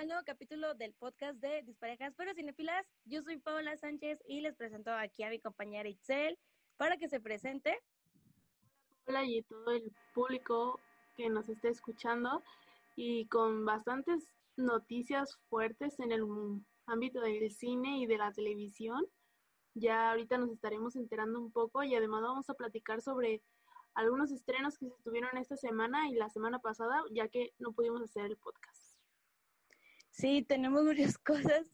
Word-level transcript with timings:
al 0.00 0.06
nuevo 0.06 0.22
capítulo 0.24 0.72
del 0.76 0.94
podcast 0.94 1.38
de 1.40 1.62
Disparejas 1.62 2.14
pero 2.16 2.32
Cinefilas. 2.32 2.86
Yo 3.04 3.20
soy 3.20 3.36
Paola 3.36 3.76
Sánchez 3.76 4.18
y 4.26 4.40
les 4.40 4.56
presento 4.56 4.90
aquí 4.92 5.24
a 5.24 5.28
mi 5.28 5.38
compañera 5.38 5.90
Itzel 5.90 6.38
para 6.78 6.96
que 6.96 7.10
se 7.10 7.20
presente. 7.20 7.78
Hola 9.06 9.26
y 9.26 9.42
todo 9.42 9.72
el 9.72 9.92
público 10.14 10.80
que 11.18 11.28
nos 11.28 11.50
esté 11.50 11.68
escuchando 11.68 12.42
y 12.96 13.26
con 13.26 13.66
bastantes 13.66 14.32
noticias 14.56 15.36
fuertes 15.50 16.00
en 16.00 16.12
el 16.12 16.24
ámbito 16.86 17.20
del 17.20 17.50
cine 17.50 17.98
y 17.98 18.06
de 18.06 18.16
la 18.16 18.32
televisión. 18.32 19.04
Ya 19.74 20.12
ahorita 20.12 20.38
nos 20.38 20.48
estaremos 20.48 20.96
enterando 20.96 21.38
un 21.38 21.52
poco 21.52 21.82
y 21.82 21.94
además 21.94 22.22
vamos 22.22 22.48
a 22.48 22.54
platicar 22.54 23.02
sobre 23.02 23.42
algunos 23.92 24.32
estrenos 24.32 24.78
que 24.78 24.88
se 24.88 25.02
tuvieron 25.02 25.36
esta 25.36 25.58
semana 25.58 26.08
y 26.08 26.14
la 26.14 26.30
semana 26.30 26.58
pasada, 26.58 27.02
ya 27.10 27.28
que 27.28 27.52
no 27.58 27.72
pudimos 27.72 28.00
hacer 28.00 28.24
el 28.24 28.38
podcast. 28.38 28.89
Sí, 30.20 30.42
tenemos 30.42 30.84
muchas 30.84 31.16
cosas 31.56 31.66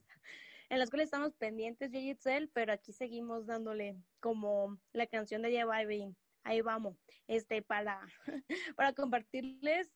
en 0.68 0.78
las 0.78 0.88
cuales 0.88 1.06
estamos 1.06 1.34
pendientes, 1.34 1.90
yo 1.90 1.98
y 1.98 2.10
Itzel, 2.10 2.48
pero 2.51 2.73
aquí 2.73 2.93
seguimos 2.93 3.45
dándole 3.45 3.96
como 4.20 4.79
la 4.93 5.09
canción 5.09 5.43
de 5.43 5.51
J 5.51 5.65
Balvin. 5.65 6.16
Ahí 6.45 6.60
vamos, 6.60 6.96
este, 7.26 7.60
para, 7.62 8.01
para 8.76 8.93
compartirles 8.93 9.90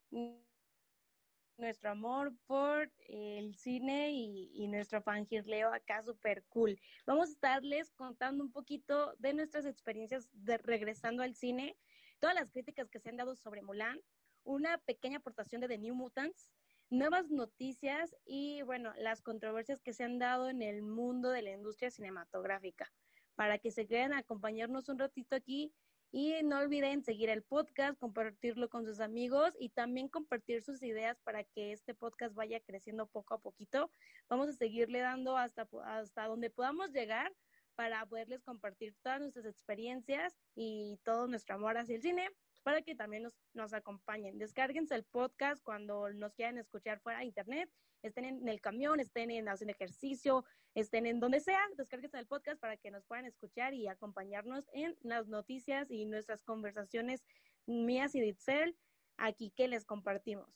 nuestro 1.59 1.91
amor 1.91 2.35
por 2.47 2.91
el 3.07 3.55
cine 3.55 4.11
y, 4.11 4.51
y 4.53 4.67
nuestro 4.67 5.01
fangirleo 5.01 5.73
acá 5.73 6.03
súper 6.03 6.43
cool. 6.49 6.77
Vamos 7.07 7.29
a 7.29 7.33
estarles 7.33 7.93
contando 7.93 8.43
un 8.43 8.51
poquito 8.51 9.15
de 9.19 9.33
nuestras 9.33 9.65
experiencias 9.65 10.29
de 10.33 10.59
regresando 10.59 11.23
al 11.23 11.37
cine, 11.37 11.77
todas 12.19 12.35
las 12.35 12.51
críticas 12.51 12.91
que 12.91 12.99
se 12.99 13.11
han 13.11 13.17
dado 13.17 13.37
sobre 13.37 13.63
Mulan, 13.63 14.01
una 14.43 14.79
pequeña 14.79 15.19
aportación 15.19 15.61
de 15.61 15.69
The 15.69 15.79
New 15.79 15.95
Mutants, 15.95 16.51
nuevas 16.91 17.31
noticias 17.31 18.15
y, 18.27 18.63
bueno, 18.63 18.93
las 18.99 19.23
controversias 19.23 19.81
que 19.81 19.93
se 19.93 20.05
han 20.05 20.19
dado 20.19 20.49
en 20.49 20.61
el 20.61 20.83
mundo 20.83 21.31
de 21.31 21.43
la 21.43 21.53
industria 21.53 21.91
cinematográfica. 21.91 22.93
Para 23.37 23.59
que 23.59 23.71
se 23.71 23.87
queden 23.87 24.13
a 24.13 24.19
acompañarnos 24.19 24.89
un 24.89 24.99
ratito 24.99 25.37
aquí 25.37 25.73
y 26.13 26.35
no 26.43 26.59
olviden 26.59 27.05
seguir 27.05 27.31
el 27.31 27.43
podcast, 27.43 27.99
compartirlo 27.99 28.69
con 28.69 28.85
sus 28.85 28.99
amigos 28.99 29.55
y 29.59 29.69
también 29.69 30.09
compartir 30.09 30.63
sus 30.63 30.83
ideas 30.83 31.21
para 31.21 31.45
que 31.45 31.73
este 31.73 31.95
podcast 31.95 32.35
vaya 32.35 32.61
creciendo 32.61 33.07
poco 33.07 33.35
a 33.35 33.39
poquito. 33.39 33.91
Vamos 34.29 34.49
a 34.49 34.53
seguirle 34.53 34.99
dando 34.99 35.37
hasta, 35.37 35.69
hasta 35.85 36.27
donde 36.27 36.51
podamos 36.51 36.91
llegar 36.91 37.33
para 37.77 38.05
poderles 38.05 38.43
compartir 38.43 38.95
todas 39.03 39.21
nuestras 39.21 39.47
experiencias 39.47 40.37
y 40.57 40.99
todo 41.05 41.29
nuestro 41.29 41.55
amor 41.55 41.79
hacia 41.79 41.97
el 41.97 42.03
cine 42.03 42.29
para 42.63 42.83
que 42.83 42.95
también 42.95 43.23
nos, 43.23 43.35
nos 43.55 43.73
acompañen. 43.73 44.39
Descárguense 44.39 44.95
el 44.95 45.05
podcast 45.05 45.63
cuando 45.63 46.11
nos 46.11 46.35
quieran 46.35 46.59
escuchar 46.59 47.01
fuera 47.01 47.21
de 47.21 47.27
internet, 47.27 47.71
estén 48.03 48.25
en 48.25 48.49
el 48.49 48.61
camión, 48.61 49.01
estén 49.01 49.31
en 49.31 49.49
haciendo 49.49 49.73
ejercicio, 49.73 50.45
estén 50.75 51.07
en 51.07 51.21
donde 51.21 51.41
sea, 51.41 51.61
descárguense 51.77 52.19
el 52.19 52.27
podcast 52.27 52.61
para 52.61 52.77
que 52.77 52.91
nos 52.91 53.05
puedan 53.05 53.27
escuchar 53.27 53.75
y 53.75 53.89
acompañarnos 53.89 54.65
en 54.73 54.97
las 55.03 55.29
noticias 55.29 55.91
y 55.91 56.05
nuestras 56.07 56.43
conversaciones 56.43 57.25
mías 57.67 58.15
y 58.15 58.21
de 58.21 58.29
Itzel 58.29 58.77
aquí 59.17 59.51
que 59.51 59.69
les 59.69 59.85
compartimos. 59.85 60.49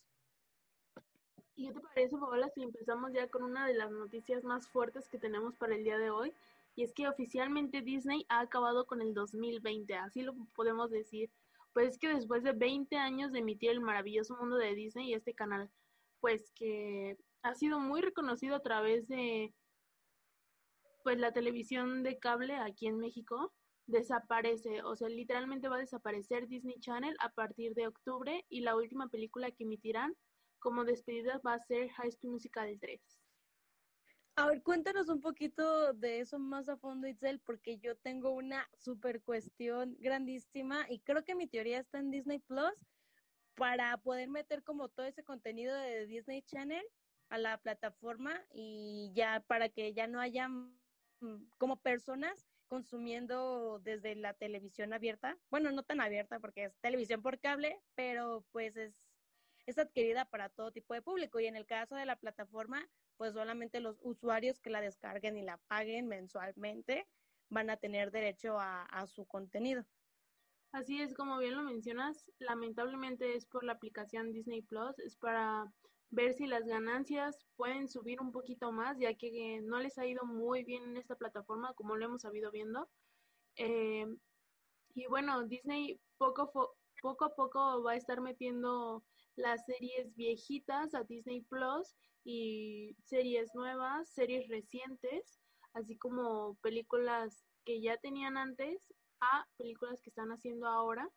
¿Y 1.57 1.69
qué 1.69 1.75
te 1.75 1.81
parece, 1.81 2.17
Paola, 2.17 2.49
si 2.49 2.63
empezamos 2.63 3.13
ya 3.13 3.29
con 3.29 3.45
una 3.45 3.67
de 3.67 3.75
las 3.75 3.91
noticias 3.91 4.43
más 4.43 4.67
fuertes 4.67 5.09
que 5.09 5.19
tenemos 5.19 5.55
para 5.55 5.77
el 5.77 5.85
día 5.85 5.99
de 5.99 6.11
hoy? 6.11 6.33
Y 6.75 6.83
es 6.83 6.93
que 6.93 7.07
oficialmente 7.07 7.83
Disney 7.83 8.27
ha 8.29 8.41
acabado 8.41 8.87
con 8.87 9.01
el 9.01 9.15
2020, 9.15 9.95
así 9.95 10.23
lo 10.23 10.35
podemos 10.57 10.91
decir 10.91 11.31
pues 11.75 11.91
es 11.91 11.99
que 11.99 12.09
después 12.09 12.43
de 12.45 12.53
20 12.53 12.97
años 12.97 13.33
de 13.33 13.41
emitir 13.41 13.71
el 13.71 13.81
maravilloso 13.81 14.37
mundo 14.37 14.57
de 14.57 14.75
Disney 14.75 15.11
y 15.11 15.15
este 15.15 15.35
canal, 15.35 15.71
pues 16.21 16.53
que 16.55 17.19
ha 17.43 17.55
sido 17.55 17.81
muy 17.81 18.01
reconocido 18.01 18.55
a 18.57 18.63
través 18.63 19.07
de 19.09 19.53
pues 21.03 21.19
la 21.19 21.33
televisión 21.33 22.03
de 22.03 22.19
cable 22.19 22.57
aquí 22.57 22.87
en 22.87 22.99
México, 22.99 23.53
desaparece, 23.87 24.83
o 24.83 24.97
sea, 24.97 25.09
literalmente 25.09 25.69
va 25.69 25.77
a 25.77 25.81
desaparecer 25.81 26.49
Disney 26.49 26.81
Channel 26.81 27.15
a 27.21 27.29
partir 27.29 27.75
de 27.75 27.89
octubre 27.89 28.47
y 28.49 28.61
la 28.61 28.75
última 28.75 29.09
película 29.09 29.51
que 29.51 29.65
emitirán 29.65 30.17
como 30.61 30.85
despedida 30.85 31.41
va 31.47 31.55
a 31.55 31.61
ser 31.61 31.91
High 31.91 32.13
School 32.13 32.33
Musical 32.33 32.79
3. 32.81 33.03
A 34.37 34.49
ver, 34.49 34.65
cuéntanos 34.65 35.09
un 35.09 35.21
poquito 35.21 35.93
de 35.93 36.19
eso 36.19 36.41
más 36.41 36.69
a 36.69 36.77
fondo, 36.77 37.07
Itzel, 37.07 37.39
porque 37.39 37.79
yo 37.79 37.97
tengo 37.97 38.31
una 38.31 38.69
super 38.77 39.23
cuestión 39.23 39.97
grandísima 40.01 40.87
y 40.91 40.99
creo 40.99 41.25
que 41.25 41.37
mi 41.37 41.47
teoría 41.47 41.79
está 41.79 42.01
en 42.01 42.11
Disney 42.11 42.41
Plus 42.41 42.75
para 43.55 43.97
poder 43.99 44.29
meter 44.29 44.65
como 44.65 44.89
todo 44.89 45.07
ese 45.07 45.23
contenido 45.23 45.77
de 45.77 46.09
Disney 46.09 46.43
Channel 46.43 46.85
a 47.29 47.39
la 47.39 47.59
plataforma 47.59 48.45
y 48.53 49.13
ya 49.15 49.39
para 49.47 49.69
que 49.69 49.95
ya 49.95 50.09
no 50.09 50.19
haya 50.19 50.49
mm, 50.49 51.51
como 51.57 51.77
personas 51.77 52.49
consumiendo 52.67 53.79
desde 53.85 54.17
la 54.17 54.35
televisión 54.35 54.93
abierta, 54.93 55.39
bueno, 55.49 55.71
no 55.71 55.85
tan 55.85 56.01
abierta 56.01 56.41
porque 56.41 56.65
es 56.65 56.77
televisión 56.81 57.23
por 57.23 57.39
cable, 57.39 57.81
pero 57.95 58.45
pues 58.51 58.77
es, 58.77 59.07
es 59.67 59.79
adquirida 59.79 60.25
para 60.25 60.49
todo 60.49 60.73
tipo 60.73 60.93
de 60.93 61.03
público 61.03 61.39
y 61.39 61.47
en 61.47 61.55
el 61.55 61.67
caso 61.67 61.95
de 61.95 62.05
la 62.05 62.17
plataforma 62.17 62.91
pues 63.17 63.35
solamente 63.35 63.81
los 63.81 63.99
usuarios 64.03 64.61
que 64.61 64.71
la 64.71 64.81
descarguen 64.81 65.37
y 65.37 65.43
la 65.43 65.59
paguen 65.69 66.07
mensualmente 66.07 67.07
van 67.49 67.71
a 67.71 67.77
tener 67.77 68.11
derecho 68.11 68.57
a, 68.59 69.07
su 69.07 69.27
contenido. 69.27 69.85
Así 70.73 71.01
es, 71.01 71.15
como 71.15 71.39
bien 71.39 71.55
lo 71.55 71.63
mencionas, 71.63 72.25
lamentablemente 72.39 73.37
es 73.37 73.47
por 73.47 73.63
la 73.63 73.75
aplicación 73.75 74.33
Disney 74.33 74.63
Plus, 74.63 74.99
es 74.99 75.17
para 75.17 75.73
ver 76.11 76.35
si 76.35 76.47
las 76.47 76.65
ganancias 76.65 77.47
pueden 77.57 77.89
subir 77.89 78.21
un 78.21 78.33
poquito 78.33 78.73
más, 78.73 78.99
ya 78.99 79.15
que 79.15 79.61
no 79.63 79.79
les 79.79 79.99
ha 79.99 80.07
ido 80.07 80.25
muy 80.25 80.65
bien 80.65 80.83
en 80.83 80.97
esta 80.97 81.15
plataforma, 81.15 81.75
como 81.75 81.97
lo 81.97 82.07
hemos 82.07 82.23
sabido 82.23 82.51
viendo. 82.51 82.89
Eh, 83.57 84.07
y 84.95 85.07
bueno, 85.07 85.45
Disney 85.45 86.01
poco, 86.17 86.77
poco 87.01 87.25
a 87.25 87.35
poco 87.35 87.83
va 87.83 87.93
a 87.93 87.97
estar 87.97 88.21
metiendo 88.21 89.05
las 89.37 89.65
series 89.65 90.15
viejitas 90.15 90.95
a 90.95 91.05
Disney 91.05 91.43
Plus 91.43 91.95
y 92.25 92.97
series 93.05 93.55
nuevas, 93.55 94.09
series 94.09 94.49
recientes, 94.49 95.41
así 95.73 95.97
como 95.97 96.55
películas 96.63 97.45
que 97.65 97.81
ya 97.81 97.97
tenían 97.99 98.37
antes 98.37 98.93
a 99.21 99.47
películas 99.57 100.01
que 100.03 100.11
están 100.11 100.31
haciendo 100.31 100.67
ahora. 100.67 101.09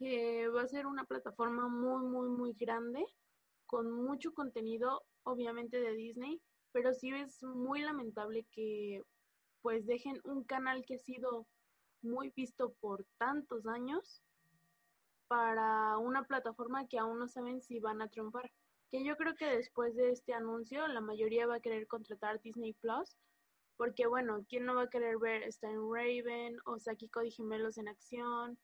Va 0.00 0.62
a 0.62 0.68
ser 0.68 0.86
una 0.86 1.04
plataforma 1.04 1.68
muy, 1.68 2.04
muy, 2.04 2.28
muy 2.28 2.52
grande, 2.52 3.04
con 3.66 3.90
mucho 3.90 4.32
contenido, 4.34 5.02
obviamente 5.24 5.80
de 5.80 5.92
Disney, 5.92 6.40
pero 6.72 6.92
sí 6.92 7.10
es 7.10 7.42
muy 7.42 7.80
lamentable 7.80 8.46
que 8.52 9.02
pues 9.62 9.86
dejen 9.86 10.20
un 10.24 10.44
canal 10.44 10.84
que 10.84 10.96
ha 10.96 10.98
sido 10.98 11.46
muy 12.02 12.30
visto 12.36 12.74
por 12.74 13.04
tantos 13.18 13.66
años 13.66 14.22
para 15.28 15.98
una 15.98 16.24
plataforma 16.24 16.86
que 16.88 16.98
aún 16.98 17.18
no 17.18 17.28
saben 17.28 17.60
si 17.62 17.80
van 17.80 18.02
a 18.02 18.08
triunfar 18.08 18.50
que 18.90 19.04
yo 19.04 19.16
creo 19.16 19.34
que 19.34 19.46
después 19.46 19.94
de 19.96 20.10
este 20.10 20.32
anuncio 20.32 20.86
la 20.88 21.00
mayoría 21.00 21.46
va 21.46 21.56
a 21.56 21.60
querer 21.60 21.86
contratar 21.86 22.40
Disney 22.40 22.72
Plus, 22.74 23.16
porque 23.76 24.06
bueno, 24.06 24.44
¿quién 24.48 24.64
no 24.64 24.74
va 24.74 24.82
a 24.82 24.90
querer 24.90 25.18
ver 25.18 25.42
Stan 25.44 25.76
Raven 25.76 26.56
o 26.64 26.78
Saki 26.78 27.08
Cody 27.08 27.30
Gemelos 27.30 27.78
en 27.78 27.88
acción? 27.88 28.58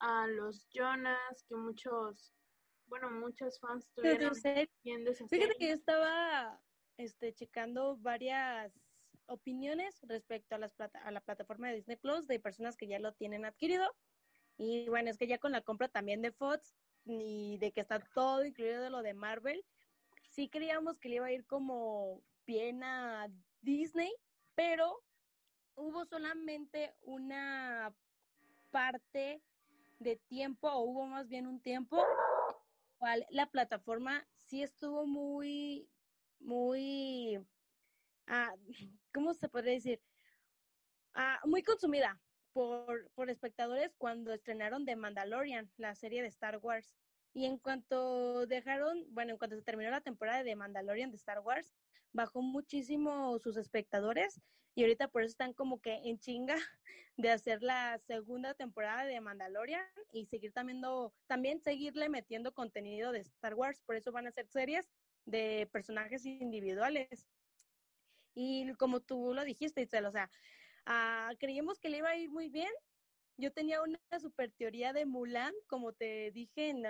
A 0.00 0.28
los 0.28 0.68
Jonas, 0.72 1.44
que 1.48 1.56
muchos, 1.56 2.32
bueno, 2.86 3.10
muchos 3.10 3.58
fans 3.58 3.88
tuvieron 3.94 4.32
bien 4.84 5.04
Fíjate 5.28 5.56
que 5.58 5.68
yo 5.68 5.74
estaba 5.74 6.60
este, 6.98 7.34
checando 7.34 7.96
varias 7.96 8.72
opiniones 9.26 9.98
respecto 10.02 10.54
a, 10.54 10.58
las 10.58 10.72
a 10.80 11.10
la 11.10 11.20
plataforma 11.20 11.68
de 11.68 11.76
Disney 11.76 11.96
Plus 11.96 12.28
de 12.28 12.38
personas 12.38 12.76
que 12.76 12.86
ya 12.86 13.00
lo 13.00 13.12
tienen 13.12 13.44
adquirido. 13.44 13.92
Y 14.58 14.88
bueno, 14.88 15.08
es 15.08 15.16
que 15.16 15.28
ya 15.28 15.38
con 15.38 15.52
la 15.52 15.62
compra 15.62 15.88
también 15.88 16.20
de 16.20 16.32
Fox, 16.32 16.76
ni 17.04 17.56
de 17.58 17.72
que 17.72 17.80
está 17.80 18.00
todo 18.00 18.44
incluido 18.44 18.82
de 18.82 18.90
lo 18.90 19.02
de 19.02 19.14
Marvel. 19.14 19.64
Sí 20.30 20.48
creíamos 20.48 20.98
que 20.98 21.08
le 21.08 21.16
iba 21.16 21.26
a 21.26 21.32
ir 21.32 21.46
como 21.46 22.22
bien 22.44 22.82
a 22.82 23.28
Disney, 23.60 24.12
pero 24.56 25.04
hubo 25.76 26.04
solamente 26.04 26.92
una 27.02 27.94
parte 28.72 29.42
de 30.00 30.16
tiempo, 30.16 30.68
o 30.68 30.80
hubo 30.80 31.06
más 31.06 31.28
bien 31.28 31.46
un 31.46 31.60
tiempo, 31.60 32.04
cual 32.98 33.24
la 33.30 33.50
plataforma 33.50 34.26
sí 34.46 34.62
estuvo 34.62 35.06
muy, 35.06 35.88
muy, 36.40 37.38
ah, 38.26 38.52
¿cómo 39.14 39.34
se 39.34 39.48
podría 39.48 39.74
decir? 39.74 40.02
Ah, 41.14 41.40
muy 41.44 41.62
consumida 41.62 42.20
por, 42.58 43.08
por 43.14 43.30
espectadores 43.30 43.94
cuando 43.98 44.32
estrenaron 44.32 44.84
The 44.84 44.96
Mandalorian, 44.96 45.70
la 45.76 45.94
serie 45.94 46.22
de 46.22 46.28
Star 46.28 46.58
Wars. 46.58 46.96
Y 47.32 47.44
en 47.44 47.56
cuanto 47.56 48.46
dejaron, 48.46 49.04
bueno, 49.10 49.30
en 49.30 49.38
cuanto 49.38 49.54
se 49.54 49.62
terminó 49.62 49.90
la 49.90 50.00
temporada 50.00 50.42
de 50.42 50.56
Mandalorian 50.56 51.12
de 51.12 51.18
Star 51.18 51.38
Wars, 51.38 51.72
bajó 52.12 52.42
muchísimo 52.42 53.38
sus 53.38 53.56
espectadores 53.56 54.40
y 54.74 54.82
ahorita 54.82 55.06
por 55.06 55.22
eso 55.22 55.30
están 55.30 55.52
como 55.52 55.80
que 55.80 56.00
en 56.02 56.18
chinga 56.18 56.56
de 57.16 57.30
hacer 57.30 57.62
la 57.62 57.96
segunda 58.08 58.54
temporada 58.54 59.04
de 59.04 59.20
Mandalorian 59.20 59.86
y 60.12 60.26
seguir 60.26 60.50
también, 60.52 60.82
también 61.28 61.60
seguirle 61.60 62.08
metiendo 62.08 62.52
contenido 62.54 63.12
de 63.12 63.20
Star 63.20 63.54
Wars, 63.54 63.80
por 63.86 63.94
eso 63.94 64.10
van 64.10 64.26
a 64.26 64.30
hacer 64.30 64.48
series 64.48 64.90
de 65.26 65.68
personajes 65.70 66.26
individuales. 66.26 67.28
Y 68.34 68.72
como 68.74 68.98
tú 68.98 69.32
lo 69.32 69.44
dijiste, 69.44 69.82
Itzel, 69.82 70.06
o 70.06 70.10
sea, 70.10 70.28
uh, 70.88 71.36
creíamos 71.38 71.78
que 71.78 71.88
le 71.88 71.98
iba 71.98 72.08
a 72.08 72.16
ir 72.16 72.30
muy 72.30 72.48
bien, 72.48 72.72
yo 73.36 73.52
tenía 73.52 73.80
una 73.82 74.00
super 74.20 74.50
teoría 74.50 74.92
de 74.92 75.06
Mulan, 75.06 75.54
como 75.68 75.92
te 75.92 76.32
dije 76.32 76.70
en, 76.70 76.84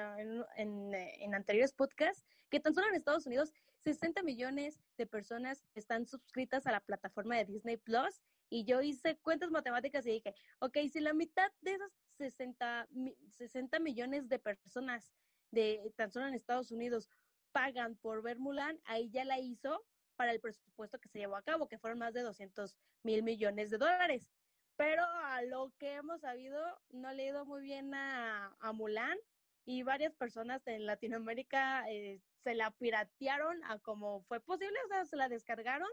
en, 0.56 0.94
en, 0.94 1.34
anteriores 1.34 1.74
podcasts, 1.74 2.24
que 2.48 2.58
tan 2.58 2.74
solo 2.74 2.88
en 2.88 2.94
Estados 2.94 3.26
Unidos 3.26 3.52
60 3.84 4.22
millones 4.22 4.80
de 4.96 5.06
personas 5.06 5.62
están 5.74 6.06
suscritas 6.06 6.66
a 6.66 6.72
la 6.72 6.80
plataforma 6.80 7.36
de 7.36 7.44
Disney 7.44 7.76
Plus 7.76 8.22
y 8.48 8.64
yo 8.64 8.80
hice 8.80 9.18
cuentas 9.18 9.50
matemáticas 9.50 10.06
y 10.06 10.12
dije, 10.12 10.34
ok, 10.60 10.78
si 10.90 11.00
la 11.00 11.12
mitad 11.12 11.52
de 11.60 11.74
esas 11.74 11.92
60, 12.16 12.88
60 13.30 13.78
millones 13.80 14.28
de 14.30 14.38
personas 14.38 15.12
de 15.50 15.92
tan 15.96 16.10
solo 16.10 16.26
en 16.26 16.34
Estados 16.34 16.70
Unidos 16.70 17.10
pagan 17.52 17.96
por 17.96 18.22
ver 18.22 18.38
Mulan, 18.38 18.80
ahí 18.84 19.10
ya 19.10 19.24
la 19.26 19.38
hizo 19.38 19.84
para 20.18 20.32
el 20.32 20.40
presupuesto 20.40 20.98
que 20.98 21.08
se 21.08 21.20
llevó 21.20 21.36
a 21.36 21.42
cabo, 21.42 21.68
que 21.68 21.78
fueron 21.78 22.00
más 22.00 22.12
de 22.12 22.22
200 22.22 22.74
mil 23.04 23.22
millones 23.22 23.70
de 23.70 23.78
dólares. 23.78 24.28
Pero 24.76 25.04
a 25.04 25.42
lo 25.42 25.72
que 25.78 25.94
hemos 25.94 26.20
sabido, 26.20 26.60
no 26.90 27.12
le 27.12 27.22
ha 27.22 27.30
ido 27.30 27.46
muy 27.46 27.62
bien 27.62 27.94
a, 27.94 28.54
a 28.58 28.72
Mulan 28.72 29.16
y 29.64 29.84
varias 29.84 30.14
personas 30.14 30.66
en 30.66 30.86
Latinoamérica 30.86 31.88
eh, 31.88 32.20
se 32.42 32.54
la 32.54 32.70
piratearon 32.72 33.62
a 33.64 33.78
como 33.78 34.22
fue 34.22 34.40
posible, 34.40 34.76
o 34.86 34.88
sea, 34.88 35.04
se 35.04 35.16
la 35.16 35.28
descargaron 35.28 35.88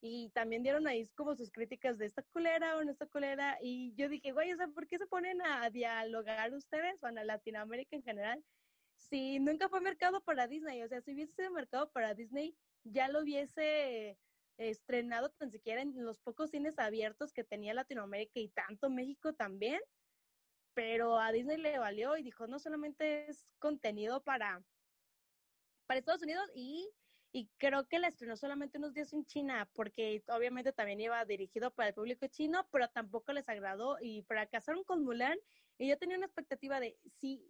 y 0.00 0.30
también 0.30 0.62
dieron 0.62 0.86
ahí 0.86 1.08
como 1.14 1.34
sus 1.34 1.50
críticas 1.50 1.98
de 1.98 2.06
esta 2.06 2.22
culera 2.22 2.76
o 2.76 2.84
no 2.84 2.90
esta 2.90 3.06
culera 3.06 3.58
y 3.60 3.94
yo 3.96 4.08
dije, 4.08 4.32
güey, 4.32 4.52
o 4.52 4.56
sea, 4.56 4.68
¿por 4.68 4.86
qué 4.86 4.98
se 4.98 5.06
ponen 5.06 5.42
a 5.42 5.68
dialogar 5.70 6.52
ustedes, 6.54 7.00
van 7.00 7.18
a 7.18 7.24
Latinoamérica 7.24 7.96
en 7.96 8.02
general? 8.02 8.44
Si 8.96 9.38
nunca 9.40 9.68
fue 9.68 9.80
mercado 9.80 10.22
para 10.22 10.46
Disney, 10.46 10.82
o 10.82 10.88
sea, 10.88 11.00
si 11.00 11.12
hubiese 11.12 11.32
sido 11.32 11.50
mercado 11.50 11.90
para 11.90 12.14
Disney, 12.14 12.54
ya 12.84 13.08
lo 13.08 13.22
hubiese 13.22 14.18
estrenado 14.68 15.30
tan 15.30 15.50
siquiera 15.50 15.80
en 15.80 16.04
los 16.04 16.18
pocos 16.18 16.50
cines 16.50 16.78
abiertos 16.78 17.32
que 17.32 17.44
tenía 17.44 17.74
Latinoamérica 17.74 18.40
y 18.40 18.48
tanto 18.48 18.90
México 18.90 19.32
también, 19.32 19.80
pero 20.74 21.18
a 21.18 21.32
Disney 21.32 21.56
le 21.56 21.78
valió 21.78 22.16
y 22.16 22.22
dijo, 22.22 22.46
no 22.46 22.58
solamente 22.58 23.28
es 23.28 23.48
contenido 23.58 24.22
para, 24.22 24.62
para 25.86 25.98
Estados 25.98 26.22
Unidos 26.22 26.50
y, 26.54 26.90
y 27.32 27.48
creo 27.56 27.86
que 27.86 27.98
la 27.98 28.08
estrenó 28.08 28.36
solamente 28.36 28.78
unos 28.78 28.92
días 28.92 29.12
en 29.12 29.24
China, 29.24 29.68
porque 29.72 30.22
obviamente 30.28 30.72
también 30.72 31.00
iba 31.00 31.24
dirigido 31.24 31.72
para 31.72 31.88
el 31.88 31.94
público 31.94 32.26
chino, 32.26 32.68
pero 32.70 32.88
tampoco 32.88 33.32
les 33.32 33.48
agradó 33.48 33.96
y 34.00 34.22
fracasaron 34.22 34.84
con 34.84 35.04
Mulan 35.04 35.38
y 35.78 35.88
yo 35.88 35.96
tenía 35.96 36.18
una 36.18 36.26
expectativa 36.26 36.80
de 36.80 36.98
si, 37.18 37.42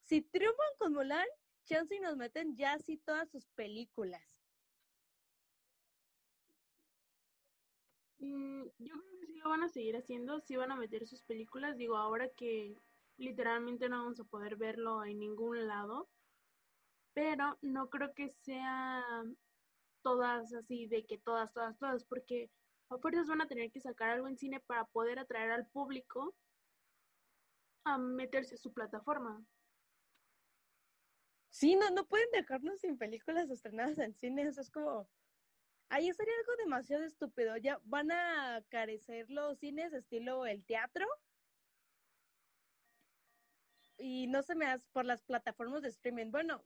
si 0.00 0.22
triunfan 0.22 0.66
con 0.78 0.94
Mulan, 0.94 1.26
chance 1.64 1.98
nos 2.00 2.16
meten 2.16 2.56
ya 2.56 2.74
así 2.74 2.96
todas 2.96 3.30
sus 3.30 3.46
películas 3.48 4.35
Mm, 8.18 8.64
yo 8.78 8.94
creo 8.94 9.18
que 9.20 9.26
sí 9.26 9.34
lo 9.36 9.50
van 9.50 9.62
a 9.62 9.68
seguir 9.68 9.96
haciendo, 9.96 10.40
sí 10.40 10.56
van 10.56 10.72
a 10.72 10.76
meter 10.76 11.06
sus 11.06 11.22
películas. 11.22 11.76
Digo, 11.76 11.96
ahora 11.96 12.28
que 12.30 12.76
literalmente 13.18 13.88
no 13.88 13.98
vamos 13.98 14.20
a 14.20 14.24
poder 14.24 14.56
verlo 14.56 15.04
en 15.04 15.18
ningún 15.18 15.66
lado, 15.66 16.08
pero 17.14 17.58
no 17.62 17.88
creo 17.88 18.14
que 18.14 18.30
sea 18.30 19.24
todas 20.02 20.52
así, 20.54 20.86
de 20.86 21.04
que 21.06 21.18
todas, 21.18 21.52
todas, 21.52 21.78
todas, 21.78 22.04
porque 22.04 22.50
a 22.90 22.98
fuerzas 22.98 23.26
van 23.26 23.40
a 23.40 23.48
tener 23.48 23.70
que 23.72 23.80
sacar 23.80 24.10
algo 24.10 24.28
en 24.28 24.36
cine 24.36 24.60
para 24.60 24.84
poder 24.86 25.18
atraer 25.18 25.50
al 25.50 25.66
público 25.66 26.34
a 27.84 27.98
meterse 27.98 28.54
a 28.54 28.58
su 28.58 28.72
plataforma. 28.72 29.44
Sí, 31.50 31.74
no, 31.74 31.90
no 31.90 32.06
pueden 32.06 32.30
dejarnos 32.32 32.80
sin 32.80 32.98
películas 32.98 33.50
estrenadas 33.50 33.98
en 33.98 34.14
cine, 34.14 34.42
eso 34.42 34.60
es 34.60 34.70
como 34.70 35.08
Ahí 35.88 36.12
sería 36.12 36.34
algo 36.40 36.56
demasiado 36.56 37.04
estúpido. 37.04 37.56
Ya 37.56 37.80
van 37.84 38.10
a 38.10 38.64
carecer 38.68 39.30
los 39.30 39.58
cines 39.58 39.92
estilo 39.92 40.46
el 40.46 40.64
teatro. 40.64 41.06
Y 43.98 44.26
no 44.26 44.42
se 44.42 44.54
me 44.54 44.66
hace 44.66 44.84
por 44.92 45.04
las 45.04 45.22
plataformas 45.22 45.82
de 45.82 45.88
streaming. 45.88 46.30
Bueno, 46.30 46.64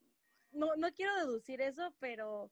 no, 0.53 0.75
no 0.77 0.93
quiero 0.93 1.15
deducir 1.17 1.61
eso, 1.61 1.95
pero 2.01 2.51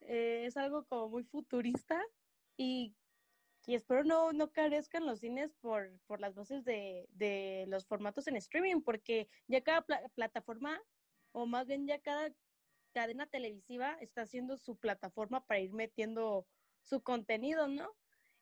eh, 0.00 0.44
es 0.46 0.56
algo 0.56 0.84
como 0.86 1.08
muy 1.08 1.24
futurista 1.24 2.02
y, 2.56 2.96
y 3.66 3.74
espero 3.74 4.04
no, 4.04 4.32
no 4.32 4.50
carezcan 4.52 5.06
los 5.06 5.20
cines 5.20 5.54
por, 5.54 5.98
por 6.06 6.20
las 6.20 6.34
voces 6.34 6.64
de, 6.64 7.06
de 7.10 7.66
los 7.68 7.86
formatos 7.86 8.26
en 8.26 8.36
streaming, 8.36 8.82
porque 8.82 9.28
ya 9.46 9.62
cada 9.62 9.82
plataforma, 10.14 10.80
o 11.32 11.46
más 11.46 11.66
bien 11.66 11.86
ya 11.86 12.00
cada 12.00 12.34
cadena 12.94 13.26
televisiva 13.26 13.96
está 14.00 14.22
haciendo 14.22 14.56
su 14.56 14.76
plataforma 14.76 15.44
para 15.44 15.60
ir 15.60 15.72
metiendo 15.72 16.46
su 16.82 17.02
contenido, 17.02 17.66
¿no? 17.66 17.90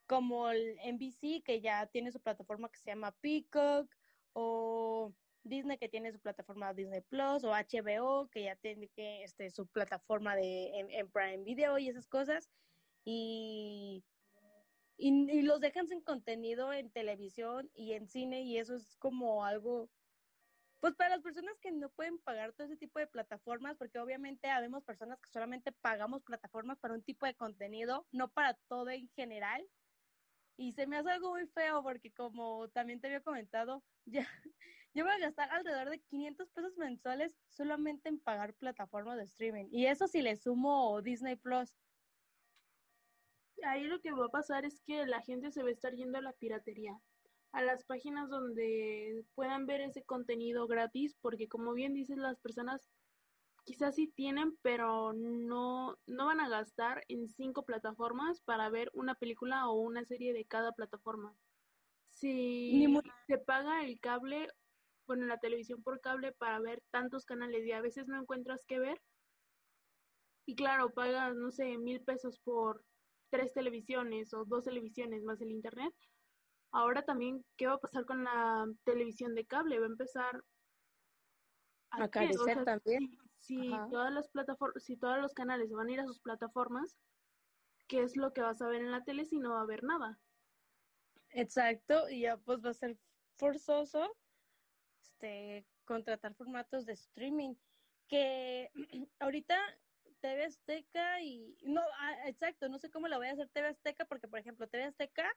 Como 0.06 0.50
el 0.50 0.76
NBC, 0.84 1.42
que 1.42 1.60
ya 1.62 1.86
tiene 1.86 2.12
su 2.12 2.20
plataforma 2.20 2.68
que 2.68 2.78
se 2.78 2.90
llama 2.90 3.16
Peacock, 3.22 3.90
o 4.34 5.12
Disney, 5.42 5.78
que 5.78 5.88
tiene 5.88 6.12
su 6.12 6.20
plataforma 6.20 6.74
Disney 6.74 7.00
Plus, 7.00 7.44
o 7.44 7.52
HBO, 7.52 8.28
que 8.30 8.44
ya 8.44 8.56
tiene 8.56 8.88
que, 8.88 9.24
este, 9.24 9.50
su 9.50 9.66
plataforma 9.66 10.36
de, 10.36 10.70
en, 10.90 11.10
Prime 11.10 11.44
Video 11.44 11.78
y 11.78 11.88
esas 11.88 12.06
cosas. 12.06 12.50
Y, 13.04 14.04
y 14.98 15.42
los 15.42 15.60
dejan 15.60 15.88
sin 15.88 16.02
contenido 16.02 16.72
en 16.72 16.90
televisión 16.90 17.70
y 17.74 17.94
en 17.94 18.06
cine, 18.06 18.42
y 18.42 18.58
eso 18.58 18.76
es 18.76 18.96
como 18.96 19.44
algo 19.44 19.88
pues 20.82 20.96
para 20.96 21.10
las 21.10 21.22
personas 21.22 21.56
que 21.60 21.70
no 21.70 21.90
pueden 21.90 22.18
pagar 22.18 22.54
todo 22.54 22.66
ese 22.66 22.76
tipo 22.76 22.98
de 22.98 23.06
plataformas, 23.06 23.76
porque 23.76 24.00
obviamente 24.00 24.50
habemos 24.50 24.82
personas 24.82 25.20
que 25.20 25.30
solamente 25.30 25.70
pagamos 25.70 26.24
plataformas 26.24 26.76
para 26.80 26.94
un 26.94 27.04
tipo 27.04 27.24
de 27.24 27.36
contenido, 27.36 28.04
no 28.10 28.32
para 28.32 28.54
todo 28.66 28.90
en 28.90 29.08
general. 29.10 29.64
Y 30.56 30.72
se 30.72 30.88
me 30.88 30.96
hace 30.96 31.12
algo 31.12 31.30
muy 31.30 31.46
feo 31.46 31.84
porque 31.84 32.12
como 32.12 32.68
también 32.70 33.00
te 33.00 33.06
había 33.06 33.20
comentado, 33.20 33.84
ya 34.06 34.28
yo 34.92 35.04
voy 35.04 35.12
a 35.12 35.18
gastar 35.18 35.50
alrededor 35.52 35.88
de 35.88 36.00
500 36.00 36.50
pesos 36.50 36.76
mensuales 36.76 37.38
solamente 37.46 38.08
en 38.08 38.18
pagar 38.18 38.52
plataformas 38.54 39.18
de 39.18 39.22
streaming. 39.22 39.68
Y 39.70 39.86
eso 39.86 40.08
si 40.08 40.20
le 40.20 40.34
sumo 40.34 41.00
Disney 41.00 41.36
Plus. 41.36 41.72
Ahí 43.62 43.84
lo 43.84 44.00
que 44.00 44.10
va 44.10 44.26
a 44.26 44.30
pasar 44.30 44.64
es 44.64 44.80
que 44.80 45.06
la 45.06 45.22
gente 45.22 45.52
se 45.52 45.62
va 45.62 45.68
a 45.68 45.72
estar 45.72 45.94
yendo 45.94 46.18
a 46.18 46.22
la 46.22 46.32
piratería 46.32 47.00
a 47.52 47.62
las 47.62 47.84
páginas 47.84 48.28
donde 48.30 49.24
puedan 49.34 49.66
ver 49.66 49.80
ese 49.80 50.02
contenido 50.02 50.66
gratis, 50.66 51.14
porque 51.20 51.48
como 51.48 51.72
bien 51.74 51.94
dices, 51.94 52.16
las 52.16 52.38
personas 52.40 52.88
quizás 53.64 53.94
sí 53.94 54.08
tienen, 54.08 54.56
pero 54.62 55.12
no, 55.12 55.96
no 56.06 56.26
van 56.26 56.40
a 56.40 56.48
gastar 56.48 57.04
en 57.08 57.28
cinco 57.28 57.64
plataformas 57.64 58.40
para 58.40 58.70
ver 58.70 58.90
una 58.94 59.14
película 59.14 59.68
o 59.68 59.74
una 59.74 60.04
serie 60.04 60.32
de 60.32 60.44
cada 60.44 60.72
plataforma. 60.72 61.36
Si 62.10 62.86
se 63.26 63.38
paga 63.38 63.84
el 63.84 64.00
cable, 64.00 64.48
bueno, 65.06 65.26
la 65.26 65.38
televisión 65.38 65.82
por 65.82 66.00
cable 66.00 66.32
para 66.32 66.58
ver 66.60 66.82
tantos 66.90 67.24
canales 67.24 67.64
y 67.66 67.72
a 67.72 67.80
veces 67.80 68.08
no 68.08 68.20
encuentras 68.20 68.64
qué 68.66 68.78
ver, 68.78 69.00
y 70.44 70.56
claro, 70.56 70.90
pagas, 70.90 71.36
no 71.36 71.50
sé, 71.50 71.78
mil 71.78 72.02
pesos 72.02 72.40
por 72.40 72.84
tres 73.30 73.52
televisiones 73.52 74.34
o 74.34 74.44
dos 74.44 74.64
televisiones 74.64 75.22
más 75.22 75.40
el 75.40 75.50
internet, 75.50 75.94
Ahora 76.72 77.02
también, 77.02 77.44
¿qué 77.56 77.66
va 77.66 77.74
a 77.74 77.80
pasar 77.80 78.06
con 78.06 78.24
la 78.24 78.66
televisión 78.84 79.34
de 79.34 79.44
cable? 79.44 79.78
Va 79.78 79.86
a 79.86 79.90
empezar 79.90 80.42
a, 81.90 82.08
carecer 82.08 82.64
también. 82.64 83.18
Si, 83.38 83.70
todas 83.90 84.12
las 84.12 84.28
plataformas, 84.28 84.82
si 84.82 84.96
todos 84.96 85.18
los 85.20 85.34
canales 85.34 85.70
van 85.70 85.88
a 85.88 85.92
ir 85.92 86.00
a 86.00 86.06
sus 86.06 86.20
plataformas, 86.20 86.96
¿qué 87.88 88.02
es 88.02 88.16
lo 88.16 88.32
que 88.32 88.40
vas 88.40 88.62
a 88.62 88.68
ver 88.68 88.80
en 88.80 88.90
la 88.90 89.04
tele 89.04 89.26
si 89.26 89.38
no 89.38 89.50
va 89.50 89.58
a 89.58 89.62
haber 89.62 89.84
nada? 89.84 90.18
Exacto, 91.30 92.08
y 92.08 92.22
ya 92.22 92.38
pues 92.38 92.64
va 92.64 92.70
a 92.70 92.74
ser 92.74 92.96
forzoso 93.36 94.16
este 95.02 95.66
contratar 95.84 96.34
formatos 96.34 96.86
de 96.86 96.92
streaming 96.92 97.54
que 98.08 98.70
ahorita 99.20 99.58
TV 100.20 100.44
Azteca 100.44 101.20
y 101.20 101.56
no, 101.64 101.82
ah, 101.98 102.28
exacto, 102.28 102.68
no 102.68 102.78
sé 102.78 102.90
cómo 102.90 103.08
lo 103.08 103.18
voy 103.18 103.26
a 103.26 103.32
hacer 103.32 103.48
TV 103.48 103.68
Azteca 103.68 104.04
porque 104.04 104.28
por 104.28 104.38
ejemplo 104.38 104.68
TV 104.68 104.84
Azteca 104.84 105.28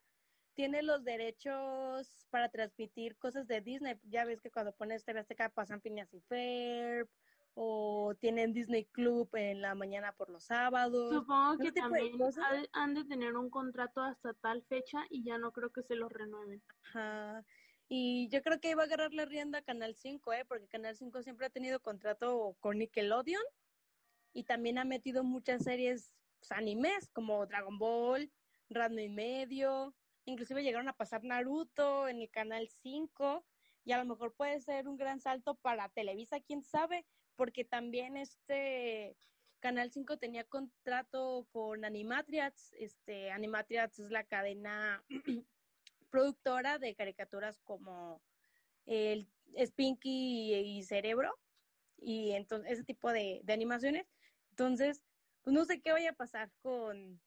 tiene 0.55 0.81
los 0.81 1.03
derechos 1.03 2.27
para 2.31 2.49
transmitir 2.49 3.17
cosas 3.17 3.47
de 3.47 3.61
Disney. 3.61 3.99
Ya 4.09 4.25
ves 4.25 4.41
que 4.41 4.51
cuando 4.51 4.73
pones 4.73 5.03
TV 5.03 5.19
Azteca 5.19 5.49
pasan 5.49 5.81
Phineas 5.81 6.13
y 6.13 6.21
Ferb 6.21 7.07
o 7.53 8.15
tienen 8.19 8.53
Disney 8.53 8.85
Club 8.85 9.29
en 9.33 9.61
la 9.61 9.75
mañana 9.75 10.13
por 10.13 10.29
los 10.29 10.45
sábados. 10.45 11.13
Supongo 11.13 11.57
que 11.57 11.71
también 11.71 12.13
han 12.73 12.93
de 12.93 13.05
tener 13.05 13.35
un 13.37 13.49
contrato 13.49 14.01
hasta 14.01 14.33
tal 14.33 14.63
fecha 14.63 15.05
y 15.09 15.23
ya 15.23 15.37
no 15.37 15.51
creo 15.51 15.71
que 15.71 15.83
se 15.83 15.95
los 15.95 16.11
renueven. 16.11 16.61
Ajá. 16.83 17.45
Y 17.87 18.27
yo 18.29 18.41
creo 18.41 18.59
que 18.59 18.71
iba 18.71 18.81
a 18.81 18.85
agarrar 18.85 19.13
la 19.13 19.25
rienda 19.25 19.61
Canal 19.61 19.95
5, 19.95 20.33
¿eh? 20.33 20.45
porque 20.47 20.67
Canal 20.67 20.95
5 20.95 21.21
siempre 21.21 21.45
ha 21.45 21.49
tenido 21.49 21.79
contrato 21.79 22.57
con 22.59 22.79
Nickelodeon 22.79 23.43
y 24.33 24.43
también 24.43 24.77
ha 24.77 24.85
metido 24.85 25.23
muchas 25.23 25.63
series 25.63 26.11
pues, 26.39 26.51
animes 26.51 27.09
como 27.11 27.45
Dragon 27.45 27.77
Ball, 27.77 28.31
Ranma 28.69 29.01
y 29.01 29.09
medio, 29.09 29.93
inclusive 30.25 30.63
llegaron 30.63 30.89
a 30.89 30.97
pasar 30.97 31.23
Naruto 31.23 32.07
en 32.07 32.21
el 32.21 32.29
Canal 32.29 32.67
5 32.81 33.45
y 33.83 33.91
a 33.91 33.97
lo 33.97 34.05
mejor 34.05 34.33
puede 34.33 34.59
ser 34.59 34.87
un 34.87 34.97
gran 34.97 35.21
salto 35.21 35.55
para 35.55 35.89
Televisa, 35.89 36.39
quién 36.39 36.63
sabe, 36.63 37.05
porque 37.35 37.63
también 37.63 38.17
este 38.17 39.15
Canal 39.59 39.91
5 39.91 40.17
tenía 40.17 40.43
contrato 40.43 41.47
con 41.51 41.85
Animatriats, 41.85 42.73
este 42.73 43.31
Animatriats 43.31 43.99
es 43.99 44.11
la 44.11 44.23
cadena 44.23 45.03
productora 46.09 46.79
de 46.79 46.95
caricaturas 46.95 47.59
como 47.63 48.21
el 48.85 49.27
Spinky 49.63 50.53
y, 50.53 50.83
Cerebro 50.83 51.37
y 51.97 52.31
entonces 52.31 52.73
ese 52.73 52.83
tipo 52.83 53.11
de, 53.11 53.41
de 53.43 53.53
animaciones. 53.53 54.07
Entonces, 54.51 55.01
pues 55.41 55.53
no 55.53 55.65
sé 55.65 55.81
qué 55.81 55.91
vaya 55.91 56.11
a 56.11 56.13
pasar 56.13 56.51
con, 56.61 57.21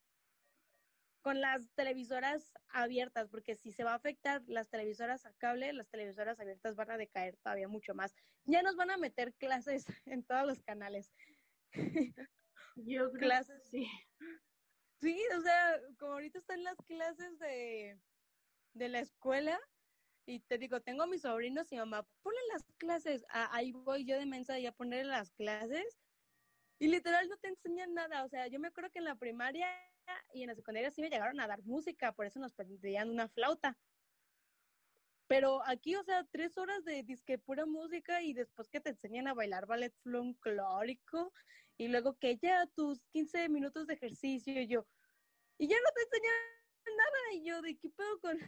con 1.21 1.41
las 1.41 1.71
televisoras 1.75 2.53
abiertas, 2.69 3.29
porque 3.29 3.57
si 3.57 3.73
se 3.73 3.85
va 3.85 3.93
a 3.93 3.97
afectar 3.97 4.43
las 4.47 4.69
televisoras 4.69 5.27
a 5.27 5.33
cable, 5.35 5.73
las 5.73 5.89
televisoras 5.89 6.39
abiertas 6.41 6.77
van 6.77 6.91
a 6.91 6.97
decaer 6.97 7.37
todavía 7.39 7.69
mucho 7.69 7.95
más. 7.95 8.15
Ya 8.45 8.63
nos 8.63 8.77
van 8.77 8.91
a 8.91 8.97
meter 8.97 9.35
clases 9.35 9.87
en 10.07 10.25
todos 10.25 10.47
los 10.47 10.63
canales. 10.63 11.13
Yo 12.77 13.11
creo 13.11 13.13
clases, 13.13 13.69
sí. 13.69 13.87
Sí, 15.01 15.21
o 15.37 15.41
sea, 15.41 15.81
como 15.99 16.15
ahorita 16.15 16.39
están 16.39 16.65
las 16.65 16.77
clases 16.79 17.39
de, 17.39 18.01
de 18.75 18.89
la 18.89 19.01
escuela, 19.01 19.59
y 20.29 20.41
te 20.41 20.59
digo, 20.59 20.83
tengo 20.83 21.05
a 21.05 21.07
mis 21.07 21.23
sobrinos 21.23 21.73
y 21.73 21.77
mamá, 21.77 22.07
ponle 22.23 22.39
las 22.53 22.63
clases. 22.77 23.25
Ah, 23.31 23.49
ahí 23.51 23.73
voy 23.73 24.05
yo 24.05 24.19
de 24.19 24.27
mensa 24.27 24.59
y 24.59 24.67
a 24.67 24.73
ponerle 24.73 25.11
las 25.11 25.31
clases. 25.33 25.99
Y 26.79 26.89
literal 26.89 27.27
no 27.31 27.39
te 27.39 27.49
enseñan 27.49 27.95
nada. 27.95 28.25
O 28.25 28.29
sea, 28.29 28.47
yo 28.47 28.61
me 28.61 28.69
acuerdo 28.69 28.91
que 28.91 28.99
en 28.99 29.07
la 29.07 29.15
primaria 29.15 29.67
y 30.33 30.43
en 30.43 30.49
la 30.49 30.55
secundaria 30.55 30.91
sí 30.91 31.01
me 31.01 31.11
llegaron 31.11 31.41
a 31.41 31.47
dar 31.47 31.63
música, 31.63 32.13
por 32.13 32.27
eso 32.27 32.41
nos 32.41 32.53
pedían 32.53 33.11
una 33.11 33.29
flauta. 33.29 33.77
Pero 35.27 35.63
aquí, 35.67 35.95
o 35.95 36.03
sea, 36.03 36.25
tres 36.31 36.57
horas 36.57 36.85
de 36.85 37.03
disque 37.03 37.39
pura 37.39 37.67
música 37.67 38.23
y 38.23 38.33
después 38.33 38.69
que 38.69 38.81
te 38.81 38.91
enseñan 38.91 39.29
a 39.29 39.35
bailar 39.35 39.67
ballet 39.67 39.95
folclórico 40.03 41.33
y 41.77 41.89
luego 41.89 42.17
que 42.19 42.39
ya 42.39 42.67
tus 42.75 43.05
15 43.11 43.49
minutos 43.51 43.87
de 43.87 43.95
ejercicio 43.95 44.61
y 44.61 44.67
yo, 44.67 44.87
y 45.59 45.69
ya 45.69 45.77
no 45.77 45.91
te 45.95 46.03
enseñan 46.03 46.35
nada 46.97 47.35
y 47.35 47.45
yo, 47.45 47.61
¿de 47.61 47.77
qué 47.77 47.91
pedo 47.91 48.21
con, 48.21 48.39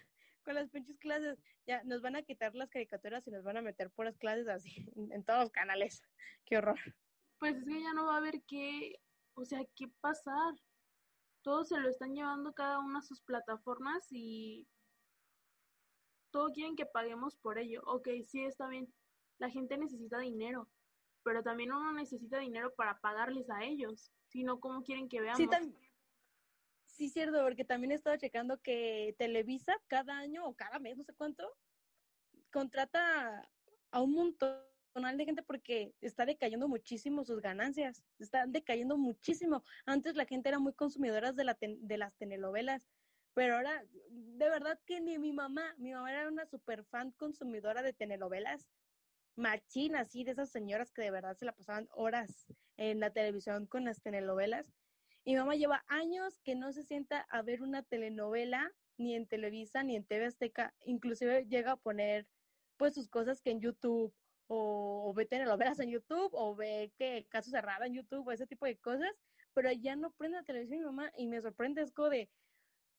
con 0.43 0.55
las 0.55 0.71
pinches 0.71 0.99
clases? 0.99 1.39
Ya 1.67 1.83
nos 1.85 2.01
van 2.01 2.17
a 2.17 2.23
quitar 2.23 2.55
las 2.55 2.71
caricaturas 2.71 3.27
y 3.27 3.31
nos 3.31 3.45
van 3.45 3.59
a 3.59 3.63
meter 3.63 3.91
puras 3.91 4.17
clases 4.17 4.49
así 4.49 4.91
en, 4.97 5.13
en 5.13 5.23
todos 5.23 5.41
los 5.41 5.51
canales. 5.51 6.03
Qué 6.47 6.57
horror. 6.57 6.79
Pues 7.39 7.57
es 7.57 7.65
que 7.65 7.83
ya 7.83 7.93
no 7.93 8.07
va 8.07 8.15
a 8.15 8.19
haber 8.19 8.43
qué, 8.43 9.01
o 9.35 9.45
sea, 9.45 9.61
qué 9.77 9.89
pasar 10.01 10.55
todos 11.43 11.69
se 11.69 11.79
lo 11.79 11.89
están 11.89 12.15
llevando 12.15 12.53
cada 12.53 12.79
una 12.79 12.99
a 12.99 13.03
sus 13.03 13.21
plataformas 13.23 14.07
y 14.11 14.67
todos 16.31 16.53
quieren 16.53 16.77
que 16.77 16.87
paguemos 16.87 17.37
por 17.37 17.59
ello. 17.59 17.83
Ok, 17.87 18.09
sí, 18.27 18.45
está 18.45 18.69
bien. 18.69 18.93
La 19.39 19.51
gente 19.51 19.79
necesita 19.79 20.19
dinero, 20.19 20.69
pero 21.23 21.43
también 21.43 21.73
uno 21.73 21.93
necesita 21.93 22.39
dinero 22.39 22.75
para 22.75 23.01
pagarles 23.01 23.49
a 23.51 23.65
ellos. 23.65 24.13
Si 24.29 24.45
no, 24.45 24.61
¿cómo 24.61 24.83
quieren 24.83 25.09
que 25.09 25.21
veamos? 25.21 25.39
Sí, 25.39 25.75
sí, 26.85 27.09
cierto, 27.09 27.43
porque 27.43 27.65
también 27.65 27.93
he 27.93 27.95
estado 27.95 28.17
checando 28.17 28.61
que 28.61 29.15
Televisa 29.19 29.75
cada 29.87 30.19
año 30.19 30.47
o 30.47 30.55
cada 30.55 30.79
mes, 30.79 30.97
no 30.97 31.05
sé 31.05 31.15
cuánto, 31.15 31.51
contrata 32.53 33.49
a 33.91 34.01
un 34.01 34.13
montón 34.13 34.70
de 35.01 35.25
gente 35.25 35.43
porque 35.43 35.95
está 36.01 36.27
decayendo 36.27 36.69
muchísimo 36.69 37.25
sus 37.25 37.41
ganancias, 37.41 38.03
están 38.19 38.53
decayendo 38.53 38.97
muchísimo. 38.97 39.65
Antes 39.87 40.15
la 40.15 40.27
gente 40.27 40.49
era 40.49 40.59
muy 40.59 40.73
consumidora 40.73 41.33
de, 41.33 41.45
la 41.45 41.57
de 41.61 41.99
las 41.99 42.15
telenovelas, 42.17 42.87
pero 43.35 43.57
ahora, 43.57 43.85
de 44.11 44.49
verdad 44.49 44.79
que 44.87 45.01
ni 45.01 45.19
mi 45.19 45.33
mamá, 45.33 45.75
mi 45.79 45.93
mamá 45.93 46.11
era 46.11 46.29
una 46.29 46.47
super 46.47 46.85
fan 46.85 47.13
consumidora 47.13 47.83
de 47.83 47.93
telenovelas, 47.93 48.69
machina, 49.37 50.01
así, 50.01 50.25
de 50.25 50.33
esas 50.33 50.51
señoras 50.51 50.93
que 50.93 51.03
de 51.03 51.11
verdad 51.11 51.37
se 51.37 51.45
la 51.45 51.53
pasaban 51.53 51.89
horas 51.93 52.47
en 52.77 53.01
la 53.01 53.11
televisión 53.11 53.67
con 53.67 53.85
las 53.85 54.03
telenovelas. 54.03 54.73
Mi 55.25 55.37
mamá 55.37 55.55
lleva 55.55 55.85
años 55.89 56.39
que 56.45 56.55
no 56.55 56.73
se 56.73 56.83
sienta 56.83 57.21
a 57.31 57.43
ver 57.43 57.63
una 57.63 57.83
telenovela 57.83 58.73
ni 58.97 59.15
en 59.15 59.27
Televisa 59.27 59.83
ni 59.83 59.97
en 59.97 60.05
TV 60.05 60.27
Azteca, 60.27 60.75
inclusive 60.85 61.47
llega 61.47 61.73
a 61.73 61.77
poner 61.77 62.27
pues 62.77 62.95
sus 62.95 63.09
cosas 63.09 63.41
que 63.41 63.51
en 63.51 63.61
YouTube 63.61 64.15
o, 64.53 65.13
ve 65.15 65.27
telenovelas 65.27 65.79
en 65.79 65.91
YouTube, 65.91 66.31
o 66.33 66.57
ve 66.57 66.93
que 66.99 67.25
caso 67.29 67.51
cerrado 67.51 67.85
en 67.85 67.95
YouTube, 67.95 68.27
o 68.27 68.33
ese 68.33 68.49
tipo 68.49 68.67
de 68.67 68.77
cosas, 68.77 69.13
pero 69.55 69.71
ya 69.71 69.95
no 69.95 70.11
prende 70.13 70.39
la 70.39 70.45
televisión 70.45 70.81
mi 70.81 70.87
mamá, 70.87 71.13
y 71.17 71.29
me 71.29 71.41
sorprende, 71.41 71.83
es 71.83 71.93
como 71.93 72.09
de, 72.09 72.29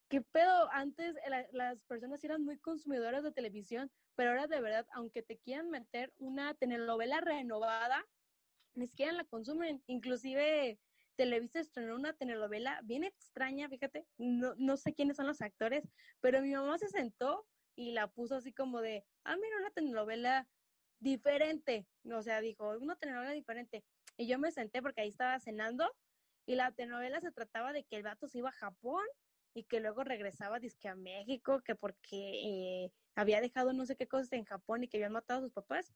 ¿qué 0.08 0.22
pedo? 0.22 0.70
Antes 0.72 1.16
las 1.52 1.82
personas 1.84 2.24
eran 2.24 2.44
muy 2.46 2.58
consumidoras 2.58 3.24
de 3.24 3.34
televisión, 3.34 3.92
pero 4.16 4.30
ahora 4.30 4.48
de 4.48 4.62
verdad, 4.62 4.88
aunque 4.94 5.24
te 5.24 5.38
quieran 5.40 5.70
meter 5.70 6.14
una 6.20 6.54
telenovela 6.54 7.20
renovada, 7.20 8.06
ni 8.74 8.88
siquiera 8.88 9.12
la 9.12 9.26
consumen, 9.26 9.84
inclusive 9.88 10.80
Televisa 11.18 11.60
estrenó 11.60 11.96
una 11.96 12.14
telenovela 12.14 12.80
bien 12.84 13.04
extraña, 13.04 13.68
fíjate, 13.68 14.08
no, 14.18 14.56
no 14.58 14.78
sé 14.78 14.94
quiénes 14.94 15.18
son 15.18 15.28
los 15.28 15.42
actores, 15.42 15.84
pero 16.22 16.42
mi 16.42 16.54
mamá 16.54 16.78
se 16.78 16.88
sentó 16.88 17.46
y 17.76 17.92
la 17.92 18.08
puso 18.08 18.36
así 18.36 18.54
como 18.54 18.80
de, 18.80 19.06
ah, 19.26 19.36
mira, 19.36 19.58
una 19.58 19.72
telenovela 19.72 20.48
diferente. 21.02 21.86
O 22.10 22.22
sea, 22.22 22.40
dijo, 22.40 22.78
una 22.78 22.96
telenovela 22.96 23.32
diferente. 23.32 23.84
Y 24.18 24.28
yo 24.28 24.40
me 24.40 24.52
senté 24.52 24.82
porque 24.82 25.02
ahí 25.02 25.10
estaba 25.10 25.38
cenando 25.40 25.92
y 26.46 26.56
la 26.56 26.72
telenovela 26.72 27.20
se 27.20 27.32
trataba 27.32 27.74
de 27.74 27.84
que 27.84 27.98
el 27.98 28.04
vato 28.04 28.28
se 28.28 28.38
iba 28.38 28.50
a 28.50 28.54
Japón 28.54 29.04
y 29.54 29.64
que 29.64 29.82
luego 29.82 30.04
regresaba 30.04 30.60
disque 30.60 30.88
a 30.88 30.96
México, 30.96 31.62
que 31.62 31.76
porque 31.76 32.86
eh, 32.86 32.92
había 33.16 33.42
dejado 33.42 33.74
no 33.74 33.86
sé 33.86 33.98
qué 33.98 34.08
cosas 34.08 34.32
en 34.32 34.46
Japón 34.46 34.84
y 34.84 34.88
que 34.88 34.98
habían 34.98 35.12
matado 35.12 35.40
a 35.40 35.44
sus 35.44 35.52
papás. 35.52 35.94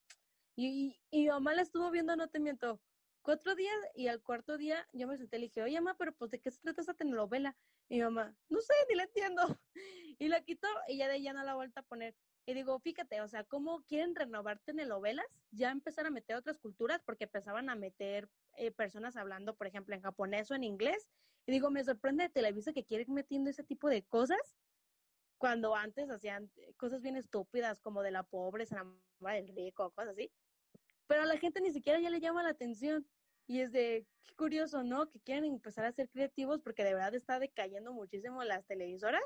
Y, 0.57 0.99
y, 1.11 1.23
mi 1.23 1.27
mamá 1.29 1.53
la 1.53 1.61
estuvo 1.61 1.89
viendo, 1.91 2.15
no 2.15 2.27
te 2.29 2.39
miento, 2.39 2.81
cuatro 3.21 3.55
días 3.55 3.75
y 3.93 4.07
al 4.07 4.21
cuarto 4.21 4.57
día 4.57 4.87
yo 4.93 5.07
me 5.07 5.17
senté 5.17 5.37
y 5.37 5.39
le 5.41 5.45
dije, 5.47 5.61
oye, 5.61 5.79
mamá, 5.81 5.95
pero 5.97 6.13
pues 6.13 6.31
¿de 6.31 6.39
qué 6.39 6.51
se 6.51 6.61
trata 6.61 6.81
esa 6.81 6.93
telenovela? 6.93 7.55
Y 7.89 7.95
mi 7.97 8.03
mamá, 8.03 8.35
no 8.49 8.61
sé, 8.61 8.73
ni 8.89 8.95
la 8.95 9.03
entiendo. 9.03 9.41
Y 10.17 10.29
la 10.29 10.41
quitó 10.41 10.69
y 10.87 10.97
ya 10.97 11.09
de 11.09 11.17
ella 11.17 11.33
no 11.33 11.43
la 11.43 11.55
vuelta 11.55 11.81
a 11.81 11.83
poner. 11.83 12.15
Y 12.47 12.53
digo, 12.53 12.77
fíjate, 12.79 13.21
o 13.21 13.27
sea, 13.27 13.43
¿cómo 13.43 13.81
quieren 13.83 14.15
renovar 14.15 14.59
telenovelas? 14.59 15.25
Ya 15.51 15.71
empezar 15.71 16.05
a 16.05 16.11
meter 16.11 16.35
otras 16.35 16.59
culturas 16.59 17.01
porque 17.03 17.23
empezaban 17.23 17.69
a 17.69 17.75
meter 17.75 18.29
eh, 18.57 18.71
personas 18.71 19.15
hablando, 19.15 19.55
por 19.55 19.65
ejemplo, 19.65 19.95
en 19.95 20.01
japonés 20.01 20.51
o 20.51 20.55
en 20.55 20.63
inglés. 20.63 21.07
Y 21.47 21.51
digo, 21.51 21.71
me 21.71 21.83
sorprende 21.83 22.23
de 22.23 22.29
Televisa 22.29 22.71
que 22.71 22.83
quieren 22.83 23.13
metiendo 23.13 23.49
ese 23.49 23.63
tipo 23.63 23.89
de 23.89 24.03
cosas 24.03 24.57
cuando 25.37 25.75
antes 25.75 26.09
hacían 26.09 26.49
cosas 26.77 27.01
bien 27.01 27.17
estúpidas 27.17 27.79
como 27.81 28.03
de 28.03 28.11
la 28.11 28.23
pobre 28.23 28.65
se 28.65 28.75
enamora 28.75 29.33
del 29.33 29.47
rico, 29.47 29.91
cosas 29.91 30.11
así. 30.11 30.31
Pero 31.07 31.23
a 31.23 31.25
la 31.25 31.37
gente 31.37 31.61
ni 31.61 31.71
siquiera 31.71 31.99
ya 31.99 32.09
le 32.09 32.19
llama 32.19 32.43
la 32.43 32.49
atención. 32.49 33.07
Y 33.47 33.61
es 33.61 33.71
de, 33.71 34.05
qué 34.23 34.33
curioso, 34.35 34.83
¿no? 34.83 35.09
Que 35.09 35.19
quieren 35.19 35.45
empezar 35.45 35.85
a 35.85 35.91
ser 35.91 36.09
creativos 36.09 36.61
porque 36.61 36.83
de 36.83 36.93
verdad 36.93 37.13
está 37.13 37.39
decayendo 37.39 37.91
muchísimo 37.91 38.43
las 38.43 38.65
televisoras 38.65 39.21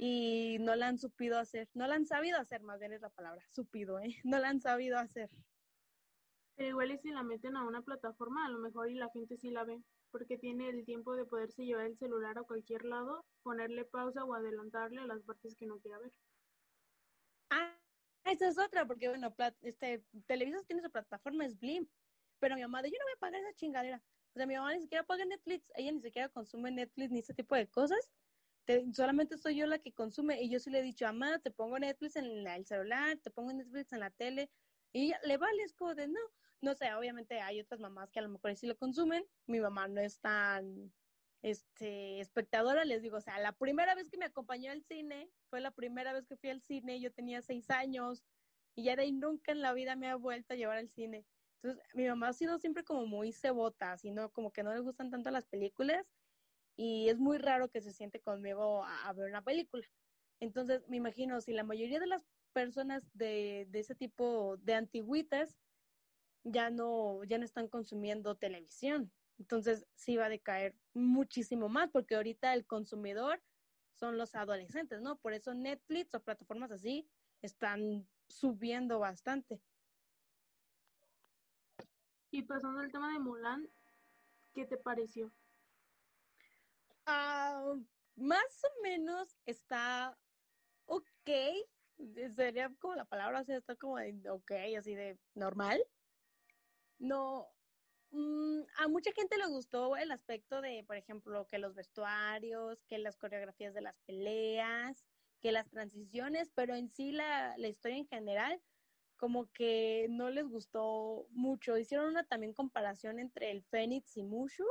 y 0.00 0.58
no 0.60 0.76
la 0.76 0.86
han 0.86 0.98
supido 0.98 1.38
hacer, 1.38 1.68
no 1.74 1.88
la 1.88 1.96
han 1.96 2.06
sabido 2.06 2.38
hacer, 2.38 2.62
más 2.62 2.78
bien 2.78 2.92
es 2.92 3.00
la 3.02 3.10
palabra, 3.10 3.44
supido, 3.50 3.98
¿eh? 3.98 4.08
No 4.24 4.38
la 4.38 4.48
han 4.48 4.60
sabido 4.60 4.96
hacer. 4.96 5.28
Pero 6.54 6.70
igual 6.70 6.92
y 6.92 6.98
si 6.98 7.10
la 7.10 7.24
meten 7.24 7.56
a 7.56 7.64
una 7.64 7.82
plataforma, 7.82 8.46
a 8.46 8.48
lo 8.48 8.58
mejor 8.58 8.88
y 8.88 8.94
la 8.94 9.10
gente 9.10 9.36
sí 9.36 9.50
la 9.50 9.64
ve, 9.64 9.82
porque 10.10 10.38
tiene 10.38 10.68
el 10.68 10.84
tiempo 10.84 11.16
de 11.16 11.24
poderse 11.24 11.64
llevar 11.64 11.86
el 11.86 11.98
celular 11.98 12.38
a 12.38 12.44
cualquier 12.44 12.84
lado, 12.84 13.24
ponerle 13.42 13.84
pausa 13.84 14.24
o 14.24 14.34
adelantarle 14.34 15.00
a 15.00 15.06
las 15.06 15.22
partes 15.22 15.56
que 15.56 15.66
no 15.66 15.78
quiera 15.80 15.98
ver. 15.98 16.12
Ah, 17.50 17.76
esa 18.24 18.48
es 18.48 18.58
otra, 18.58 18.86
porque 18.86 19.08
bueno, 19.08 19.34
este, 19.62 20.04
Televisa 20.26 20.62
tiene 20.64 20.82
su 20.82 20.90
plataforma, 20.90 21.44
es 21.44 21.58
Blim, 21.58 21.88
pero 22.38 22.54
mi 22.54 22.62
mamá, 22.62 22.82
de, 22.82 22.90
yo 22.90 22.98
no 22.98 23.04
voy 23.04 23.14
a 23.16 23.20
pagar 23.20 23.40
esa 23.40 23.54
chingadera. 23.54 24.02
O 24.32 24.38
sea, 24.38 24.46
mi 24.46 24.54
mamá 24.54 24.74
ni 24.74 24.82
siquiera 24.82 25.04
paga 25.04 25.24
Netflix, 25.24 25.72
ella 25.74 25.90
ni 25.90 26.00
siquiera 26.00 26.28
consume 26.28 26.70
Netflix 26.70 27.10
ni 27.10 27.18
ese 27.18 27.34
tipo 27.34 27.56
de 27.56 27.66
cosas 27.68 28.08
solamente 28.92 29.38
soy 29.38 29.56
yo 29.56 29.66
la 29.66 29.78
que 29.78 29.92
consume 29.92 30.42
y 30.42 30.50
yo 30.50 30.58
sí 30.58 30.70
le 30.70 30.80
he 30.80 30.82
dicho, 30.82 31.06
mamá, 31.06 31.38
te 31.38 31.50
pongo 31.50 31.78
Netflix 31.78 32.16
en 32.16 32.46
el 32.46 32.66
celular, 32.66 33.18
te 33.18 33.30
pongo 33.30 33.52
Netflix 33.52 33.92
en 33.92 34.00
la 34.00 34.10
tele 34.10 34.50
y 34.92 35.12
le 35.24 35.36
vale, 35.36 35.62
es 35.62 35.74
como 35.74 35.94
de 35.94 36.08
no, 36.08 36.20
no 36.60 36.74
sé, 36.74 36.92
obviamente 36.94 37.40
hay 37.40 37.60
otras 37.60 37.80
mamás 37.80 38.10
que 38.10 38.18
a 38.18 38.22
lo 38.22 38.28
mejor 38.28 38.54
sí 38.56 38.66
lo 38.66 38.76
consumen, 38.76 39.24
mi 39.46 39.60
mamá 39.60 39.88
no 39.88 40.00
es 40.00 40.20
tan 40.20 40.92
este 41.42 42.20
espectadora, 42.20 42.84
les 42.84 43.02
digo, 43.02 43.16
o 43.16 43.20
sea, 43.20 43.38
la 43.38 43.52
primera 43.52 43.94
vez 43.94 44.10
que 44.10 44.18
me 44.18 44.24
acompañó 44.24 44.72
al 44.72 44.82
cine, 44.82 45.30
fue 45.50 45.60
la 45.60 45.70
primera 45.70 46.12
vez 46.12 46.26
que 46.26 46.36
fui 46.36 46.50
al 46.50 46.60
cine, 46.62 47.00
yo 47.00 47.12
tenía 47.12 47.42
seis 47.42 47.70
años 47.70 48.24
y 48.74 48.84
ya 48.84 48.96
de 48.96 49.02
ahí 49.02 49.12
nunca 49.12 49.52
en 49.52 49.62
la 49.62 49.72
vida 49.72 49.96
me 49.96 50.08
ha 50.08 50.16
vuelto 50.16 50.54
a 50.54 50.56
llevar 50.56 50.78
al 50.78 50.88
cine. 50.90 51.24
Entonces, 51.62 51.84
mi 51.94 52.06
mamá 52.06 52.28
ha 52.28 52.32
sido 52.32 52.58
siempre 52.58 52.84
como 52.84 53.06
muy 53.06 53.32
cebota, 53.32 53.96
sino 53.98 54.30
como 54.32 54.52
que 54.52 54.62
no 54.62 54.72
le 54.72 54.80
gustan 54.80 55.10
tanto 55.10 55.30
las 55.30 55.46
películas 55.46 56.06
y 56.78 57.08
es 57.08 57.18
muy 57.18 57.38
raro 57.38 57.68
que 57.68 57.82
se 57.82 57.92
siente 57.92 58.20
conmigo 58.20 58.84
a, 58.84 59.12
ver 59.12 59.28
una 59.28 59.42
película. 59.42 59.84
Entonces, 60.38 60.88
me 60.88 60.96
imagino, 60.96 61.40
si 61.40 61.52
la 61.52 61.64
mayoría 61.64 61.98
de 61.98 62.06
las 62.06 62.24
personas 62.52 63.02
de, 63.14 63.66
de 63.70 63.80
ese 63.80 63.96
tipo 63.96 64.56
de 64.58 64.74
antigüitas 64.74 65.58
ya 66.44 66.70
no, 66.70 67.24
ya 67.24 67.36
no 67.36 67.44
están 67.44 67.66
consumiendo 67.66 68.36
televisión. 68.36 69.12
Entonces, 69.40 69.86
sí 69.96 70.16
va 70.16 70.26
a 70.26 70.30
decaer 70.30 70.76
muchísimo 70.94 71.68
más, 71.68 71.90
porque 71.90 72.14
ahorita 72.14 72.54
el 72.54 72.64
consumidor 72.64 73.42
son 73.96 74.16
los 74.16 74.36
adolescentes, 74.36 75.00
¿no? 75.00 75.16
Por 75.16 75.32
eso 75.32 75.54
Netflix 75.54 76.14
o 76.14 76.20
plataformas 76.20 76.70
así 76.70 77.08
están 77.42 78.08
subiendo 78.28 79.00
bastante. 79.00 79.60
Y 82.30 82.42
pasando 82.42 82.78
al 82.78 82.92
tema 82.92 83.12
de 83.12 83.18
Mulan, 83.18 83.68
¿qué 84.54 84.64
te 84.64 84.76
pareció? 84.76 85.32
Ah, 87.10 87.74
más 88.16 88.64
o 88.64 88.82
menos 88.82 89.34
está 89.46 90.18
ok. 90.84 91.30
Sería 92.36 92.70
como 92.78 92.96
la 92.96 93.06
palabra, 93.06 93.44
sea, 93.44 93.56
está 93.56 93.76
como 93.76 93.96
de 93.96 94.28
ok, 94.30 94.52
así 94.78 94.94
de 94.94 95.18
normal. 95.34 95.82
No, 96.98 97.48
mm, 98.10 98.60
a 98.76 98.88
mucha 98.88 99.12
gente 99.12 99.38
le 99.38 99.46
gustó 99.46 99.96
el 99.96 100.12
aspecto 100.12 100.60
de, 100.60 100.84
por 100.84 100.96
ejemplo, 100.96 101.48
que 101.48 101.58
los 101.58 101.74
vestuarios, 101.74 102.84
que 102.84 102.98
las 102.98 103.16
coreografías 103.16 103.72
de 103.72 103.80
las 103.80 103.98
peleas, 104.00 105.06
que 105.40 105.50
las 105.52 105.70
transiciones, 105.70 106.50
pero 106.54 106.74
en 106.74 106.90
sí 106.90 107.12
la, 107.12 107.56
la 107.56 107.68
historia 107.68 107.96
en 107.96 108.06
general 108.08 108.62
como 109.16 109.50
que 109.52 110.08
no 110.10 110.30
les 110.30 110.46
gustó 110.46 111.26
mucho. 111.30 111.78
Hicieron 111.78 112.08
una 112.08 112.24
también 112.24 112.52
comparación 112.52 113.18
entre 113.18 113.50
el 113.50 113.62
Fénix 113.64 114.16
y 114.18 114.24
Mushu, 114.24 114.64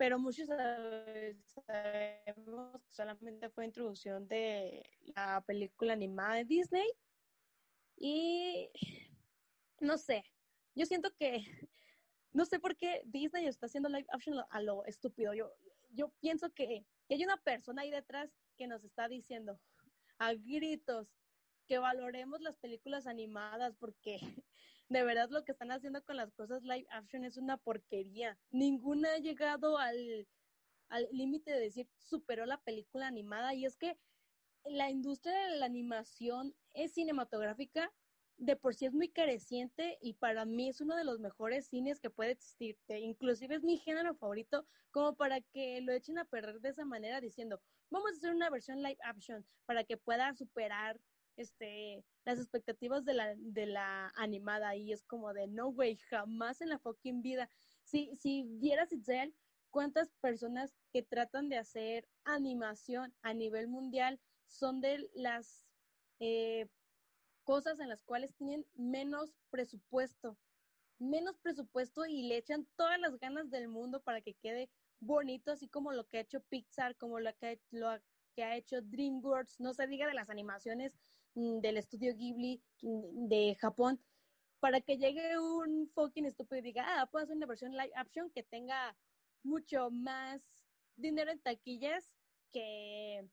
pero 0.00 0.18
muchos 0.18 0.48
sabemos 0.48 2.80
que 2.80 2.94
solamente 2.94 3.50
fue 3.50 3.66
introducción 3.66 4.26
de 4.28 4.82
la 5.14 5.44
película 5.46 5.92
animada 5.92 6.36
de 6.36 6.46
Disney. 6.46 6.88
Y 7.98 8.70
no 9.78 9.98
sé, 9.98 10.24
yo 10.74 10.86
siento 10.86 11.14
que, 11.18 11.44
no 12.32 12.46
sé 12.46 12.58
por 12.58 12.78
qué 12.78 13.02
Disney 13.04 13.44
está 13.44 13.66
haciendo 13.66 13.90
live 13.90 14.06
action 14.08 14.42
a 14.48 14.62
lo 14.62 14.86
estúpido. 14.86 15.34
Yo, 15.34 15.52
yo 15.90 16.08
pienso 16.18 16.50
que, 16.54 16.86
que 17.06 17.16
hay 17.16 17.22
una 17.22 17.36
persona 17.36 17.82
ahí 17.82 17.90
detrás 17.90 18.30
que 18.56 18.66
nos 18.66 18.82
está 18.82 19.06
diciendo 19.06 19.60
a 20.16 20.32
gritos 20.32 21.14
que 21.66 21.76
valoremos 21.76 22.40
las 22.40 22.56
películas 22.56 23.06
animadas 23.06 23.76
porque 23.76 24.18
de 24.90 25.04
verdad 25.04 25.30
lo 25.30 25.44
que 25.44 25.52
están 25.52 25.70
haciendo 25.70 26.04
con 26.04 26.16
las 26.16 26.32
cosas 26.32 26.62
live 26.64 26.86
action 26.90 27.24
es 27.24 27.36
una 27.36 27.56
porquería. 27.56 28.36
Ninguna 28.50 29.14
ha 29.14 29.18
llegado 29.18 29.78
al 29.78 30.26
límite 31.12 31.52
de 31.52 31.60
decir 31.60 31.88
superó 31.96 32.44
la 32.44 32.60
película 32.60 33.06
animada 33.06 33.54
y 33.54 33.64
es 33.64 33.76
que 33.76 33.96
la 34.64 34.90
industria 34.90 35.46
de 35.46 35.56
la 35.56 35.66
animación 35.66 36.54
es 36.74 36.92
cinematográfica 36.92 37.90
de 38.36 38.56
por 38.56 38.74
sí 38.74 38.86
es 38.86 38.94
muy 38.94 39.10
careciente 39.10 39.98
y 40.00 40.14
para 40.14 40.46
mí 40.46 40.70
es 40.70 40.80
uno 40.80 40.96
de 40.96 41.04
los 41.04 41.20
mejores 41.20 41.68
cines 41.68 42.00
que 42.00 42.08
puede 42.08 42.32
existir. 42.32 42.76
Inclusive 42.88 43.54
es 43.54 43.62
mi 43.62 43.76
género 43.76 44.14
favorito 44.14 44.66
como 44.90 45.14
para 45.14 45.40
que 45.40 45.80
lo 45.82 45.92
echen 45.92 46.18
a 46.18 46.24
perder 46.24 46.60
de 46.60 46.70
esa 46.70 46.86
manera 46.86 47.20
diciendo, 47.20 47.60
vamos 47.90 48.10
a 48.10 48.16
hacer 48.16 48.34
una 48.34 48.48
versión 48.48 48.82
live 48.82 48.98
action 49.04 49.46
para 49.66 49.84
que 49.84 49.98
pueda 49.98 50.34
superar 50.34 50.98
este, 51.40 52.04
las 52.24 52.38
expectativas 52.38 53.04
de 53.04 53.14
la, 53.14 53.34
de 53.36 53.66
la 53.66 54.12
animada 54.16 54.76
y 54.76 54.92
es 54.92 55.02
como 55.04 55.32
de, 55.32 55.46
no, 55.46 55.72
güey, 55.72 55.96
jamás 55.96 56.60
en 56.60 56.68
la 56.68 56.78
fucking 56.78 57.22
vida. 57.22 57.48
Si, 57.84 58.14
si 58.16 58.44
vieras, 58.44 58.92
Itzel, 58.92 59.34
cuántas 59.70 60.10
personas 60.20 60.76
que 60.92 61.02
tratan 61.02 61.48
de 61.48 61.58
hacer 61.58 62.08
animación 62.24 63.14
a 63.22 63.34
nivel 63.34 63.68
mundial 63.68 64.20
son 64.46 64.80
de 64.80 65.08
las 65.14 65.64
eh, 66.18 66.68
cosas 67.44 67.80
en 67.80 67.88
las 67.88 68.02
cuales 68.02 68.34
tienen 68.34 68.66
menos 68.74 69.34
presupuesto, 69.50 70.36
menos 70.98 71.38
presupuesto 71.38 72.04
y 72.04 72.24
le 72.24 72.36
echan 72.36 72.68
todas 72.76 73.00
las 73.00 73.18
ganas 73.18 73.50
del 73.50 73.68
mundo 73.68 74.02
para 74.02 74.20
que 74.20 74.34
quede 74.34 74.70
bonito, 75.00 75.52
así 75.52 75.68
como 75.68 75.92
lo 75.92 76.06
que 76.06 76.18
ha 76.18 76.20
hecho 76.20 76.42
Pixar, 76.42 76.96
como 76.96 77.20
lo 77.20 77.34
que, 77.36 77.60
lo 77.70 77.88
que 78.34 78.44
ha 78.44 78.56
hecho 78.56 78.82
DreamWorks, 78.82 79.60
no 79.60 79.72
se 79.72 79.86
diga 79.86 80.06
de 80.06 80.14
las 80.14 80.28
animaciones 80.30 80.98
del 81.34 81.76
estudio 81.76 82.14
Ghibli 82.16 82.62
mm, 82.82 83.28
de 83.28 83.56
Japón 83.60 84.00
para 84.60 84.80
que 84.80 84.98
llegue 84.98 85.38
un 85.38 85.90
fucking 85.94 86.26
estúpido 86.26 86.58
y 86.58 86.62
diga, 86.62 86.84
ah, 86.86 87.06
puedo 87.10 87.24
hacer 87.24 87.36
una 87.36 87.46
versión 87.46 87.72
live 87.72 87.92
action 87.94 88.30
que 88.30 88.42
tenga 88.42 88.96
mucho 89.42 89.90
más 89.90 90.42
dinero 90.96 91.30
en 91.30 91.40
taquillas 91.40 92.10
que, 92.52 93.26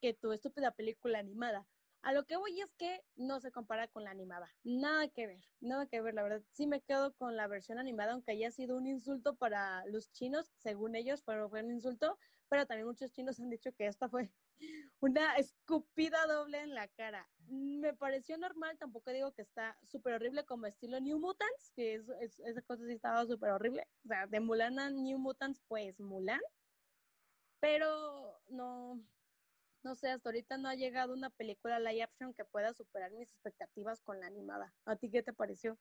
que 0.00 0.14
tu 0.14 0.32
estúpida 0.32 0.70
película 0.72 1.18
animada. 1.18 1.66
A 2.02 2.12
lo 2.12 2.26
que 2.26 2.36
voy 2.36 2.60
es 2.60 2.72
que 2.74 3.04
no 3.14 3.38
se 3.40 3.52
compara 3.52 3.86
con 3.86 4.02
la 4.02 4.10
animada. 4.10 4.52
Nada 4.64 5.06
que 5.08 5.28
ver, 5.28 5.44
nada 5.60 5.86
que 5.86 6.00
ver. 6.00 6.14
La 6.14 6.24
verdad, 6.24 6.42
sí 6.50 6.66
me 6.66 6.80
quedo 6.80 7.14
con 7.14 7.36
la 7.36 7.46
versión 7.46 7.78
animada, 7.78 8.12
aunque 8.12 8.32
haya 8.32 8.50
sido 8.50 8.76
un 8.76 8.88
insulto 8.88 9.36
para 9.36 9.86
los 9.86 10.10
chinos, 10.10 10.52
según 10.58 10.96
ellos, 10.96 11.22
pero 11.22 11.48
fue 11.48 11.62
un 11.62 11.70
insulto. 11.70 12.18
Pero 12.48 12.66
también 12.66 12.88
muchos 12.88 13.12
chinos 13.12 13.38
han 13.38 13.50
dicho 13.50 13.72
que 13.72 13.86
esta 13.86 14.08
fue 14.08 14.32
una 15.02 15.34
escupida 15.34 16.26
doble 16.26 16.60
en 16.60 16.74
la 16.74 16.86
cara. 16.86 17.28
Me 17.48 17.92
pareció 17.92 18.38
normal, 18.38 18.78
tampoco 18.78 19.10
digo 19.10 19.32
que 19.32 19.42
está 19.42 19.76
súper 19.84 20.14
horrible 20.14 20.44
como 20.44 20.66
estilo 20.66 21.00
New 21.00 21.18
Mutants, 21.18 21.72
que 21.74 21.94
es, 22.20 22.38
esa 22.38 22.62
cosa 22.62 22.86
sí 22.86 22.92
estaba 22.92 23.26
súper 23.26 23.50
horrible. 23.50 23.84
O 24.04 24.08
sea, 24.08 24.28
de 24.28 24.38
Mulan 24.38 24.78
a 24.78 24.90
New 24.90 25.18
Mutants, 25.18 25.60
pues 25.66 25.98
Mulan. 25.98 26.40
Pero 27.58 28.40
no, 28.48 29.04
no 29.82 29.94
sé, 29.96 30.08
hasta 30.08 30.28
ahorita 30.28 30.56
no 30.56 30.68
ha 30.68 30.76
llegado 30.76 31.14
una 31.14 31.30
película 31.30 31.80
live 31.80 32.04
action 32.04 32.32
que 32.32 32.44
pueda 32.44 32.72
superar 32.72 33.10
mis 33.10 33.32
expectativas 33.32 34.00
con 34.02 34.20
la 34.20 34.28
animada. 34.28 34.72
¿A 34.84 34.94
ti 34.94 35.10
qué 35.10 35.24
te 35.24 35.32
pareció? 35.32 35.76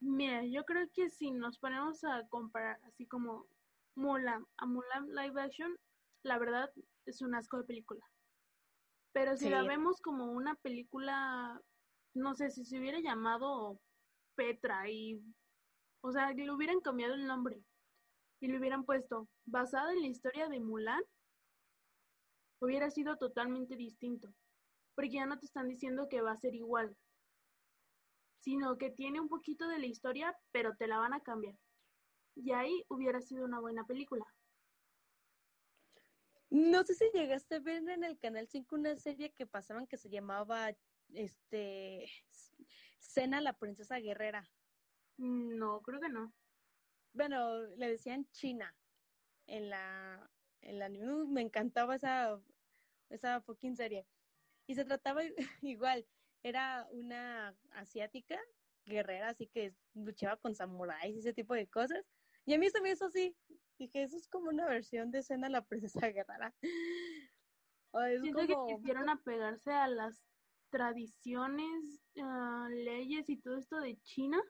Mira, 0.00 0.46
yo 0.46 0.64
creo 0.64 0.88
que 0.94 1.10
si 1.10 1.30
nos 1.30 1.58
ponemos 1.58 2.04
a 2.04 2.26
comparar 2.28 2.80
así 2.84 3.06
como 3.06 3.46
Mulan 3.96 4.46
a 4.56 4.64
Mulan 4.64 5.14
live 5.14 5.42
action, 5.42 5.76
la 6.22 6.38
verdad 6.38 6.72
es 7.04 7.20
un 7.20 7.34
asco 7.34 7.58
de 7.58 7.64
película. 7.64 8.11
Pero 9.12 9.36
si 9.36 9.50
la 9.50 9.62
vemos 9.62 10.00
como 10.00 10.32
una 10.32 10.54
película, 10.56 11.60
no 12.14 12.34
sé, 12.34 12.50
si 12.50 12.64
se 12.64 12.78
hubiera 12.78 12.98
llamado 13.00 13.78
Petra 14.34 14.88
y, 14.88 15.22
o 16.00 16.12
sea, 16.12 16.32
le 16.32 16.50
hubieran 16.50 16.80
cambiado 16.80 17.14
el 17.14 17.26
nombre 17.26 17.62
y 18.40 18.48
le 18.48 18.58
hubieran 18.58 18.84
puesto 18.84 19.28
basada 19.44 19.92
en 19.92 20.00
la 20.00 20.08
historia 20.08 20.48
de 20.48 20.60
Mulan, 20.60 21.02
hubiera 22.60 22.90
sido 22.90 23.16
totalmente 23.18 23.76
distinto, 23.76 24.32
porque 24.94 25.10
ya 25.10 25.26
no 25.26 25.38
te 25.38 25.46
están 25.46 25.68
diciendo 25.68 26.08
que 26.08 26.22
va 26.22 26.32
a 26.32 26.38
ser 26.38 26.54
igual, 26.54 26.96
sino 28.40 28.78
que 28.78 28.90
tiene 28.90 29.20
un 29.20 29.28
poquito 29.28 29.68
de 29.68 29.78
la 29.78 29.86
historia, 29.86 30.36
pero 30.52 30.74
te 30.76 30.86
la 30.86 30.98
van 30.98 31.12
a 31.12 31.20
cambiar. 31.20 31.56
Y 32.34 32.52
ahí 32.52 32.84
hubiera 32.88 33.20
sido 33.20 33.44
una 33.44 33.60
buena 33.60 33.84
película. 33.84 34.24
No 36.52 36.84
sé 36.84 36.94
si 36.94 37.10
llegaste 37.14 37.54
a 37.54 37.60
ver 37.60 37.88
en 37.88 38.04
el 38.04 38.18
Canal 38.18 38.46
5 38.46 38.76
una 38.76 38.94
serie 38.96 39.32
que 39.32 39.46
pasaban 39.46 39.86
que 39.86 39.96
se 39.96 40.10
llamaba 40.10 40.76
este 41.14 42.04
Cena 42.98 43.40
la 43.40 43.54
princesa 43.54 43.96
guerrera. 43.96 44.46
No, 45.16 45.80
creo 45.80 45.98
que 45.98 46.10
no. 46.10 46.34
Bueno, 47.14 47.62
le 47.76 47.88
decían 47.88 48.28
China 48.32 48.76
en 49.46 49.70
la 49.70 50.30
en 50.60 50.78
la 50.78 50.90
me 50.90 51.40
encantaba 51.40 51.94
esa 51.94 52.38
esa 53.08 53.40
fucking 53.40 53.74
serie. 53.74 54.06
Y 54.66 54.74
se 54.74 54.84
trataba 54.84 55.22
igual, 55.62 56.06
era 56.42 56.86
una 56.90 57.56
asiática 57.70 58.38
guerrera, 58.84 59.30
así 59.30 59.46
que 59.46 59.74
luchaba 59.94 60.36
con 60.36 60.54
samuráis 60.54 61.16
y 61.16 61.20
ese 61.20 61.32
tipo 61.32 61.54
de 61.54 61.66
cosas. 61.66 62.04
Y 62.44 62.54
a 62.54 62.58
mí 62.58 62.68
se 62.70 62.80
me 62.80 62.90
hizo 62.90 63.06
así. 63.06 63.36
Dije, 63.78 64.02
eso 64.02 64.16
es 64.16 64.28
como 64.28 64.48
una 64.48 64.66
versión 64.66 65.10
de 65.10 65.20
escena 65.20 65.48
la 65.48 65.62
princesa 65.62 66.08
guerrera. 66.08 66.54
Siento 68.20 68.46
que 68.46 68.74
quisieron 68.74 69.08
apegarse 69.08 69.70
a 69.70 69.86
las 69.86 70.24
tradiciones, 70.70 72.00
uh, 72.16 72.68
leyes 72.68 73.28
y 73.28 73.36
todo 73.36 73.58
esto 73.58 73.78
de 73.78 74.00
China, 74.02 74.42